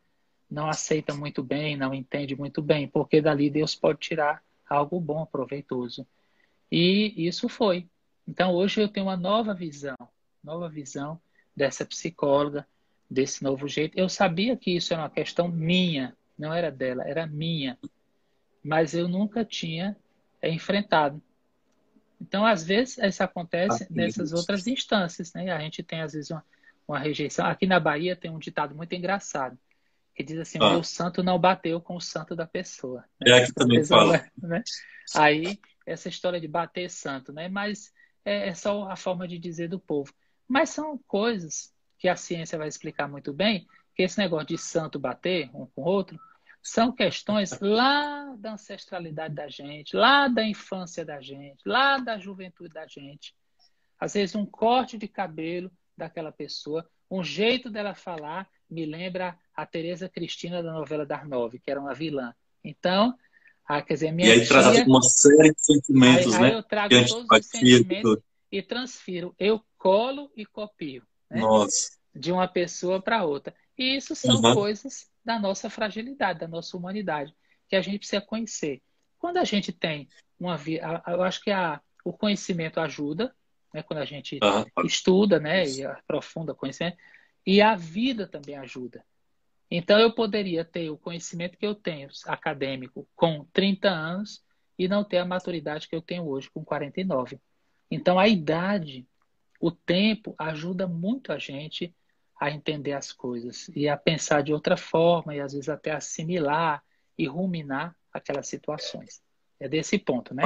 não 0.49 0.67
aceita 0.67 1.15
muito 1.15 1.41
bem, 1.41 1.75
não 1.75 1.95
entende 1.95 2.35
muito 2.35 2.61
bem, 2.61 2.87
porque 2.87 3.19
dali 3.19 3.49
Deus 3.49 3.73
pode 3.73 3.99
tirar 3.99 4.43
algo 4.69 4.99
bom, 4.99 5.25
proveitoso. 5.25 6.05
E 6.71 7.13
isso 7.17 7.49
foi. 7.49 7.89
Então 8.27 8.53
hoje 8.53 8.81
eu 8.81 8.87
tenho 8.87 9.07
uma 9.07 9.17
nova 9.17 9.53
visão, 9.53 9.97
nova 10.43 10.69
visão 10.69 11.19
dessa 11.55 11.85
psicóloga, 11.85 12.67
desse 13.09 13.43
novo 13.43 13.67
jeito. 13.67 13.97
Eu 13.97 14.09
sabia 14.09 14.57
que 14.57 14.75
isso 14.75 14.93
era 14.93 15.03
uma 15.03 15.09
questão 15.09 15.47
minha, 15.47 16.15
não 16.37 16.53
era 16.53 16.71
dela, 16.71 17.07
era 17.07 17.27
minha. 17.27 17.77
Mas 18.63 18.93
eu 18.93 19.07
nunca 19.07 19.45
tinha 19.45 19.95
é, 20.41 20.49
enfrentado. 20.49 21.21
Então, 22.19 22.45
às 22.45 22.63
vezes, 22.63 22.97
isso 22.97 23.21
acontece 23.21 23.85
nessas 23.91 24.31
outras 24.31 24.65
instâncias, 24.65 25.33
né? 25.33 25.51
A 25.51 25.59
gente 25.59 25.83
tem, 25.83 26.01
às 26.01 26.13
vezes, 26.13 26.31
uma, 26.31 26.43
uma, 26.87 26.97
rejeição. 26.97 27.45
Aqui 27.45 27.67
na 27.67 27.79
Bahia 27.79 28.15
tem 28.15 28.31
um 28.31 28.39
ditado 28.39 28.73
muito 28.73 28.93
engraçado, 28.93 29.57
que 30.15 30.23
diz 30.23 30.39
assim, 30.39 30.57
ah. 30.61 30.67
o 30.67 30.71
meu 30.71 30.83
santo 30.83 31.21
não 31.21 31.37
bateu 31.37 31.81
com 31.81 31.97
o 31.97 32.01
santo 32.01 32.33
da 32.33 32.47
pessoa. 32.47 33.03
Né? 33.19 33.31
É, 33.31 33.43
aqui 33.43 33.53
também 33.53 33.83
fala. 33.83 34.25
Né? 34.41 34.63
Aí, 35.15 35.59
essa 35.85 36.07
história 36.07 36.39
de 36.39 36.47
bater 36.47 36.89
santo, 36.89 37.33
né? 37.33 37.49
Mas 37.49 37.91
é, 38.25 38.49
é 38.49 38.53
só 38.53 38.89
a 38.89 38.95
forma 38.95 39.27
de 39.27 39.37
dizer 39.37 39.67
do 39.67 39.79
povo. 39.79 40.13
Mas 40.47 40.69
são 40.69 40.97
coisas 41.07 41.73
que 41.97 42.07
a 42.07 42.15
ciência 42.15 42.57
vai 42.57 42.67
explicar 42.67 43.07
muito 43.07 43.33
bem, 43.33 43.67
que 43.95 44.03
esse 44.03 44.17
negócio 44.17 44.47
de 44.47 44.57
santo 44.57 44.99
bater 44.99 45.49
um 45.53 45.65
com 45.67 45.81
o 45.81 45.85
outro 45.85 46.19
são 46.61 46.91
questões 46.93 47.59
lá 47.59 48.35
da 48.37 48.53
ancestralidade 48.53 49.35
da 49.35 49.49
gente, 49.49 49.95
lá 49.95 50.27
da 50.29 50.45
infância 50.45 51.03
da 51.03 51.19
gente, 51.19 51.61
lá 51.65 51.97
da 51.97 52.17
juventude 52.17 52.73
da 52.73 52.87
gente. 52.87 53.35
Às 53.99 54.13
vezes, 54.13 54.35
um 54.35 54.45
corte 54.45 54.97
de 54.97 55.07
cabelo 55.07 55.69
daquela 55.95 56.31
pessoa, 56.31 56.89
um 57.11 57.23
jeito 57.23 57.69
dela 57.69 57.93
falar, 57.93 58.49
me 58.69 58.85
lembra 58.85 59.37
a 59.53 59.65
Tereza 59.65 60.09
Cristina 60.09 60.63
da 60.63 60.71
novela 60.71 61.05
das 61.05 61.27
nove, 61.27 61.59
que 61.59 61.69
era 61.69 61.79
uma 61.79 61.93
vilã. 61.93 62.33
Então, 62.63 63.17
ah, 63.65 63.81
quer 63.81 63.93
dizer, 63.93 64.11
minha 64.11 64.27
e 64.27 64.31
aí 64.31 64.39
tia, 64.39 64.47
traz 64.47 64.87
uma 64.87 65.01
série 65.01 65.53
de 65.53 65.65
sentimentos, 65.65 66.33
aí, 66.35 66.41
né? 66.41 66.47
Aí 66.47 66.53
eu 66.53 66.63
trago 66.63 67.07
todos 67.07 67.39
os 67.39 67.45
sentimentos 67.47 68.17
e 68.51 68.61
transfiro. 68.61 69.33
Eu 69.39 69.61
colo 69.77 70.31
e 70.35 70.45
copio. 70.45 71.03
Né? 71.29 71.39
Nossa. 71.39 71.91
De 72.13 72.31
uma 72.31 72.47
pessoa 72.47 73.01
para 73.01 73.23
outra. 73.23 73.55
E 73.77 73.95
isso 73.95 74.15
são 74.15 74.35
uhum. 74.35 74.53
coisas 74.53 75.07
da 75.23 75.39
nossa 75.39 75.69
fragilidade, 75.69 76.39
da 76.39 76.47
nossa 76.47 76.75
humanidade, 76.75 77.33
que 77.67 77.75
a 77.75 77.81
gente 77.81 77.99
precisa 77.99 78.21
conhecer. 78.21 78.81
Quando 79.17 79.37
a 79.37 79.43
gente 79.43 79.71
tem 79.71 80.09
uma 80.37 80.57
vida, 80.57 81.01
eu 81.07 81.23
acho 81.23 81.41
que 81.41 81.49
a, 81.49 81.81
o 82.03 82.11
conhecimento 82.11 82.79
ajuda, 82.79 83.33
né, 83.73 83.81
quando 83.81 83.99
a 83.99 84.05
gente 84.05 84.37
uhum. 84.43 84.85
estuda, 84.85 85.39
né, 85.39 85.65
e 85.65 85.85
aprofunda 85.85 86.51
o 86.51 86.55
conhecimento, 86.55 86.97
e 87.45 87.61
a 87.61 87.75
vida 87.75 88.27
também 88.27 88.57
ajuda. 88.57 89.03
Então 89.69 89.99
eu 89.99 90.13
poderia 90.13 90.63
ter 90.63 90.89
o 90.89 90.97
conhecimento 90.97 91.57
que 91.57 91.65
eu 91.65 91.73
tenho 91.73 92.09
acadêmico 92.25 93.07
com 93.15 93.45
30 93.51 93.89
anos 93.89 94.43
e 94.77 94.87
não 94.87 95.03
ter 95.03 95.17
a 95.17 95.25
maturidade 95.25 95.87
que 95.87 95.95
eu 95.95 96.01
tenho 96.01 96.27
hoje 96.27 96.49
com 96.49 96.63
49. 96.63 97.39
Então 97.89 98.19
a 98.19 98.27
idade, 98.27 99.07
o 99.59 99.71
tempo 99.71 100.35
ajuda 100.37 100.87
muito 100.87 101.31
a 101.31 101.37
gente 101.37 101.93
a 102.39 102.51
entender 102.51 102.93
as 102.93 103.11
coisas 103.11 103.69
e 103.75 103.87
a 103.87 103.95
pensar 103.95 104.41
de 104.41 104.53
outra 104.53 104.75
forma 104.75 105.35
e 105.35 105.39
às 105.39 105.53
vezes 105.53 105.69
até 105.69 105.91
assimilar 105.91 106.83
e 107.17 107.27
ruminar 107.27 107.95
aquelas 108.11 108.47
situações. 108.47 109.21
É 109.59 109.67
desse 109.67 109.97
ponto, 109.97 110.33
né? 110.33 110.43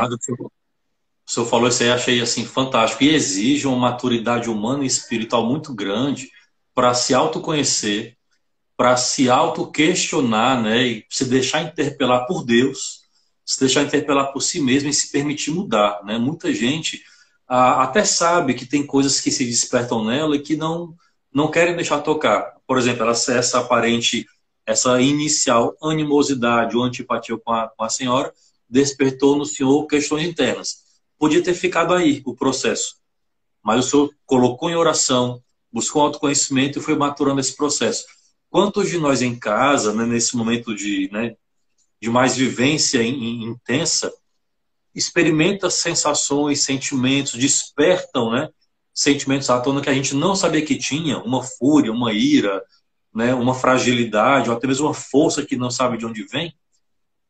o 1.28 1.32
senhor 1.32 1.46
falou 1.46 1.68
isso 1.68 1.84
aí, 1.84 1.90
achei 1.90 2.22
assim 2.22 2.46
fantástico 2.46 3.04
e 3.04 3.14
exige 3.14 3.68
uma 3.68 3.78
maturidade 3.78 4.50
humana 4.50 4.84
e 4.84 4.88
espiritual 4.88 5.46
muito 5.46 5.74
grande 5.74 6.32
para 6.74 6.94
se 6.94 7.14
autoconhecer, 7.14 8.17
para 8.78 8.96
se 8.96 9.30
auto-questionar, 9.30 10.62
né, 10.62 10.86
e 10.86 11.06
se 11.10 11.26
deixar 11.26 11.64
interpelar 11.64 12.28
por 12.28 12.46
Deus, 12.46 13.02
se 13.44 13.60
deixar 13.60 13.82
interpelar 13.82 14.32
por 14.32 14.42
si 14.42 14.62
mesmo 14.62 14.90
e 14.90 14.94
se 14.94 15.12
permitir 15.12 15.52
mudar, 15.52 16.02
né? 16.06 16.18
Muita 16.18 16.54
gente 16.54 17.02
até 17.48 18.04
sabe 18.04 18.54
que 18.54 18.66
tem 18.66 18.86
coisas 18.86 19.20
que 19.22 19.32
se 19.32 19.46
despertam 19.46 20.04
nela 20.04 20.36
e 20.36 20.42
que 20.42 20.56
não 20.56 20.96
não 21.34 21.52
querem 21.52 21.76
deixar 21.76 22.02
tocar. 22.02 22.56
Por 22.66 22.78
exemplo, 22.78 23.04
ela, 23.04 23.12
essa 23.12 23.60
aparente, 23.60 24.26
essa 24.66 25.00
inicial 25.00 25.76
animosidade 25.82 26.76
ou 26.76 26.84
antipatia 26.84 27.38
com 27.38 27.52
a, 27.52 27.70
com 27.70 27.84
a 27.84 27.90
senhora 27.90 28.34
despertou 28.70 29.38
no 29.38 29.46
senhor 29.46 29.86
questões 29.86 30.28
internas. 30.28 30.84
Podia 31.18 31.44
ter 31.44 31.54
ficado 31.54 31.94
aí 31.94 32.22
o 32.26 32.36
processo, 32.36 32.98
mas 33.64 33.86
o 33.86 33.90
senhor 33.90 34.10
colocou 34.26 34.70
em 34.70 34.76
oração, 34.76 35.42
buscou 35.72 36.02
autoconhecimento 36.02 36.80
e 36.80 36.82
foi 36.82 36.96
maturando 36.96 37.40
esse 37.40 37.56
processo. 37.56 38.06
Quantos 38.50 38.90
de 38.90 38.98
nós 38.98 39.22
em 39.22 39.38
casa, 39.38 39.94
né, 39.94 40.06
nesse 40.06 40.36
momento 40.36 40.74
de, 40.74 41.10
né, 41.12 41.36
de 42.02 42.10
mais 42.10 42.36
vivência 42.36 43.04
in, 43.04 43.14
in, 43.14 43.44
intensa, 43.46 44.12
experimenta 44.94 45.70
sensações, 45.70 46.62
sentimentos, 46.62 47.34
despertam 47.34 48.32
né, 48.32 48.50
sentimentos 48.94 49.50
à 49.50 49.60
tona 49.60 49.82
que 49.82 49.90
a 49.90 49.94
gente 49.94 50.16
não 50.16 50.36
sabia 50.36 50.66
que 50.66 50.76
tinha, 50.76 51.20
uma 51.20 51.44
fúria, 51.44 51.92
uma 51.92 52.14
ira, 52.14 52.64
né, 53.14 53.34
uma 53.34 53.54
fragilidade, 53.54 54.50
ou 54.50 54.56
até 54.56 54.66
mesmo 54.68 54.88
uma 54.88 54.94
força 54.94 55.46
que 55.46 55.56
não 55.56 55.70
sabe 55.70 55.98
de 55.98 56.06
onde 56.06 56.24
vem. 56.24 56.56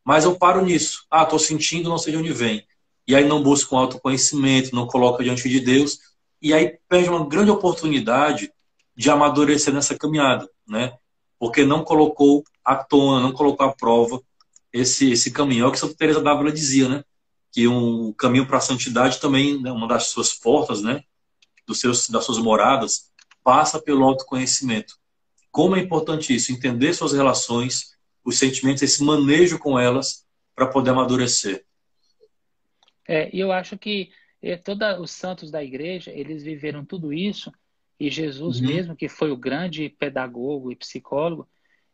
Mas 0.03 0.23
eu 0.23 0.37
paro 0.37 0.63
nisso. 0.63 1.05
Ah, 1.11 1.23
estou 1.23 1.39
sentindo, 1.39 1.89
não 1.89 1.97
sei 1.97 2.13
de 2.13 2.19
onde 2.19 2.31
vem. 2.31 2.65
E 3.05 3.15
aí 3.15 3.25
não 3.25 3.43
busca 3.43 3.75
um 3.75 3.77
autoconhecimento, 3.77 4.75
não 4.75 4.87
coloca 4.87 5.23
diante 5.23 5.49
de 5.49 5.59
Deus. 5.59 5.99
E 6.41 6.53
aí 6.53 6.77
perde 6.87 7.09
uma 7.09 7.27
grande 7.27 7.51
oportunidade 7.51 8.51
de 8.95 9.09
amadurecer 9.09 9.73
nessa 9.73 9.97
caminhada, 9.97 10.49
né? 10.67 10.93
Porque 11.39 11.65
não 11.65 11.83
colocou 11.83 12.43
à 12.63 12.75
tona, 12.75 13.21
não 13.21 13.31
colocou 13.31 13.65
à 13.65 13.73
prova 13.73 14.21
esse, 14.71 15.11
esse 15.11 15.31
caminho. 15.31 15.65
É 15.65 15.67
o 15.67 15.71
que 15.71 15.79
Santa 15.79 15.95
Teresa 15.95 16.21
d'Ávila 16.21 16.51
dizia, 16.51 16.89
né? 16.89 17.03
Que 17.51 17.67
um 17.67 18.13
caminho 18.13 18.45
para 18.45 18.57
a 18.57 18.61
santidade 18.61 19.19
também, 19.19 19.61
né, 19.61 19.71
uma 19.71 19.87
das 19.87 20.07
suas 20.07 20.33
portas, 20.33 20.81
né? 20.81 21.03
Dos 21.65 21.79
seus, 21.79 22.09
das 22.09 22.25
suas 22.25 22.37
moradas, 22.37 23.11
passa 23.43 23.81
pelo 23.81 24.03
autoconhecimento. 24.03 24.95
Como 25.51 25.75
é 25.75 25.79
importante 25.79 26.35
isso, 26.35 26.51
entender 26.51 26.93
suas 26.93 27.13
relações, 27.13 27.97
os 28.23 28.37
sentimentos, 28.37 28.83
esse 28.83 29.03
manejo 29.03 29.57
com 29.57 29.79
elas 29.79 30.25
para 30.53 30.67
poder 30.67 30.91
amadurecer. 30.91 31.65
É, 33.07 33.29
eu 33.33 33.51
acho 33.51 33.77
que 33.77 34.11
é, 34.41 34.57
todos 34.57 34.99
os 34.99 35.11
santos 35.11 35.49
da 35.49 35.63
igreja, 35.63 36.11
eles 36.11 36.43
viveram 36.43 36.83
tudo 36.83 37.13
isso, 37.13 37.51
e 37.99 38.09
Jesus 38.09 38.59
uhum. 38.59 38.67
mesmo, 38.67 38.95
que 38.95 39.09
foi 39.09 39.31
o 39.31 39.37
grande 39.37 39.89
pedagogo 39.89 40.71
e 40.71 40.75
psicólogo, 40.75 41.47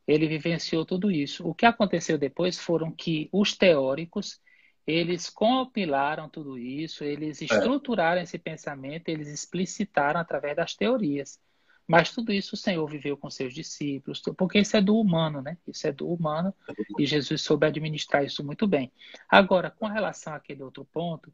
ele 0.07 0.27
vivenciou 0.27 0.85
tudo 0.85 1.09
isso. 1.09 1.47
O 1.47 1.53
que 1.53 1.65
aconteceu 1.65 2.17
depois 2.17 2.59
foram 2.59 2.91
que 2.91 3.29
os 3.31 3.55
teóricos, 3.55 4.41
eles 4.85 5.29
compilaram 5.29 6.27
tudo 6.27 6.57
isso, 6.57 7.03
eles 7.03 7.41
é. 7.41 7.45
estruturaram 7.45 8.19
é. 8.19 8.23
esse 8.23 8.37
pensamento, 8.37 9.07
eles 9.07 9.29
explicitaram 9.29 10.19
através 10.19 10.55
das 10.55 10.75
teorias. 10.75 11.39
Mas 11.87 12.11
tudo 12.11 12.31
isso 12.31 12.55
o 12.55 12.57
Senhor 12.57 12.85
viveu 12.89 13.17
com 13.17 13.29
seus 13.29 13.53
discípulos, 13.53 14.21
porque 14.37 14.59
isso 14.59 14.75
é 14.77 14.81
do 14.81 14.97
humano, 14.97 15.41
né? 15.41 15.57
Isso 15.67 15.85
é 15.85 15.91
do 15.91 16.07
humano 16.07 16.53
e 16.97 17.05
Jesus 17.05 17.41
soube 17.41 17.65
administrar 17.67 18.23
isso 18.23 18.43
muito 18.43 18.65
bem. 18.65 18.91
Agora, 19.27 19.69
com 19.69 19.87
relação 19.87 20.33
àquele 20.33 20.63
outro 20.63 20.85
ponto, 20.85 21.31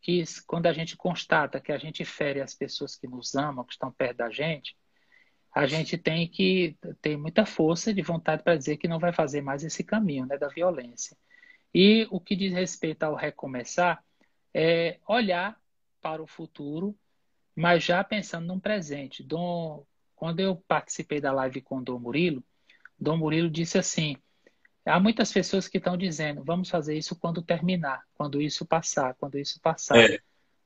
que 0.00 0.22
quando 0.46 0.66
a 0.66 0.72
gente 0.72 0.96
constata 0.96 1.60
que 1.60 1.72
a 1.72 1.78
gente 1.78 2.04
fere 2.04 2.40
as 2.40 2.54
pessoas 2.54 2.96
que 2.96 3.06
nos 3.06 3.34
amam, 3.34 3.64
que 3.64 3.72
estão 3.72 3.90
perto 3.92 4.18
da 4.18 4.30
gente, 4.30 4.76
a 5.54 5.66
gente 5.66 5.98
tem 5.98 6.28
que 6.28 6.76
ter 7.00 7.16
muita 7.16 7.44
força 7.44 7.92
de 7.92 8.02
vontade 8.02 8.42
para 8.42 8.56
dizer 8.56 8.76
que 8.76 8.88
não 8.88 8.98
vai 8.98 9.12
fazer 9.12 9.40
mais 9.40 9.64
esse 9.64 9.82
caminho 9.82 10.26
né, 10.26 10.38
da 10.38 10.48
violência. 10.48 11.16
E 11.74 12.06
o 12.10 12.20
que 12.20 12.36
diz 12.36 12.52
respeito 12.52 13.02
ao 13.02 13.14
recomeçar 13.14 14.02
é 14.54 14.98
olhar 15.06 15.60
para 16.00 16.22
o 16.22 16.26
futuro 16.26 16.96
mas 17.58 17.82
já 17.82 18.04
pensando 18.04 18.46
num 18.46 18.60
presente. 18.60 19.24
Dom, 19.24 19.84
quando 20.14 20.38
eu 20.38 20.54
participei 20.68 21.20
da 21.20 21.32
live 21.32 21.60
com 21.60 21.82
Dom 21.82 21.98
Murilo, 21.98 22.44
Dom 22.96 23.16
Murilo 23.16 23.50
disse 23.50 23.76
assim: 23.76 24.16
há 24.88 24.98
muitas 24.98 25.32
pessoas 25.32 25.68
que 25.68 25.78
estão 25.78 25.96
dizendo, 25.96 26.42
vamos 26.44 26.70
fazer 26.70 26.96
isso 26.96 27.14
quando 27.16 27.42
terminar, 27.42 28.02
quando 28.14 28.40
isso 28.40 28.66
passar, 28.66 29.14
quando 29.14 29.38
isso 29.38 29.60
passar. 29.60 29.98
É. 29.98 30.18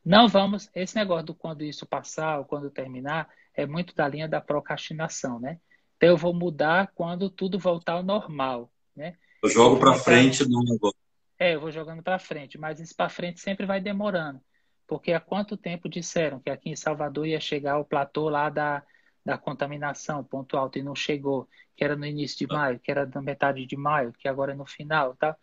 Não 0.05 0.29
vamos, 0.29 0.69
esse 0.75 0.97
negócio 0.97 1.27
do 1.27 1.35
quando 1.35 1.63
isso 1.63 1.87
passar 1.87 2.39
ou 2.39 2.45
quando 2.45 2.71
terminar 2.71 3.29
é 3.55 3.67
muito 3.67 3.95
da 3.95 4.09
linha 4.09 4.29
da 4.29 4.41
procrastinação, 4.41 5.39
né? 5.39 5.59
Então 5.97 6.09
eu 6.09 6.17
vou 6.17 6.35
mudar 6.35 6.91
quando 6.95 7.31
tudo 7.31 7.59
voltar 7.59 7.93
ao 7.93 8.03
normal, 8.03 8.73
né? 8.97 9.17
Eu 9.43 9.49
jogo 9.49 9.79
para 9.79 9.95
frente 9.95 10.49
no 10.49 10.63
negócio. 10.65 10.99
É, 11.39 11.55
eu 11.55 11.61
vou 11.61 11.71
jogando 11.71 12.03
para 12.03 12.19
frente, 12.19 12.59
mas 12.59 12.81
isso 12.81 12.95
para 12.95 13.09
frente 13.09 13.41
sempre 13.41 13.67
vai 13.67 13.81
demorando. 13.81 14.41
Porque 14.87 15.13
há 15.13 15.21
quanto 15.21 15.57
tempo 15.57 15.89
disseram 15.89 16.41
que 16.41 16.51
aqui 16.51 16.71
em 16.71 16.77
Salvador 16.77 17.27
ia 17.27 17.41
chegar 17.41 17.79
o 17.79 17.85
platô 17.85 18.29
lá 18.29 18.49
da, 18.49 18.83
da 19.25 19.39
contaminação, 19.39 20.25
ponto 20.25 20.57
alto, 20.57 20.79
e 20.79 20.83
não 20.83 20.95
chegou, 20.95 21.49
que 21.77 21.85
era 21.85 21.97
no 21.97 22.05
início 22.05 22.39
de 22.39 22.53
maio, 22.53 22.81
que 22.81 22.91
era 22.91 23.07
na 23.07 23.23
metade 23.23 23.65
de 23.65 23.77
maio, 23.77 24.13
que 24.13 24.29
agora 24.29 24.53
é 24.53 24.55
no 24.55 24.67
final, 24.67 25.15
tá? 25.17 25.37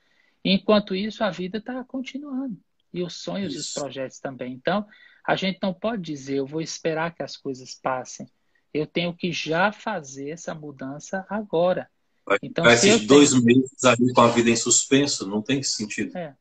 Enquanto 0.44 0.96
isso, 0.96 1.24
a 1.24 1.30
vida 1.30 1.58
está 1.58 1.84
continuando. 1.84 2.58
E 2.94 3.04
os 3.04 3.22
sonhos 3.22 3.54
isso. 3.54 3.58
e 3.58 3.62
os 3.62 3.74
projetos 3.74 4.20
também. 4.20 4.54
Então, 4.54 4.86
a 5.26 5.36
gente 5.36 5.60
não 5.62 5.74
pode 5.74 6.02
dizer, 6.02 6.38
eu 6.38 6.46
vou 6.46 6.62
esperar 6.62 7.14
que 7.14 7.22
as 7.22 7.38
coisas 7.38 7.76
passem. 7.76 8.28
Eu 8.74 8.86
tenho 8.86 9.14
que 9.14 9.32
já 9.32 9.72
fazer 9.72 10.30
essa 10.30 10.54
mudança 10.54 11.26
agora. 11.30 11.90
Vai 12.26 12.38
então, 12.44 12.66
esses 12.66 13.06
dois 13.06 13.32
tenho... 13.32 13.44
meses 13.44 13.84
ali 13.84 14.14
com 14.14 14.22
a 14.22 14.28
vida 14.28 14.50
em 14.50 14.56
suspenso, 14.56 15.28
não 15.28 15.42
tem 15.42 15.64
sentido. 15.64 16.18
É. 16.18 16.36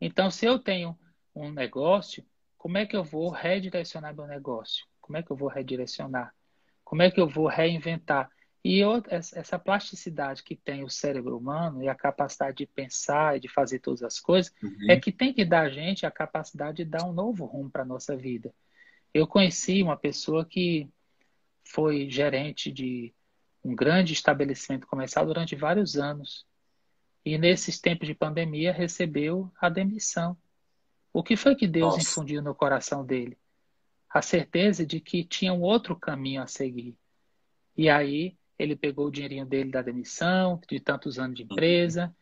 Então, 0.00 0.30
se 0.30 0.46
eu 0.46 0.58
tenho 0.58 0.98
um 1.34 1.50
negócio, 1.50 2.24
como 2.56 2.78
é 2.78 2.86
que 2.86 2.96
eu 2.96 3.04
vou 3.04 3.30
redirecionar 3.30 4.14
meu 4.14 4.26
negócio? 4.26 4.84
Como 5.00 5.16
é 5.16 5.22
que 5.22 5.30
eu 5.30 5.36
vou 5.36 5.48
redirecionar? 5.48 6.34
Como 6.86 7.02
é 7.02 7.10
que 7.10 7.20
eu 7.20 7.28
vou 7.28 7.48
reinventar? 7.48 8.30
E 8.64 8.80
essa 9.08 9.58
plasticidade 9.58 10.44
que 10.44 10.54
tem 10.54 10.84
o 10.84 10.88
cérebro 10.88 11.36
humano 11.36 11.82
e 11.82 11.88
a 11.88 11.96
capacidade 11.96 12.58
de 12.58 12.66
pensar 12.66 13.36
e 13.36 13.40
de 13.40 13.48
fazer 13.48 13.80
todas 13.80 14.04
as 14.04 14.20
coisas 14.20 14.52
uhum. 14.62 14.90
é 14.90 14.98
que 14.98 15.10
tem 15.10 15.32
que 15.32 15.44
dar 15.44 15.62
a 15.62 15.68
gente 15.68 16.06
a 16.06 16.10
capacidade 16.12 16.78
de 16.78 16.84
dar 16.84 17.04
um 17.04 17.12
novo 17.12 17.44
rumo 17.44 17.68
para 17.68 17.82
a 17.82 17.86
nossa 17.86 18.16
vida. 18.16 18.54
Eu 19.12 19.26
conheci 19.26 19.82
uma 19.82 19.96
pessoa 19.96 20.44
que 20.44 20.88
foi 21.64 22.08
gerente 22.08 22.70
de 22.70 23.12
um 23.64 23.74
grande 23.74 24.12
estabelecimento 24.12 24.86
comercial 24.86 25.26
durante 25.26 25.56
vários 25.56 25.96
anos. 25.96 26.46
E 27.24 27.36
nesses 27.36 27.80
tempos 27.80 28.06
de 28.06 28.14
pandemia 28.14 28.72
recebeu 28.72 29.50
a 29.60 29.68
demissão. 29.68 30.36
O 31.12 31.20
que 31.20 31.36
foi 31.36 31.56
que 31.56 31.66
Deus 31.66 31.96
Nossa. 31.96 32.02
infundiu 32.02 32.40
no 32.40 32.54
coração 32.54 33.04
dele? 33.04 33.36
A 34.16 34.22
certeza 34.22 34.86
de 34.86 34.98
que 34.98 35.22
tinha 35.22 35.52
um 35.52 35.60
outro 35.60 35.94
caminho 35.94 36.40
a 36.40 36.46
seguir. 36.46 36.96
E 37.76 37.90
aí 37.90 38.34
ele 38.58 38.74
pegou 38.74 39.08
o 39.08 39.10
dinheirinho 39.10 39.44
dele 39.44 39.70
da 39.70 39.82
demissão, 39.82 40.58
de 40.66 40.80
tantos 40.80 41.18
anos 41.18 41.36
de 41.36 41.42
uhum. 41.42 41.48
empresa, 41.52 42.16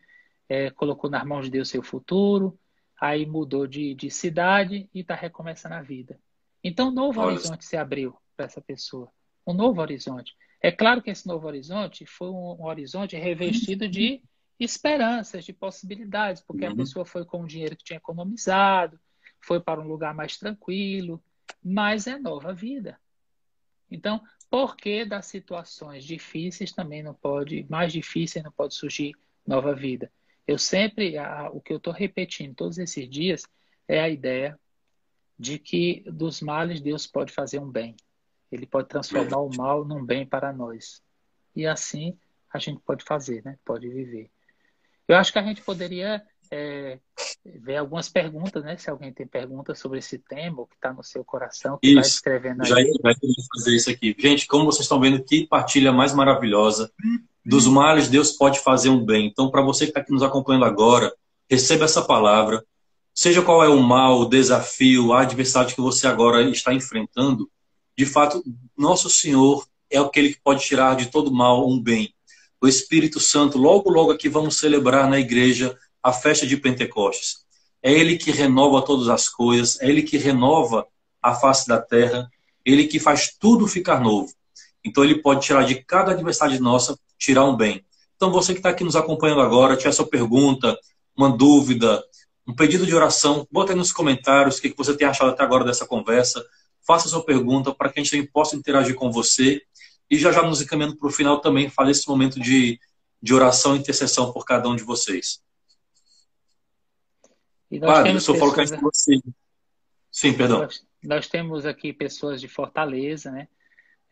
é, 0.49 0.71
colocou 0.71 1.09
nas 1.09 1.25
mãos 1.25 1.45
de 1.45 1.53
Deus 1.53 1.69
seu 1.69 1.85
futuro, 1.85 2.59
aí 3.01 3.25
mudou 3.25 3.65
de, 3.65 3.95
de 3.95 4.11
cidade 4.11 4.91
e 4.93 5.03
está 5.03 5.15
recomeçando 5.15 5.77
a 5.77 5.83
vida. 5.83 6.19
Então, 6.65 6.89
um 6.89 6.91
novo 6.91 7.21
Olha. 7.21 7.35
horizonte 7.35 7.65
se 7.65 7.77
abriu 7.77 8.17
para 8.37 8.47
essa 8.47 8.61
pessoa. 8.61 9.09
Um 9.47 9.55
novo 9.55 9.81
horizonte. 9.81 10.35
É 10.61 10.73
claro 10.73 11.01
que 11.01 11.11
esse 11.11 11.29
novo 11.29 11.47
horizonte 11.47 12.05
foi 12.05 12.29
um, 12.29 12.57
um 12.61 12.65
horizonte 12.65 13.15
revestido 13.15 13.87
de 13.89 14.21
esperanças, 14.59 15.45
de 15.45 15.53
possibilidades, 15.53 16.43
porque 16.43 16.67
uhum. 16.67 16.73
a 16.73 16.77
pessoa 16.77 17.05
foi 17.05 17.25
com 17.25 17.43
o 17.43 17.47
dinheiro 17.47 17.77
que 17.77 17.85
tinha 17.85 17.99
economizado, 17.99 18.99
foi 19.41 19.61
para 19.61 19.81
um 19.81 19.87
lugar 19.87 20.13
mais 20.13 20.37
tranquilo, 20.37 21.23
mas 21.63 22.07
é 22.07 22.19
nova 22.19 22.53
vida. 22.53 22.99
Então, 23.91 24.23
por 24.51 24.77
que 24.77 25.05
das 25.05 25.27
situações 25.27 26.05
difíceis 26.05 26.73
também 26.73 27.03
não 27.03 27.15
pode, 27.15 27.67
mais 27.69 27.93
difíceis 27.93 28.45
não 28.45 28.53
pode 28.53 28.75
surgir 28.75 29.15
nova 29.47 29.75
vida? 29.75 30.11
Eu 30.47 30.59
sempre, 30.59 31.17
a, 31.17 31.51
o 31.51 31.61
que 31.61 31.73
eu 31.73 31.79
estou 31.79 31.93
repetindo 31.93 32.55
todos 32.55 32.79
esses 32.79 33.09
dias 33.09 33.47
é 33.89 34.01
a 34.01 34.09
ideia 34.09 34.59
de 35.39 35.59
que 35.59 36.05
dos 36.07 36.41
males 36.41 36.81
Deus 36.81 37.07
pode 37.07 37.33
fazer 37.33 37.59
um 37.59 37.71
bem. 37.71 37.97
Ele 38.53 38.67
pode 38.67 38.89
transformar 38.89 39.39
o 39.39 39.55
mal 39.57 39.85
num 39.85 40.05
bem 40.05 40.27
para 40.27 40.53
nós. 40.53 41.03
E 41.57 41.67
assim 41.67 42.17
a 42.53 42.59
gente 42.59 42.81
pode 42.81 43.05
fazer, 43.05 43.43
né? 43.45 43.59
Pode 43.65 43.89
viver. 43.89 44.31
Eu 45.09 45.17
acho 45.17 45.33
que 45.33 45.39
a 45.39 45.43
gente 45.43 45.63
poderia 45.63 46.25
é, 46.55 46.99
ver 47.45 47.77
algumas 47.77 48.09
perguntas, 48.09 48.63
né? 48.63 48.77
Se 48.77 48.89
alguém 48.89 49.13
tem 49.13 49.27
perguntas 49.27 49.79
sobre 49.79 49.99
esse 49.99 50.19
tema, 50.19 50.63
o 50.63 50.67
que 50.67 50.77
está 50.77 50.93
no 50.93 51.03
seu 51.03 51.25
coração, 51.25 51.79
que 51.83 51.89
está 51.89 52.01
escrevendo 52.01 52.63
aí. 52.63 52.69
Já 52.69 52.81
ia 52.81 52.95
fazer 53.55 53.75
isso 53.75 53.91
aqui. 53.91 54.15
Gente, 54.19 54.47
como 54.47 54.65
vocês 54.65 54.85
estão 54.85 55.01
vendo, 55.01 55.23
que 55.23 55.47
partilha 55.47 55.93
mais 55.93 56.15
maravilhosa. 56.15 56.91
Dos 57.45 57.67
males, 57.67 58.09
Deus 58.09 58.33
pode 58.33 58.61
fazer 58.61 58.89
um 58.89 59.05
bem. 59.05 59.27
Então, 59.27 59.51
para 59.51 59.63
você 59.63 59.85
que 59.85 59.91
está 59.91 60.01
aqui 60.01 60.13
nos 60.13 60.23
acompanhando 60.23 60.65
agora, 60.65 61.13
receba 61.51 61.85
essa 61.85 62.03
palavra. 62.03 62.65
Seja 63.13 63.43
qual 63.43 63.63
é 63.63 63.69
o 63.69 63.83
mal, 63.83 64.21
o 64.21 64.29
desafio, 64.29 65.13
a 65.13 65.23
adversidade 65.23 65.75
que 65.75 65.81
você 65.81 66.07
agora 66.07 66.43
está 66.43 66.73
enfrentando, 66.73 67.51
de 67.97 68.07
fato, 68.07 68.43
nosso 68.77 69.09
Senhor 69.09 69.67
é 69.91 69.99
aquele 69.99 70.33
que 70.33 70.41
pode 70.43 70.65
tirar 70.65 70.97
de 70.97 71.07
todo 71.07 71.33
mal 71.33 71.69
um 71.69 71.81
bem. 71.81 72.13
O 72.61 72.67
Espírito 72.67 73.21
Santo, 73.21 73.59
logo, 73.59 73.91
logo 73.91 74.11
aqui 74.11 74.29
vamos 74.29 74.57
celebrar 74.57 75.09
na 75.09 75.21
igreja 75.21 75.77
a 76.05 76.13
festa 76.13 76.47
de 76.47 76.59
Pentecostes. 76.59 77.39
É 77.83 77.91
Ele 77.91 78.19
que 78.19 78.31
renova 78.31 78.83
todas 78.83 79.09
as 79.09 79.27
coisas, 79.27 79.81
é 79.81 79.89
Ele 79.89 80.03
que 80.03 80.19
renova 80.19 80.87
a 81.23 81.35
face 81.35 81.67
da 81.67 81.81
terra, 81.81 82.31
Ele 82.63 82.87
que 82.87 83.01
faz 83.01 83.35
tudo 83.41 83.67
ficar 83.67 84.01
novo. 84.01 84.31
Então 84.85 85.03
Ele 85.03 85.23
pode 85.23 85.47
tirar 85.47 85.65
de 85.65 85.77
cada 85.77 86.13
adversidade 86.13 86.61
nossa, 86.61 86.99
tirar 87.19 87.47
um 87.47 87.57
bem. 87.57 87.83
Então 88.17 88.31
você 88.31 88.53
que 88.53 88.59
está 88.59 88.69
aqui 88.69 88.85
nos 88.85 88.97
acompanhando 88.97 89.41
agora, 89.41 89.79
tiver 89.79 89.93
sua 89.93 90.07
pergunta, 90.07 90.79
uma 91.17 91.35
dúvida, 91.35 92.05
um 92.47 92.55
pedido 92.55 92.85
de 92.85 92.95
oração, 92.95 93.49
bota 93.51 93.73
aí 93.73 93.79
nos 93.79 93.91
comentários 93.91 94.59
o 94.59 94.61
que 94.61 94.75
você 94.77 94.95
tem 94.95 95.09
achado 95.09 95.31
até 95.31 95.43
agora 95.43 95.65
dessa 95.65 95.87
conversa. 95.87 96.45
Faça 96.87 97.09
sua 97.09 97.25
pergunta 97.25 97.75
para 97.75 97.91
que 97.91 97.99
a 97.99 98.03
gente 98.03 98.11
também 98.11 98.27
possa 98.27 98.55
interagir 98.57 98.95
com 98.95 99.11
você. 99.11 99.63
E 100.11 100.19
já 100.19 100.31
já 100.31 100.43
nos 100.43 100.61
encaminhando 100.61 100.97
para 100.97 101.09
o 101.09 101.11
final 101.11 101.41
também, 101.41 101.71
fazer 101.71 101.93
esse 101.93 102.07
momento 102.07 102.39
de, 102.39 102.79
de 103.23 103.33
oração 103.33 103.75
e 103.75 103.79
intercessão 103.79 104.31
por 104.33 104.45
cada 104.45 104.69
um 104.69 104.77
de 104.77 104.83
vocês. 104.83 105.43
E 107.75 107.81
nós 107.81 107.91
Padre, 107.91 108.13
o 108.15 108.21
senhor 108.21 108.39
falou 108.39 108.55
que 108.55 108.61
a 108.61 108.65
gente 108.65 108.81
você. 108.81 109.21
Sim, 110.09 110.33
perdão. 110.33 110.61
Nós, 110.61 110.87
nós, 111.03 111.27
temos 111.27 111.67
aqui 111.67 111.93
pessoas 111.93 112.41
de 112.41 112.47
Fortaleza, 112.47 113.33
né? 113.33 113.49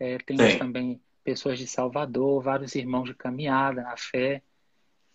É, 0.00 0.18
temos 0.18 0.42
Tem. 0.42 0.58
também 0.58 1.00
pessoas 1.22 1.60
de 1.60 1.68
Salvador, 1.68 2.42
vários 2.42 2.74
irmãos 2.74 3.04
de 3.04 3.14
caminhada 3.14 3.82
na 3.82 3.96
fé. 3.96 4.42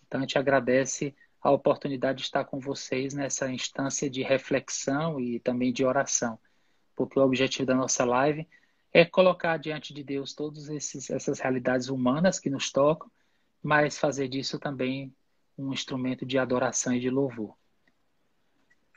Então 0.06 0.20
a 0.20 0.22
gente 0.22 0.38
agradece 0.38 1.14
a 1.42 1.50
oportunidade 1.50 2.20
de 2.20 2.24
estar 2.24 2.42
com 2.46 2.58
vocês 2.58 3.12
nessa 3.12 3.52
instância 3.52 4.08
de 4.08 4.22
reflexão 4.22 5.20
e 5.20 5.38
também 5.38 5.70
de 5.70 5.84
oração, 5.84 6.38
porque 6.96 7.20
o 7.20 7.22
objetivo 7.22 7.66
da 7.66 7.74
nossa 7.74 8.02
live 8.02 8.48
é 8.94 9.04
colocar 9.04 9.58
diante 9.58 9.92
de 9.92 10.02
Deus 10.02 10.32
todas 10.32 10.70
essas 10.70 11.38
realidades 11.38 11.90
humanas 11.90 12.40
que 12.40 12.48
nos 12.48 12.72
tocam, 12.72 13.10
mas 13.62 13.98
fazer 13.98 14.26
disso 14.26 14.58
também 14.58 15.14
um 15.58 15.70
instrumento 15.70 16.24
de 16.24 16.38
adoração 16.38 16.94
e 16.94 17.00
de 17.00 17.10
louvor. 17.10 17.57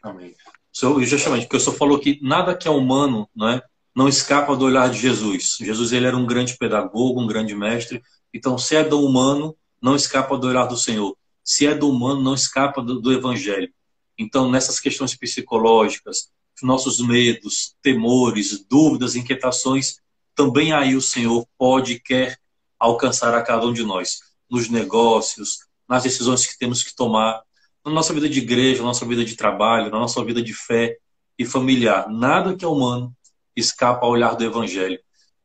Amém. 0.02 0.36
So, 0.72 1.04
justamente, 1.04 1.43
porque 1.43 1.58
o 1.58 1.60
senhor 1.60 1.76
falou 1.76 1.99
que 1.99 2.20
nada 2.22 2.56
que 2.56 2.68
é 2.68 2.72
humano 2.72 3.30
não, 3.36 3.49
é, 3.49 3.62
não 3.95 4.08
escapa 4.08 4.56
do 4.56 4.66
olhar 4.66 4.89
de 4.89 4.99
Jesus. 4.99 5.58
Jesus 5.60 5.91
ele 5.91 6.08
era 6.08 6.18
um 6.18 6.26
grande 6.26 6.58
pedagogo, 6.58 7.22
um 7.22 7.28
grande 7.28 7.56
mestre. 7.56 8.02
Então, 8.34 8.58
se 8.58 8.76
é 8.76 8.84
do 8.84 9.06
humano, 9.06 9.56
não 9.82 9.95
escapa 9.95 10.38
do 10.38 10.47
olhar 10.47 10.66
do 10.66 10.78
Senhor 10.78 11.16
se 11.43 11.68
é 11.68 11.76
do 11.76 11.89
humano, 11.89 12.22
não 12.22 12.34
escapa 12.34 12.82
do, 12.82 12.99
do 12.99 13.12
evangelho. 13.12 13.72
Então, 14.18 14.49
nessas 14.49 14.80
questões 14.80 15.16
psicológicas, 15.16 16.30
nossos 16.62 16.99
medos, 16.99 17.76
temores, 17.82 18.64
dúvidas, 18.68 19.16
inquietações, 19.16 19.97
também 20.36 20.74
aí 20.74 20.95
o 20.95 21.02
Senhor 21.02 21.45
pode 21.58 21.93
e 21.93 21.99
quer 21.99 22.38
alcançar 22.80 23.34
a 23.34 23.41
cada 23.41 23.66
um 23.66 23.74
de 23.74 23.84
nós, 23.84 24.20
nos 24.49 24.70
negócios, 24.70 25.60
nas 25.89 26.04
decisões 26.04 26.45
que 26.45 26.58
temos 26.58 26.84
que 26.84 26.95
tomar, 26.95 27.41
na 27.86 27.91
nossa 27.91 28.13
vida 28.13 28.29
de 28.29 28.39
igreja, 28.39 28.79
na 28.79 28.88
nossa 28.88 29.05
vida 29.05 29.25
de 29.25 29.36
trabalho, 29.36 29.91
na 29.91 29.99
nossa 29.99 30.23
vida 30.23 30.41
de 30.41 30.53
fé 30.53 30.97
e 31.38 31.45
familiar. 31.45 32.09
Nada 32.09 32.55
que 32.55 32.63
é 32.63 32.67
humano 32.67 33.15
escapa 33.55 34.05
ao 34.05 34.11
olhar 34.11 34.36
do 34.36 34.43
Evangelho. 34.43 34.99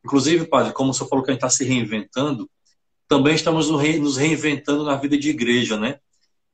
Inclusive, 0.05 0.47
Padre, 0.47 0.73
como 0.73 0.91
o 0.91 0.93
senhor 0.93 1.09
falou 1.09 1.23
que 1.23 1.31
a 1.31 1.33
gente 1.33 1.39
está 1.39 1.49
se 1.49 1.65
reinventando, 1.65 2.49
também 3.07 3.35
estamos 3.35 3.69
nos 3.69 4.17
reinventando 4.17 4.83
na 4.83 4.95
vida 4.95 5.17
de 5.17 5.29
igreja, 5.29 5.77
né? 5.77 5.99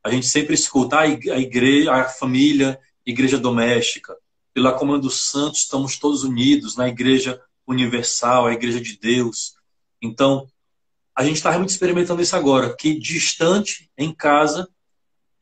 A 0.04 0.10
gente 0.10 0.28
sempre 0.28 0.54
escuta 0.54 0.98
ah, 0.98 1.02
a 1.02 1.08
igreja, 1.08 1.94
a 1.94 2.04
família, 2.06 2.80
igreja 3.06 3.38
doméstica. 3.38 4.16
Pela 4.54 4.74
comando 4.74 5.04
dos 5.04 5.30
santos, 5.30 5.62
estamos 5.62 5.98
todos 5.98 6.24
unidos 6.24 6.76
na 6.76 6.88
igreja 6.88 7.42
universal, 7.66 8.46
a 8.46 8.54
igreja 8.54 8.80
de 8.80 8.98
Deus. 9.00 9.54
Então, 10.02 10.48
a 11.16 11.24
gente 11.24 11.38
está 11.38 11.50
realmente 11.50 11.70
experimentando 11.70 12.22
isso 12.22 12.36
agora, 12.36 12.76
que 12.76 13.00
distante, 13.00 13.90
em 13.98 14.14
casa, 14.14 14.68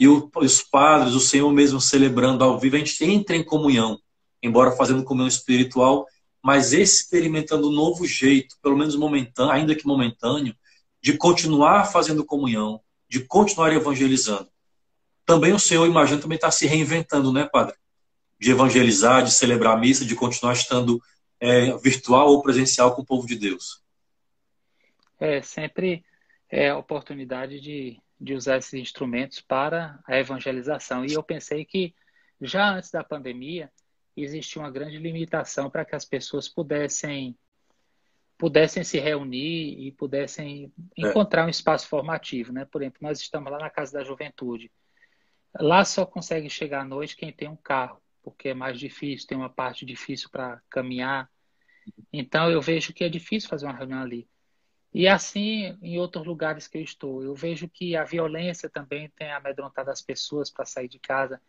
e 0.01 0.07
os 0.07 0.63
padres, 0.63 1.13
o 1.13 1.19
Senhor 1.19 1.53
mesmo 1.53 1.79
celebrando 1.79 2.43
ao 2.43 2.57
vivo, 2.57 2.75
a 2.75 2.79
gente 2.79 3.05
entra 3.05 3.35
em 3.35 3.43
comunhão, 3.43 3.99
embora 4.41 4.71
fazendo 4.71 5.03
comunhão 5.03 5.27
espiritual, 5.27 6.07
mas 6.41 6.73
experimentando 6.73 7.69
um 7.69 7.71
novo 7.71 8.07
jeito, 8.07 8.55
pelo 8.63 8.75
menos 8.75 8.95
momentâneo, 8.95 9.51
ainda 9.51 9.75
que 9.75 9.85
momentâneo, 9.85 10.55
de 10.99 11.15
continuar 11.15 11.83
fazendo 11.85 12.25
comunhão, 12.25 12.81
de 13.07 13.19
continuar 13.19 13.71
evangelizando. 13.73 14.49
Também 15.23 15.53
o 15.53 15.59
Senhor, 15.59 15.85
imagino, 15.85 16.19
também 16.19 16.35
está 16.35 16.49
se 16.49 16.65
reinventando, 16.65 17.31
né, 17.31 17.45
Padre? 17.45 17.75
De 18.39 18.49
evangelizar, 18.49 19.23
de 19.23 19.31
celebrar 19.31 19.77
a 19.77 19.79
missa, 19.79 20.03
de 20.03 20.15
continuar 20.15 20.53
estando 20.53 20.99
é, 21.39 21.77
virtual 21.77 22.29
ou 22.29 22.41
presencial 22.41 22.95
com 22.95 23.03
o 23.03 23.05
povo 23.05 23.27
de 23.27 23.35
Deus. 23.35 23.83
É 25.19 25.43
sempre 25.43 26.03
é 26.49 26.69
a 26.69 26.77
oportunidade 26.79 27.61
de, 27.61 28.01
de 28.22 28.36
usar 28.36 28.57
esses 28.57 28.76
instrumentos 28.76 29.41
para 29.41 29.99
a 30.05 30.17
evangelização. 30.19 31.03
E 31.03 31.13
eu 31.13 31.24
pensei 31.24 31.65
que 31.65 31.95
já 32.39 32.76
antes 32.76 32.91
da 32.91 33.03
pandemia 33.03 33.72
existia 34.15 34.61
uma 34.61 34.69
grande 34.69 34.97
limitação 34.97 35.72
para 35.72 35.84
que 35.84 35.95
as 35.95 36.05
pessoas 36.05 36.47
pudessem 36.47 37.36
pudessem 38.38 38.84
se 38.84 38.99
reunir 38.99 39.80
e 39.80 39.91
pudessem 39.91 40.72
é. 40.97 41.07
encontrar 41.07 41.45
um 41.45 41.49
espaço 41.49 41.88
formativo, 41.88 42.51
né? 42.51 42.65
Por 42.65 42.82
exemplo, 42.82 42.99
nós 43.01 43.19
estamos 43.19 43.51
lá 43.51 43.59
na 43.59 43.69
Casa 43.69 43.93
da 43.93 44.03
Juventude. 44.03 44.72
Lá 45.59 45.86
só 45.86 46.07
consegue 46.07 46.49
chegar 46.49 46.82
à 46.82 46.86
noite 46.86 47.15
quem 47.15 47.32
tem 47.32 47.47
um 47.47 47.55
carro, 47.55 48.01
porque 48.24 48.49
é 48.49 48.53
mais 48.55 48.80
difícil, 48.80 49.28
tem 49.28 49.38
uma 49.38 49.49
parte 49.49 49.86
difícil 49.86 50.28
para 50.32 50.59
caminhar. 50.72 51.30
Então 52.11 52.49
eu 52.49 52.59
vejo 52.61 52.93
que 52.93 53.03
é 53.03 53.09
difícil 53.09 53.47
fazer 53.47 53.67
uma 53.67 53.78
reunião 53.78 54.01
ali. 54.01 54.28
E 54.93 55.07
assim, 55.07 55.77
em 55.81 55.97
outros 55.97 56.25
lugares 56.25 56.67
que 56.67 56.77
eu 56.77 56.81
estou, 56.81 57.23
eu 57.23 57.33
vejo 57.33 57.69
que 57.69 57.95
a 57.95 58.03
violência 58.03 58.69
também 58.69 59.09
tem 59.15 59.31
amedrontado 59.31 59.89
as 59.89 60.01
pessoas 60.01 60.49
para 60.49 60.65
sair 60.65 60.89
de 60.89 60.99
casa. 60.99 61.41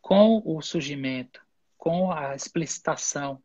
Com 0.00 0.40
o 0.44 0.62
surgimento, 0.62 1.44
com 1.76 2.12
a 2.12 2.34
explicitação 2.34 3.42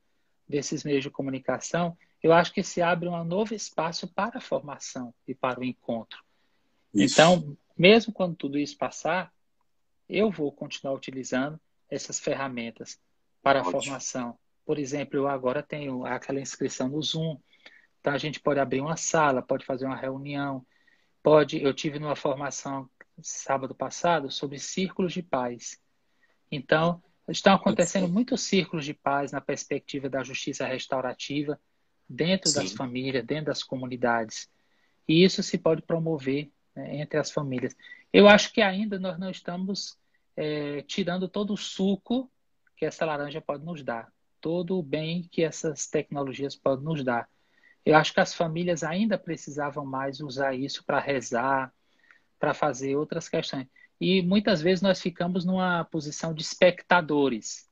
desses 0.47 0.83
meios 0.83 1.03
de 1.03 1.09
comunicação, 1.09 1.97
eu 2.21 2.31
acho 2.31 2.53
que 2.53 2.61
se 2.61 2.81
abre 2.81 3.09
um 3.09 3.23
novo 3.23 3.55
espaço 3.55 4.07
para 4.07 4.37
a 4.37 4.41
formação 4.41 5.13
e 5.27 5.33
para 5.33 5.59
o 5.59 5.63
encontro. 5.63 6.23
Isso. 6.93 7.13
Então, 7.13 7.57
mesmo 7.75 8.13
quando 8.13 8.35
tudo 8.35 8.59
isso 8.59 8.77
passar, 8.77 9.33
eu 10.07 10.29
vou 10.29 10.51
continuar 10.51 10.93
utilizando 10.93 11.59
essas 11.89 12.19
ferramentas 12.19 12.99
para 13.41 13.61
Ótimo. 13.61 13.77
a 13.77 13.81
formação. 13.81 14.39
Por 14.65 14.77
exemplo, 14.77 15.17
eu 15.17 15.27
agora 15.27 15.63
tenho 15.63 16.05
aquela 16.05 16.39
inscrição 16.39 16.89
no 16.89 17.01
Zoom. 17.01 17.37
Então 18.01 18.13
a 18.13 18.17
gente 18.17 18.39
pode 18.39 18.59
abrir 18.59 18.81
uma 18.81 18.97
sala, 18.97 19.41
pode 19.41 19.63
fazer 19.63 19.85
uma 19.85 19.95
reunião, 19.95 20.65
pode. 21.23 21.61
Eu 21.61 21.73
tive 21.73 21.99
numa 21.99 22.15
formação 22.15 22.89
sábado 23.21 23.75
passado 23.75 24.29
sobre 24.29 24.57
círculos 24.59 25.13
de 25.13 25.21
paz. 25.21 25.79
Então 26.51 27.01
estão 27.29 27.53
acontecendo 27.53 28.09
muitos 28.09 28.41
círculos 28.41 28.83
de 28.83 28.93
paz 28.93 29.31
na 29.31 29.39
perspectiva 29.39 30.09
da 30.09 30.23
justiça 30.23 30.65
restaurativa 30.65 31.59
dentro 32.09 32.49
Sim. 32.49 32.59
das 32.59 32.73
famílias, 32.73 33.23
dentro 33.23 33.45
das 33.45 33.63
comunidades. 33.63 34.49
E 35.07 35.23
isso 35.23 35.41
se 35.43 35.57
pode 35.57 35.83
promover 35.83 36.51
né, 36.75 37.01
entre 37.01 37.19
as 37.19 37.31
famílias. 37.31 37.75
Eu 38.11 38.27
acho 38.27 38.51
que 38.51 38.61
ainda 38.61 38.99
nós 38.99 39.17
não 39.17 39.29
estamos 39.29 39.97
é, 40.35 40.81
tirando 40.81 41.29
todo 41.29 41.53
o 41.53 41.57
suco 41.57 42.29
que 42.75 42.85
essa 42.85 43.05
laranja 43.05 43.39
pode 43.39 43.63
nos 43.63 43.83
dar, 43.83 44.11
todo 44.41 44.77
o 44.77 44.83
bem 44.83 45.27
que 45.31 45.43
essas 45.43 45.87
tecnologias 45.87 46.55
podem 46.55 46.83
nos 46.83 47.03
dar. 47.03 47.29
Eu 47.85 47.95
acho 47.95 48.13
que 48.13 48.19
as 48.19 48.33
famílias 48.33 48.83
ainda 48.83 49.17
precisavam 49.17 49.85
mais 49.85 50.19
usar 50.19 50.53
isso 50.53 50.83
para 50.85 50.99
rezar, 50.99 51.73
para 52.39 52.53
fazer 52.53 52.95
outras 52.95 53.27
questões. 53.27 53.67
E 53.99 54.21
muitas 54.21 54.61
vezes 54.61 54.81
nós 54.81 55.01
ficamos 55.01 55.45
numa 55.45 55.83
posição 55.85 56.33
de 56.33 56.41
espectadores 56.41 57.69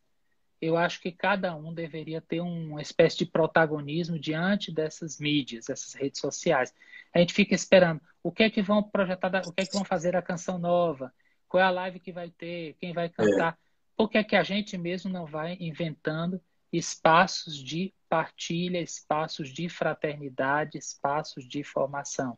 eu 0.62 0.76
acho 0.76 1.00
que 1.00 1.12
cada 1.12 1.56
um 1.56 1.74
deveria 1.74 2.22
ter 2.22 2.42
uma 2.42 2.82
espécie 2.82 3.20
de 3.20 3.26
protagonismo 3.26 4.20
diante 4.20 4.72
dessas 4.72 5.20
mídias, 5.20 5.68
dessas 5.68 5.94
redes 5.94 6.20
sociais. 6.20 6.74
A 7.14 7.20
gente 7.20 7.34
fica 7.34 7.56
esperando 7.56 8.02
o 8.22 8.32
que 8.32 8.44
é 8.44 8.50
que 8.50 8.62
vão 8.62 8.84
projetar, 8.84 9.30
o 9.48 9.54
que 9.54 9.62
é 9.62 9.66
que 9.66 9.74
vão 9.74 9.86
fazer 9.86 10.16
a 10.16 10.22
canção 10.22 10.60
nova, 10.60 11.14
qual 11.48 11.62
é 11.62 11.66
a 11.66 11.72
live 11.72 12.00
que 12.00 12.12
vai 12.12 12.30
ter, 12.30 12.76
quem 12.80 12.92
vai 12.92 13.10
cantar. 13.10 13.54
É. 13.54 13.58
Por 13.96 14.10
que 14.10 14.18
é 14.18 14.24
que 14.24 14.36
a 14.36 14.44
gente 14.44 14.78
mesmo 14.78 15.10
não 15.10 15.26
vai 15.26 15.58
inventando 15.60 16.42
espaços 16.72 17.56
de 17.56 17.94
partilha, 18.10 18.82
espaços 18.82 19.50
de 19.50 19.70
fraternidade, 19.70 20.78
espaços 20.78 21.48
de 21.48 21.64
formação? 21.64 22.38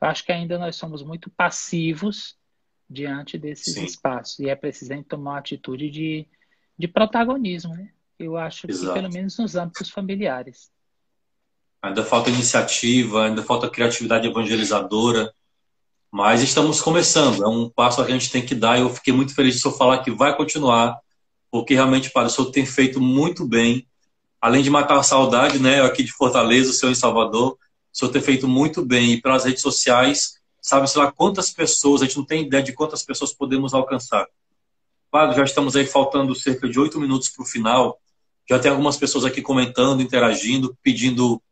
Eu 0.00 0.08
acho 0.08 0.24
que 0.24 0.32
ainda 0.32 0.58
nós 0.58 0.76
somos 0.76 1.02
muito 1.02 1.30
passivos 1.30 2.36
diante 2.88 3.36
desses 3.36 3.74
Sim. 3.74 3.84
espaços 3.84 4.38
e 4.38 4.48
é 4.48 4.54
preciso 4.54 5.02
tomar 5.04 5.32
uma 5.32 5.38
atitude 5.38 5.90
de 5.90 6.26
de 6.78 6.86
protagonismo, 6.86 7.74
né? 7.74 7.90
Eu 8.18 8.36
acho 8.36 8.70
Exato. 8.70 8.94
que 8.94 9.00
pelo 9.00 9.12
menos 9.12 9.38
nos 9.38 9.56
âmbitos 9.56 9.90
familiares. 9.90 10.70
Ainda 11.82 12.04
falta 12.04 12.30
iniciativa, 12.30 13.26
ainda 13.26 13.42
falta 13.42 13.70
criatividade 13.70 14.26
evangelizadora, 14.26 15.32
mas 16.10 16.42
estamos 16.42 16.80
começando. 16.80 17.44
É 17.44 17.48
um 17.48 17.68
passo 17.68 18.04
que 18.04 18.10
a 18.10 18.14
gente 18.14 18.30
tem 18.30 18.44
que 18.44 18.54
dar. 18.54 18.78
Eu 18.78 18.90
fiquei 18.90 19.12
muito 19.12 19.34
feliz 19.34 19.54
de 19.54 19.60
senhor 19.60 19.76
falar 19.76 20.02
que 20.02 20.10
vai 20.10 20.36
continuar, 20.36 20.98
porque 21.50 21.74
realmente, 21.74 22.10
para 22.10 22.26
o 22.26 22.30
senhor 22.30 22.50
tem 22.50 22.66
feito 22.66 23.00
muito 23.00 23.46
bem. 23.46 23.86
Além 24.46 24.62
de 24.62 24.70
matar 24.70 24.96
a 24.96 25.02
saudade, 25.02 25.58
né? 25.58 25.82
Aqui 25.82 26.04
de 26.04 26.12
Fortaleza, 26.12 26.70
o 26.70 26.72
senhor 26.72 26.92
em 26.92 26.94
Salvador, 26.94 27.58
o 27.92 27.98
senhor 27.98 28.12
tem 28.12 28.22
feito 28.22 28.46
muito 28.46 28.80
bem 28.80 29.14
e 29.14 29.20
pelas 29.20 29.44
redes 29.44 29.60
sociais, 29.60 30.36
sabe-se 30.62 30.96
lá 30.96 31.10
quantas 31.10 31.50
pessoas, 31.50 32.00
a 32.00 32.04
gente 32.04 32.16
não 32.16 32.24
tem 32.24 32.46
ideia 32.46 32.62
de 32.62 32.72
quantas 32.72 33.02
pessoas 33.02 33.32
podemos 33.34 33.74
alcançar. 33.74 34.24
Padre, 35.10 35.34
já 35.34 35.42
estamos 35.42 35.74
aí 35.74 35.84
faltando 35.84 36.32
cerca 36.32 36.68
de 36.68 36.78
oito 36.78 37.00
minutos 37.00 37.28
para 37.28 37.42
o 37.42 37.44
final. 37.44 37.98
Já 38.48 38.56
tem 38.56 38.70
algumas 38.70 38.96
pessoas 38.96 39.24
aqui 39.24 39.42
comentando, 39.42 40.00
interagindo, 40.00 40.78
pedindo 40.80 41.42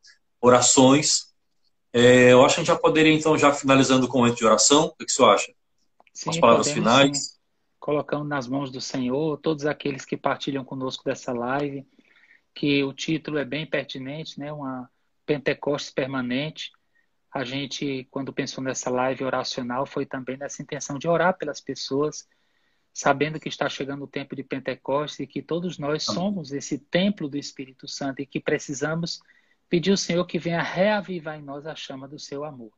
orações. 0.41 1.35
É, 1.93 2.31
eu 2.31 2.45
acho 2.45 2.55
que 2.55 2.61
a 2.61 2.63
gente 2.63 2.73
já 2.73 2.79
poderia, 2.79 3.13
então, 3.13 3.37
já 3.37 3.53
finalizando 3.53 4.07
com 4.07 4.19
o 4.19 4.21
momento 4.21 4.39
de 4.39 4.47
oração. 4.47 4.85
O 4.85 4.91
que, 4.93 5.07
que 5.07 5.11
você 5.11 5.25
acha? 5.25 5.53
Sim, 6.13 6.31
As 6.31 6.39
palavras 6.39 6.69
podemos, 6.69 6.93
finais. 6.93 7.19
Sim. 7.19 7.35
Colocando 7.81 8.25
nas 8.25 8.47
mãos 8.47 8.71
do 8.71 8.81
Senhor 8.81 9.37
todos 9.39 9.67
aqueles 9.67 10.05
que 10.05 10.17
partilham 10.17 10.65
conosco 10.65 11.03
dessa 11.05 11.33
live, 11.33 11.85
que 12.55 12.85
o 12.85 12.93
título 12.93 13.39
é 13.39 13.45
bem 13.45 13.67
pertinente, 13.67 14.39
né? 14.39 14.53
Uma 14.53 14.89
Pentecostes 15.27 15.93
permanente. 15.93 16.71
A 17.33 17.43
gente, 17.43 18.07
quando 18.11 18.33
pensou 18.33 18.63
nessa 18.63 18.89
live 18.91 19.25
oracional, 19.25 19.85
foi 19.85 20.07
também 20.07 20.37
nessa 20.37 20.63
intenção 20.63 20.99
de 20.99 21.09
orar 21.09 21.37
pelas 21.37 21.61
pessoas, 21.61 22.29
sabendo 22.93 23.41
que 23.41 23.49
está 23.49 23.69
chegando 23.69 24.05
o 24.05 24.09
tempo 24.09 24.37
de 24.37 24.45
Pentecostes 24.45 25.21
e 25.21 25.27
que 25.27 25.43
todos 25.43 25.79
nós 25.79 26.05
somos 26.05 26.53
esse 26.53 26.79
templo 26.79 27.29
do 27.29 27.37
Espírito 27.37 27.89
Santo 27.89 28.23
e 28.23 28.27
que 28.27 28.39
precisamos 28.39 29.21
pedir 29.69 29.91
ao 29.91 29.97
Senhor 29.97 30.25
que 30.27 30.39
venha 30.39 30.63
reavivar 30.63 31.37
em 31.37 31.43
nós 31.43 31.67
a 31.67 31.75
chama 31.75 32.07
do 32.07 32.21
seu 32.21 32.45
amor. 32.45 32.71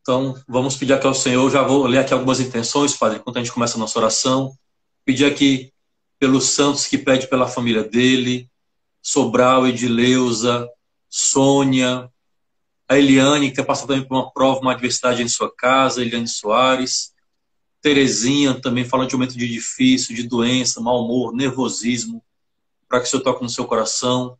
Então, 0.00 0.40
vamos 0.48 0.76
pedir 0.76 0.92
aqui 0.92 1.06
ao 1.06 1.14
Senhor. 1.14 1.48
Já 1.50 1.62
vou 1.62 1.86
ler 1.86 1.98
aqui 1.98 2.12
algumas 2.12 2.40
intenções, 2.40 2.96
Padre, 2.96 3.18
enquanto 3.18 3.36
a 3.36 3.40
gente 3.40 3.52
começa 3.52 3.76
a 3.76 3.78
nossa 3.78 3.98
oração. 3.98 4.56
Pedir 5.04 5.24
aqui 5.24 5.72
pelos 6.18 6.46
santos 6.46 6.86
que 6.86 6.98
pede 6.98 7.28
pela 7.28 7.48
família 7.48 7.84
dele, 7.84 8.50
Sobral, 9.02 9.66
Edileuza, 9.66 10.68
Sônia, 11.08 12.10
a 12.88 12.98
Eliane, 12.98 13.50
que 13.50 13.56
tem 13.56 13.64
passado 13.64 13.88
também 13.88 14.06
por 14.06 14.14
uma 14.14 14.32
prova, 14.32 14.60
uma 14.60 14.72
adversidade 14.72 15.22
em 15.22 15.28
sua 15.28 15.54
casa, 15.54 16.02
Eliane 16.02 16.28
Soares, 16.28 17.12
Terezinha, 17.80 18.60
também 18.60 18.84
falando 18.84 19.08
de 19.08 19.16
um 19.16 19.18
momento 19.18 19.36
de 19.36 19.46
difícil, 19.48 20.14
de 20.14 20.22
doença, 20.22 20.80
mau 20.80 21.04
humor, 21.04 21.32
nervosismo, 21.32 22.22
para 22.88 23.00
que 23.00 23.06
o 23.06 23.10
Senhor 23.10 23.22
toque 23.22 23.42
no 23.42 23.48
seu 23.48 23.64
coração. 23.64 24.36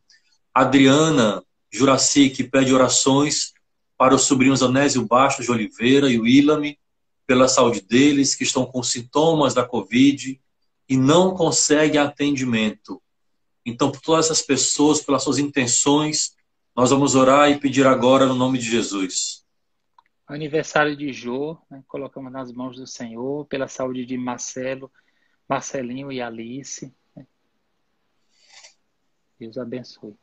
Adriana 0.53 1.43
Juraci, 1.71 2.29
que 2.29 2.43
pede 2.43 2.73
orações 2.73 3.53
para 3.97 4.15
os 4.15 4.23
sobrinhos 4.23 4.63
Anésio 4.63 5.05
Baixo 5.05 5.41
de 5.41 5.51
Oliveira 5.51 6.09
e 6.09 6.19
o 6.19 6.25
Ilame, 6.25 6.79
pela 7.25 7.47
saúde 7.47 7.81
deles, 7.81 8.35
que 8.35 8.43
estão 8.43 8.65
com 8.65 8.81
sintomas 8.81 9.53
da 9.53 9.65
Covid 9.65 10.39
e 10.87 10.95
não 10.95 11.33
conseguem 11.33 11.99
atendimento. 11.99 13.01
Então, 13.65 13.91
por 13.91 13.99
todas 13.99 14.25
essas 14.25 14.41
pessoas, 14.41 15.01
pelas 15.01 15.23
suas 15.23 15.37
intenções, 15.37 16.35
nós 16.75 16.89
vamos 16.89 17.15
orar 17.15 17.51
e 17.51 17.59
pedir 17.59 17.85
agora 17.85 18.25
no 18.25 18.35
nome 18.35 18.57
de 18.57 18.69
Jesus. 18.69 19.45
Aniversário 20.25 20.95
de 20.95 21.11
Jô, 21.11 21.57
né, 21.69 21.83
colocamos 21.87 22.31
nas 22.31 22.51
mãos 22.51 22.77
do 22.77 22.87
Senhor, 22.87 23.45
pela 23.47 23.67
saúde 23.67 24.05
de 24.05 24.17
Marcelo, 24.17 24.91
Marcelinho 25.49 26.11
e 26.11 26.21
Alice. 26.21 26.93
Né. 27.15 27.25
Deus 29.39 29.57
abençoe. 29.57 30.15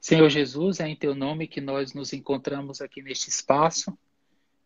Senhor 0.00 0.28
Jesus, 0.28 0.78
é 0.80 0.88
em 0.88 0.96
teu 0.96 1.14
nome 1.14 1.48
que 1.48 1.60
nós 1.60 1.92
nos 1.92 2.12
encontramos 2.12 2.80
aqui 2.80 3.02
neste 3.02 3.28
espaço, 3.28 3.96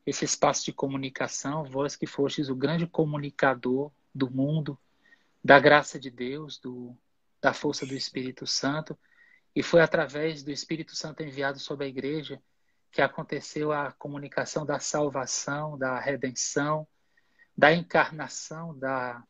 esse 0.07 0.25
espaço 0.25 0.65
de 0.65 0.73
comunicação, 0.73 1.65
vós 1.65 1.97
que 1.97 2.07
fostes 2.07 2.49
o 2.49 2.55
grande 2.55 2.87
comunicador 2.87 3.91
do 4.15 4.31
mundo, 4.31 4.79
da 5.43 5.59
graça 5.59 5.99
de 5.99 6.11
Deus, 6.11 6.59
do, 6.59 6.97
da 7.41 7.53
força 7.53 7.87
do 7.87 7.95
Espírito 7.95 8.47
Santo, 8.47 8.99
e 9.55 9.63
foi 9.63 9.81
através 9.81 10.43
do 10.43 10.51
Espírito 10.51 10.95
Santo 10.95 11.23
enviado 11.23 11.59
sobre 11.59 11.87
a 11.87 11.89
igreja 11.89 12.41
que 12.93 13.01
aconteceu 13.01 13.73
a 13.73 13.93
comunicação 13.93 14.67
da 14.67 14.79
salvação, 14.79 15.79
da 15.79 15.99
redenção, 15.99 16.87
da 17.57 17.73
encarnação, 17.73 18.77
da, 18.79 19.23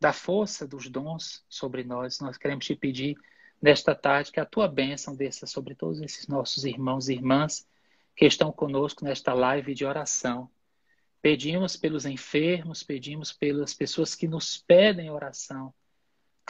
da 0.00 0.12
força 0.12 0.66
dos 0.66 0.88
dons 0.88 1.44
sobre 1.48 1.84
nós. 1.84 2.20
Nós 2.20 2.38
queremos 2.38 2.64
te 2.64 2.74
pedir 2.74 3.16
nesta 3.60 3.94
tarde 3.94 4.32
que 4.32 4.40
a 4.40 4.46
tua 4.46 4.66
bênção 4.66 5.14
desça 5.14 5.46
sobre 5.46 5.74
todos 5.74 6.00
esses 6.00 6.26
nossos 6.26 6.64
irmãos 6.64 7.08
e 7.08 7.14
irmãs 7.14 7.68
que 8.16 8.24
estão 8.24 8.50
conosco 8.50 9.04
nesta 9.04 9.34
live 9.34 9.74
de 9.74 9.84
oração. 9.84 10.50
Pedimos 11.22 11.76
pelos 11.76 12.06
enfermos, 12.06 12.82
pedimos 12.82 13.32
pelas 13.32 13.74
pessoas 13.74 14.14
que 14.14 14.26
nos 14.26 14.58
pedem 14.58 15.10
oração 15.10 15.74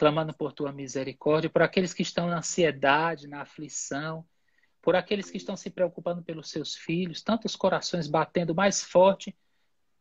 clamando 0.01 0.33
por 0.33 0.51
tua 0.51 0.71
misericórdia, 0.71 1.47
por 1.47 1.61
aqueles 1.61 1.93
que 1.93 2.01
estão 2.01 2.27
na 2.27 2.39
ansiedade, 2.39 3.27
na 3.27 3.41
aflição, 3.41 4.25
por 4.81 4.95
aqueles 4.95 5.29
que 5.29 5.37
estão 5.37 5.55
se 5.55 5.69
preocupando 5.69 6.23
pelos 6.23 6.49
seus 6.49 6.73
filhos, 6.73 7.21
tantos 7.21 7.55
corações 7.55 8.07
batendo 8.07 8.55
mais 8.55 8.81
forte 8.83 9.37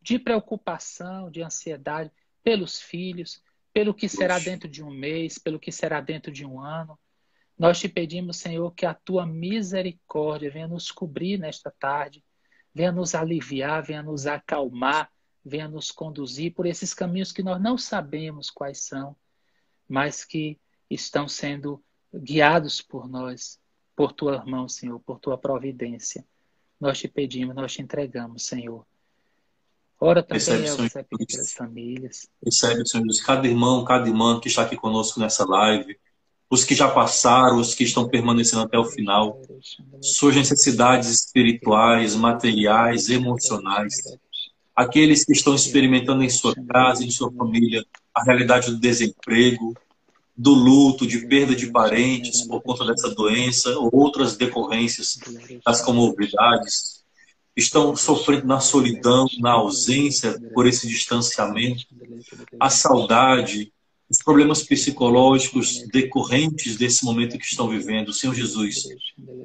de 0.01 0.18
preocupação, 0.18 1.31
de 1.31 1.43
ansiedade 1.43 2.11
pelos 2.43 2.81
filhos, 2.81 3.43
pelo 3.75 3.93
que 3.93 4.09
será 4.09 4.39
dentro 4.39 4.66
de 4.68 4.83
um 4.83 4.91
mês, 4.91 5.39
pelo 5.39 5.61
que 5.61 5.71
será 5.71 6.01
dentro 6.01 6.33
de 6.33 6.47
um 6.47 6.59
ano. 6.59 6.99
Nós 7.59 7.79
te 7.79 7.87
pedimos, 7.87 8.39
Senhor, 8.39 8.73
que 8.75 8.87
a 8.87 8.95
tua 8.95 9.27
misericórdia 9.27 10.51
venha 10.51 10.66
nos 10.66 10.91
cobrir 10.91 11.39
nesta 11.39 11.71
tarde, 11.71 12.25
venha 12.75 12.93
nos 12.93 13.14
aliviar, 13.14 13.83
venha 13.83 14.03
nos 14.03 14.27
acalmar, 14.27 15.11
venha 15.45 15.68
nos 15.68 15.91
conduzir 15.91 16.53
por 16.55 16.66
esses 16.66 16.95
caminhos 16.95 17.33
que 17.33 17.43
nós 17.43 17.61
não 17.61 17.77
sabemos 17.79 18.51
quais 18.51 18.81
são 18.85 19.16
mas 19.91 20.25
que 20.25 20.57
estão 20.89 21.27
sendo 21.27 21.83
guiados 22.14 22.81
por 22.81 23.09
nós, 23.09 23.59
por 23.97 24.12
tua 24.12 24.45
mão, 24.47 24.68
Senhor, 24.68 25.01
por 25.01 25.18
tua 25.18 25.37
providência. 25.37 26.25
Nós 26.81 27.01
te 27.01 27.09
pedimos, 27.09 27.57
nós 27.57 27.73
te 27.73 27.83
entregamos, 27.83 28.47
Senhor. 28.47 28.87
Ora 29.99 30.23
também 30.23 30.39
recebe, 30.39 30.64
é 30.64 30.89
Senhor, 30.89 31.05
pelas 31.05 31.53
famílias. 31.53 32.29
Recebe, 32.43 32.89
Senhor 32.89 33.03
Jesus, 33.03 33.21
cada 33.21 33.49
irmão, 33.49 33.85
cada 33.85 34.09
irmã 34.09 34.41
que 34.41 34.47
está 34.47 34.62
aqui 34.62 34.77
conosco 34.77 35.18
nessa 35.18 35.45
live, 35.45 35.99
os 36.51 36.65
que 36.65 36.75
já 36.75 36.89
passaram, 36.89 37.61
os 37.61 37.75
que 37.75 37.85
estão 37.85 38.09
permanecendo 38.09 38.63
até 38.63 38.77
o 38.77 38.85
final, 38.85 39.41
suas 40.03 40.35
necessidades 40.35 41.09
espirituais, 41.09 42.17
materiais, 42.17 43.09
emocionais, 43.09 43.95
aqueles 44.75 45.25
que 45.25 45.33
estão 45.33 45.55
experimentando 45.55 46.25
em 46.25 46.29
sua 46.29 46.53
casa, 46.69 47.05
em 47.05 47.11
sua 47.11 47.31
família, 47.33 47.87
a 48.13 48.25
realidade 48.25 48.73
do 48.73 48.81
desemprego, 48.81 49.75
do 50.37 50.53
luto, 50.53 51.07
de 51.07 51.27
perda 51.27 51.55
de 51.55 51.71
parentes 51.71 52.43
por 52.43 52.61
conta 52.63 52.85
dessa 52.85 53.15
doença, 53.15 53.79
ou 53.79 53.91
outras 53.93 54.37
decorrências 54.37 55.19
das 55.65 55.81
comorbidades, 55.83 57.05
estão 57.57 57.95
sofrendo 57.95 58.47
na 58.47 58.59
solidão, 58.59 59.27
na 59.39 59.53
ausência 59.53 60.41
por 60.53 60.67
esse 60.67 60.89
distanciamento, 60.89 61.85
a 62.59 62.71
saudade, 62.71 63.73
os 64.11 64.19
problemas 64.19 64.65
psicológicos 64.65 65.85
decorrentes 65.93 66.77
desse 66.77 67.05
momento 67.05 67.39
que 67.39 67.45
estão 67.45 67.69
vivendo, 67.69 68.13
Senhor 68.13 68.35
Jesus, 68.35 68.89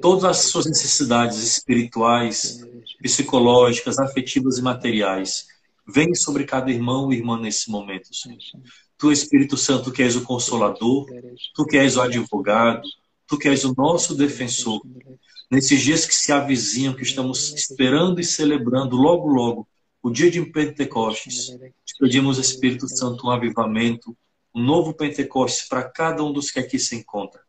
todas 0.02 0.24
as 0.24 0.38
suas 0.46 0.66
necessidades 0.66 1.38
espirituais, 1.38 2.66
psicológicas, 3.00 3.96
afetivas 4.00 4.58
e 4.58 4.62
materiais, 4.62 5.46
vem 5.86 6.12
sobre 6.16 6.42
cada 6.42 6.68
irmão 6.68 7.12
e 7.12 7.16
irmã 7.16 7.38
nesse 7.38 7.70
momento, 7.70 8.12
Senhor. 8.12 8.38
Tu, 8.98 9.12
Espírito 9.12 9.56
Santo, 9.56 9.92
que 9.92 10.02
és 10.02 10.16
o 10.16 10.22
consolador, 10.22 11.06
tu 11.54 11.64
que 11.64 11.76
és 11.76 11.96
o 11.96 12.00
advogado, 12.00 12.82
tu 13.28 13.38
que 13.38 13.48
és 13.48 13.64
o 13.64 13.72
nosso 13.76 14.16
defensor. 14.16 14.80
Nesses 15.48 15.80
dias 15.80 16.04
que 16.04 16.14
se 16.14 16.32
avizinham, 16.32 16.94
que 16.94 17.04
estamos 17.04 17.52
esperando 17.52 18.20
e 18.20 18.24
celebrando 18.24 18.96
logo, 18.96 19.28
logo, 19.28 19.68
o 20.02 20.10
dia 20.10 20.28
de 20.28 20.44
Pentecostes, 20.44 21.56
te 21.84 21.94
pedimos, 22.00 22.38
Espírito 22.38 22.88
Santo, 22.88 23.26
um 23.26 23.30
avivamento, 23.30 24.16
um 24.56 24.62
novo 24.62 24.94
Pentecostes 24.94 25.68
para 25.68 25.84
cada 25.84 26.24
um 26.24 26.32
dos 26.32 26.50
que 26.50 26.58
aqui 26.58 26.78
se 26.78 26.96
encontra, 26.96 27.42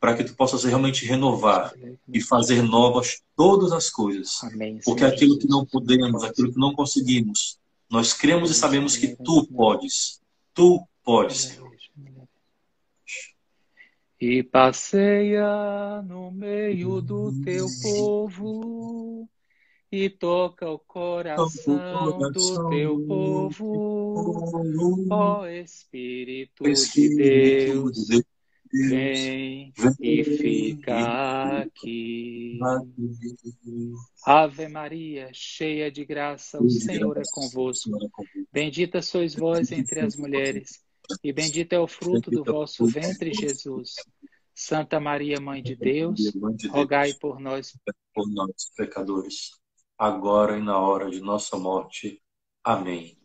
para 0.00 0.16
que 0.16 0.24
tu 0.24 0.34
possas 0.34 0.64
realmente 0.64 1.04
renovar 1.04 1.74
e 2.08 2.22
fazer 2.22 2.62
novas 2.62 3.22
todas 3.36 3.70
as 3.70 3.90
coisas. 3.90 4.40
Porque 4.82 5.04
aquilo 5.04 5.38
que 5.38 5.46
não 5.46 5.66
podemos, 5.66 6.24
aquilo 6.24 6.50
que 6.50 6.58
não 6.58 6.74
conseguimos, 6.74 7.58
nós 7.90 8.14
cremos 8.14 8.50
e 8.50 8.54
sabemos 8.54 8.96
que 8.96 9.14
tu 9.14 9.46
podes. 9.46 10.22
Tu 10.54 10.82
podes, 11.04 11.36
Senhor. 11.42 11.74
E 14.18 14.42
passeia 14.42 16.00
no 16.02 16.30
meio 16.30 17.02
do 17.02 17.30
teu 17.42 17.66
povo 17.82 19.28
e 19.94 20.10
toca 20.10 20.68
o 20.68 20.78
coração 20.78 22.18
do 22.32 22.68
teu 22.68 23.06
povo, 23.06 24.62
ó 25.08 25.46
Espírito 25.46 26.64
de 26.64 27.16
Deus, 27.16 28.08
vem 28.72 29.72
e 30.00 30.24
fica 30.24 31.60
aqui. 31.60 32.58
Ave 34.26 34.66
Maria, 34.66 35.30
cheia 35.32 35.92
de 35.92 36.04
graça, 36.04 36.60
o 36.60 36.68
Senhor 36.68 37.16
é 37.16 37.22
convosco. 37.30 37.92
Bendita 38.52 39.00
sois 39.00 39.36
vós 39.36 39.70
entre 39.70 40.00
as 40.00 40.16
mulheres, 40.16 40.82
e 41.22 41.32
bendito 41.32 41.72
é 41.72 41.78
o 41.78 41.86
fruto 41.86 42.32
do 42.32 42.42
vosso 42.42 42.84
ventre, 42.86 43.32
Jesus. 43.32 43.94
Santa 44.56 44.98
Maria, 44.98 45.40
Mãe 45.40 45.62
de 45.62 45.74
Deus, 45.76 46.32
rogai 46.70 47.08
Deus, 47.08 47.18
por 47.18 47.40
nós, 47.40 47.76
por 48.14 48.28
nós 48.28 48.52
pecadores, 48.76 49.50
agora 50.04 50.58
e 50.58 50.62
na 50.62 50.78
hora 50.78 51.10
de 51.10 51.20
nossa 51.20 51.56
morte. 51.58 52.22
Amém. 52.62 53.18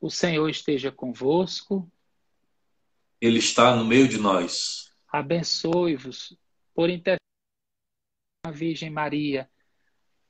O 0.00 0.10
Senhor 0.10 0.48
esteja 0.48 0.90
convosco. 0.90 1.90
Ele 3.20 3.38
está 3.38 3.74
no 3.74 3.84
meio 3.84 4.08
de 4.08 4.18
nós. 4.18 4.92
Abençoe-vos 5.08 6.36
por 6.74 6.90
intercessão 6.90 7.18
da 8.44 8.50
Virgem 8.50 8.90
Maria, 8.90 9.48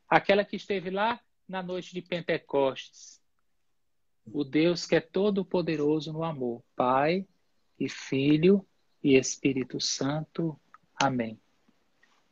aquela 0.06 0.44
que 0.44 0.56
esteve 0.56 0.90
lá 0.90 1.18
na 1.48 1.62
noite 1.62 1.94
de 1.94 2.02
Pentecostes. 2.02 3.20
O 4.26 4.44
Deus 4.44 4.86
que 4.86 4.94
é 4.94 5.00
todo 5.00 5.44
poderoso 5.44 6.12
no 6.12 6.22
amor, 6.22 6.62
Pai 6.76 7.26
e 7.78 7.88
Filho 7.88 8.66
e 9.02 9.16
Espírito 9.16 9.80
Santo. 9.80 10.58
Amém. 10.94 11.40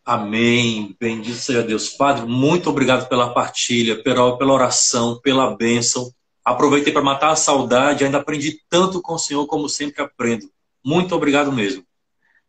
Amém. 0.04 0.96
Bendito 0.98 1.36
seja 1.36 1.62
Deus. 1.62 1.90
Padre, 1.90 2.26
muito 2.26 2.68
obrigado 2.68 3.08
pela 3.08 3.32
partilha, 3.32 4.02
pela, 4.02 4.36
pela 4.36 4.52
oração, 4.52 5.20
pela 5.20 5.56
bênção. 5.56 6.12
Aproveitei 6.44 6.92
para 6.92 7.02
matar 7.02 7.30
a 7.30 7.36
saudade, 7.36 8.04
ainda 8.04 8.18
aprendi 8.18 8.60
tanto 8.68 9.00
com 9.00 9.14
o 9.14 9.18
Senhor 9.18 9.46
como 9.46 9.68
sempre 9.68 10.02
aprendo. 10.02 10.50
Muito 10.84 11.14
obrigado 11.14 11.52
mesmo. 11.52 11.84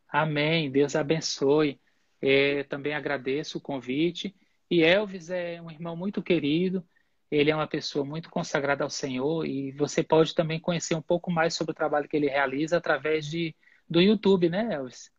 Amém. 0.10 0.72
Deus 0.72 0.96
abençoe. 0.96 1.80
É, 2.20 2.64
também 2.64 2.96
agradeço 2.96 3.60
o 3.60 3.62
convite. 3.62 4.36
E 4.70 4.82
Elvis 4.84 5.30
é 5.30 5.62
um 5.62 5.70
irmão 5.70 5.96
muito 5.96 6.24
querido. 6.24 6.84
Ele 7.30 7.52
é 7.52 7.56
uma 7.56 7.68
pessoa 7.68 8.04
muito 8.04 8.30
consagrada 8.30 8.84
ao 8.84 8.90
Senhor 8.90 9.46
e 9.46 9.72
você 9.72 10.04
pode 10.04 10.34
também 10.34 10.60
conhecer 10.60 10.96
um 10.96 11.02
pouco 11.02 11.32
mais 11.32 11.54
sobre 11.54 11.72
o 11.72 11.76
trabalho 11.76 12.08
que 12.08 12.18
ele 12.18 12.30
realiza 12.30 12.78
através 12.78 13.28
de 13.28 13.56
do 13.90 14.02
YouTube, 14.02 14.50
né, 14.50 14.74
Elvis? 14.74 15.12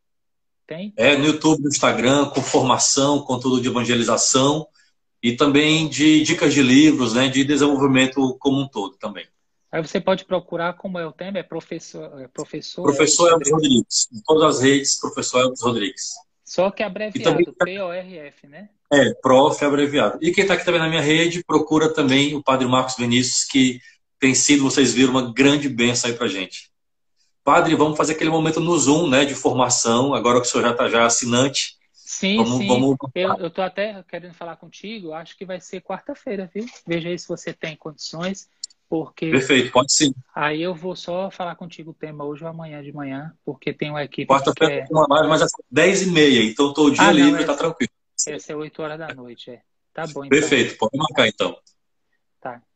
Tem? 0.67 0.93
É, 0.97 1.17
no 1.17 1.27
YouTube, 1.27 1.63
no 1.63 1.69
Instagram, 1.69 2.27
com 2.27 2.41
formação, 2.41 3.21
conteúdo 3.21 3.61
de 3.61 3.69
evangelização 3.69 4.67
e 5.23 5.33
também 5.33 5.89
de 5.89 6.23
dicas 6.23 6.55
de 6.55 6.63
livros, 6.63 7.15
né, 7.15 7.29
de 7.29 7.45
desenvolvimento 7.45 8.37
como 8.39 8.61
um 8.61 8.69
todo 8.69 8.97
também. 8.97 9.27
Aí 9.71 9.83
você 9.83 10.01
pode 10.01 10.25
procurar 10.25 10.75
como 10.75 10.99
é 10.99 11.07
o 11.07 11.13
tema, 11.13 11.39
é 11.39 11.43
professor... 11.43 12.21
É 12.21 12.29
professor, 12.29 12.85
professor 12.85 13.31
Elvis 13.33 13.51
Rodrigues. 13.51 14.09
Em 14.13 14.23
todas 14.25 14.57
as 14.57 14.63
redes, 14.63 15.01
professor 15.01 15.41
Elvis 15.41 15.63
Rodrigues. 15.63 16.13
Só 16.45 16.71
que 16.71 16.83
abreviado, 16.83 17.25
também... 17.25 17.53
P-O-R-F, 17.53 18.47
né? 18.47 18.69
É, 18.93 19.13
prof 19.15 19.65
abreviado. 19.65 20.19
E 20.23 20.31
quem 20.31 20.43
está 20.43 20.55
aqui 20.55 20.65
também 20.65 20.81
na 20.81 20.89
minha 20.89 21.01
rede, 21.01 21.43
procura 21.43 21.93
também 21.93 22.37
o 22.37 22.43
Padre 22.43 22.69
Marcos 22.69 22.97
Vinícius, 22.97 23.45
que 23.45 23.81
tem 24.21 24.35
sido, 24.35 24.63
vocês 24.63 24.93
viram, 24.93 25.11
uma 25.11 25.33
grande 25.33 25.69
benção 25.69 26.09
aí 26.09 26.17
pra 26.17 26.29
gente. 26.29 26.71
Padre, 27.45 27.75
vamos 27.77 27.99
fazer 27.99 28.15
aquele 28.15 28.31
momento 28.31 28.59
no 28.59 28.77
Zoom, 28.79 29.09
né, 29.09 29.27
de 29.27 29.35
formação, 29.35 30.15
agora 30.15 30.41
que 30.41 30.47
o 30.47 30.51
senhor 30.51 30.65
já 30.65 30.71
está 30.71 30.89
já 30.89 31.05
assinante. 31.05 31.77
Sim, 31.93 32.39
vamos, 32.39 32.57
sim. 32.57 32.67
Vamos... 32.67 32.97
Eu 33.39 33.49
estou 33.49 33.63
até 33.63 34.03
querendo 34.09 34.33
falar 34.33 34.57
contigo, 34.57 35.13
acho 35.13 35.37
que 35.37 35.45
vai 35.45 35.61
ser 35.61 35.83
quarta-feira, 35.83 36.51
viu? 36.53 36.65
Veja 36.87 37.11
aí 37.11 37.19
se 37.19 37.29
você 37.29 37.53
tem 37.53 37.77
condições, 37.77 38.49
porque... 38.89 39.31
Perfeito, 39.31 39.71
pode 39.73 39.93
sim. 39.93 40.15
Aí 40.35 40.63
eu 40.63 40.75
vou 40.75 40.97
só 40.97 41.31
falar 41.31 41.55
contigo 41.57 41.91
o 41.91 41.95
tema 41.95 42.25
hoje 42.25 42.45
ou 42.45 42.49
amanhã 42.49 42.83
de 42.83 42.93
manhã, 42.93 43.35
porque 43.45 43.75
tem 43.75 43.91
uma 43.91 44.03
equipe 44.03 44.27
Quarta-feira 44.27 44.75
é... 44.77 44.87
tem 44.87 44.97
uma 44.97 45.07
live, 45.11 45.29
mas 45.29 45.43
é 45.43 45.47
10 45.71 46.03
e 46.03 46.11
meia, 46.13 46.45
então 46.45 46.71
estou 46.71 46.87
o 46.87 46.91
dia 46.91 47.07
ah, 47.07 47.13
livre, 47.13 47.43
está 47.43 47.55
tranquilo. 47.55 47.93
Essa 48.27 48.53
é 48.53 48.57
8 48.57 48.83
horas 48.83 48.99
da 48.99 49.15
noite, 49.15 49.51
é. 49.51 49.61
Tá 49.93 50.07
bom, 50.07 50.25
então. 50.25 50.29
Perfeito, 50.29 50.79
pode 50.79 50.97
marcar 50.97 51.29
então. 51.29 51.55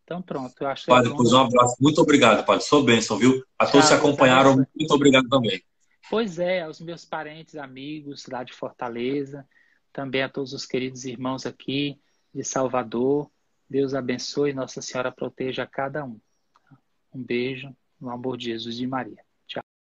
Então 0.09 0.23
pronto, 0.23 0.55
eu 0.59 0.69
acho 0.69 0.87
Padre, 0.87 1.13
pois 1.15 1.35
um 1.35 1.39
abraço. 1.39 1.77
Muito 1.79 2.01
obrigado, 2.01 2.43
Padre. 2.47 2.65
Sou 2.65 2.83
bênção, 2.83 3.19
viu? 3.19 3.45
A 3.59 3.67
todos 3.67 3.89
que 3.89 3.93
acompanharam, 3.95 4.57
muito 4.57 4.95
obrigado 4.95 5.29
também. 5.29 5.63
Pois 6.09 6.39
é, 6.39 6.63
aos 6.63 6.81
meus 6.81 7.05
parentes, 7.05 7.57
amigos 7.57 8.25
lá 8.27 8.43
de 8.43 8.55
Fortaleza, 8.55 9.47
também 9.93 10.23
a 10.23 10.29
todos 10.31 10.55
os 10.55 10.65
queridos 10.65 11.05
irmãos 11.05 11.45
aqui 11.45 12.01
de 12.35 12.43
Salvador. 12.43 13.31
Deus 13.69 13.93
abençoe, 13.93 14.55
Nossa 14.55 14.81
Senhora 14.81 15.13
proteja 15.13 15.67
cada 15.67 16.03
um. 16.07 16.19
Um 17.15 17.23
beijo, 17.23 17.77
no 18.01 18.09
amor 18.09 18.39
de 18.39 18.47
Jesus 18.47 18.81
e 18.81 18.87
Maria. 18.87 19.23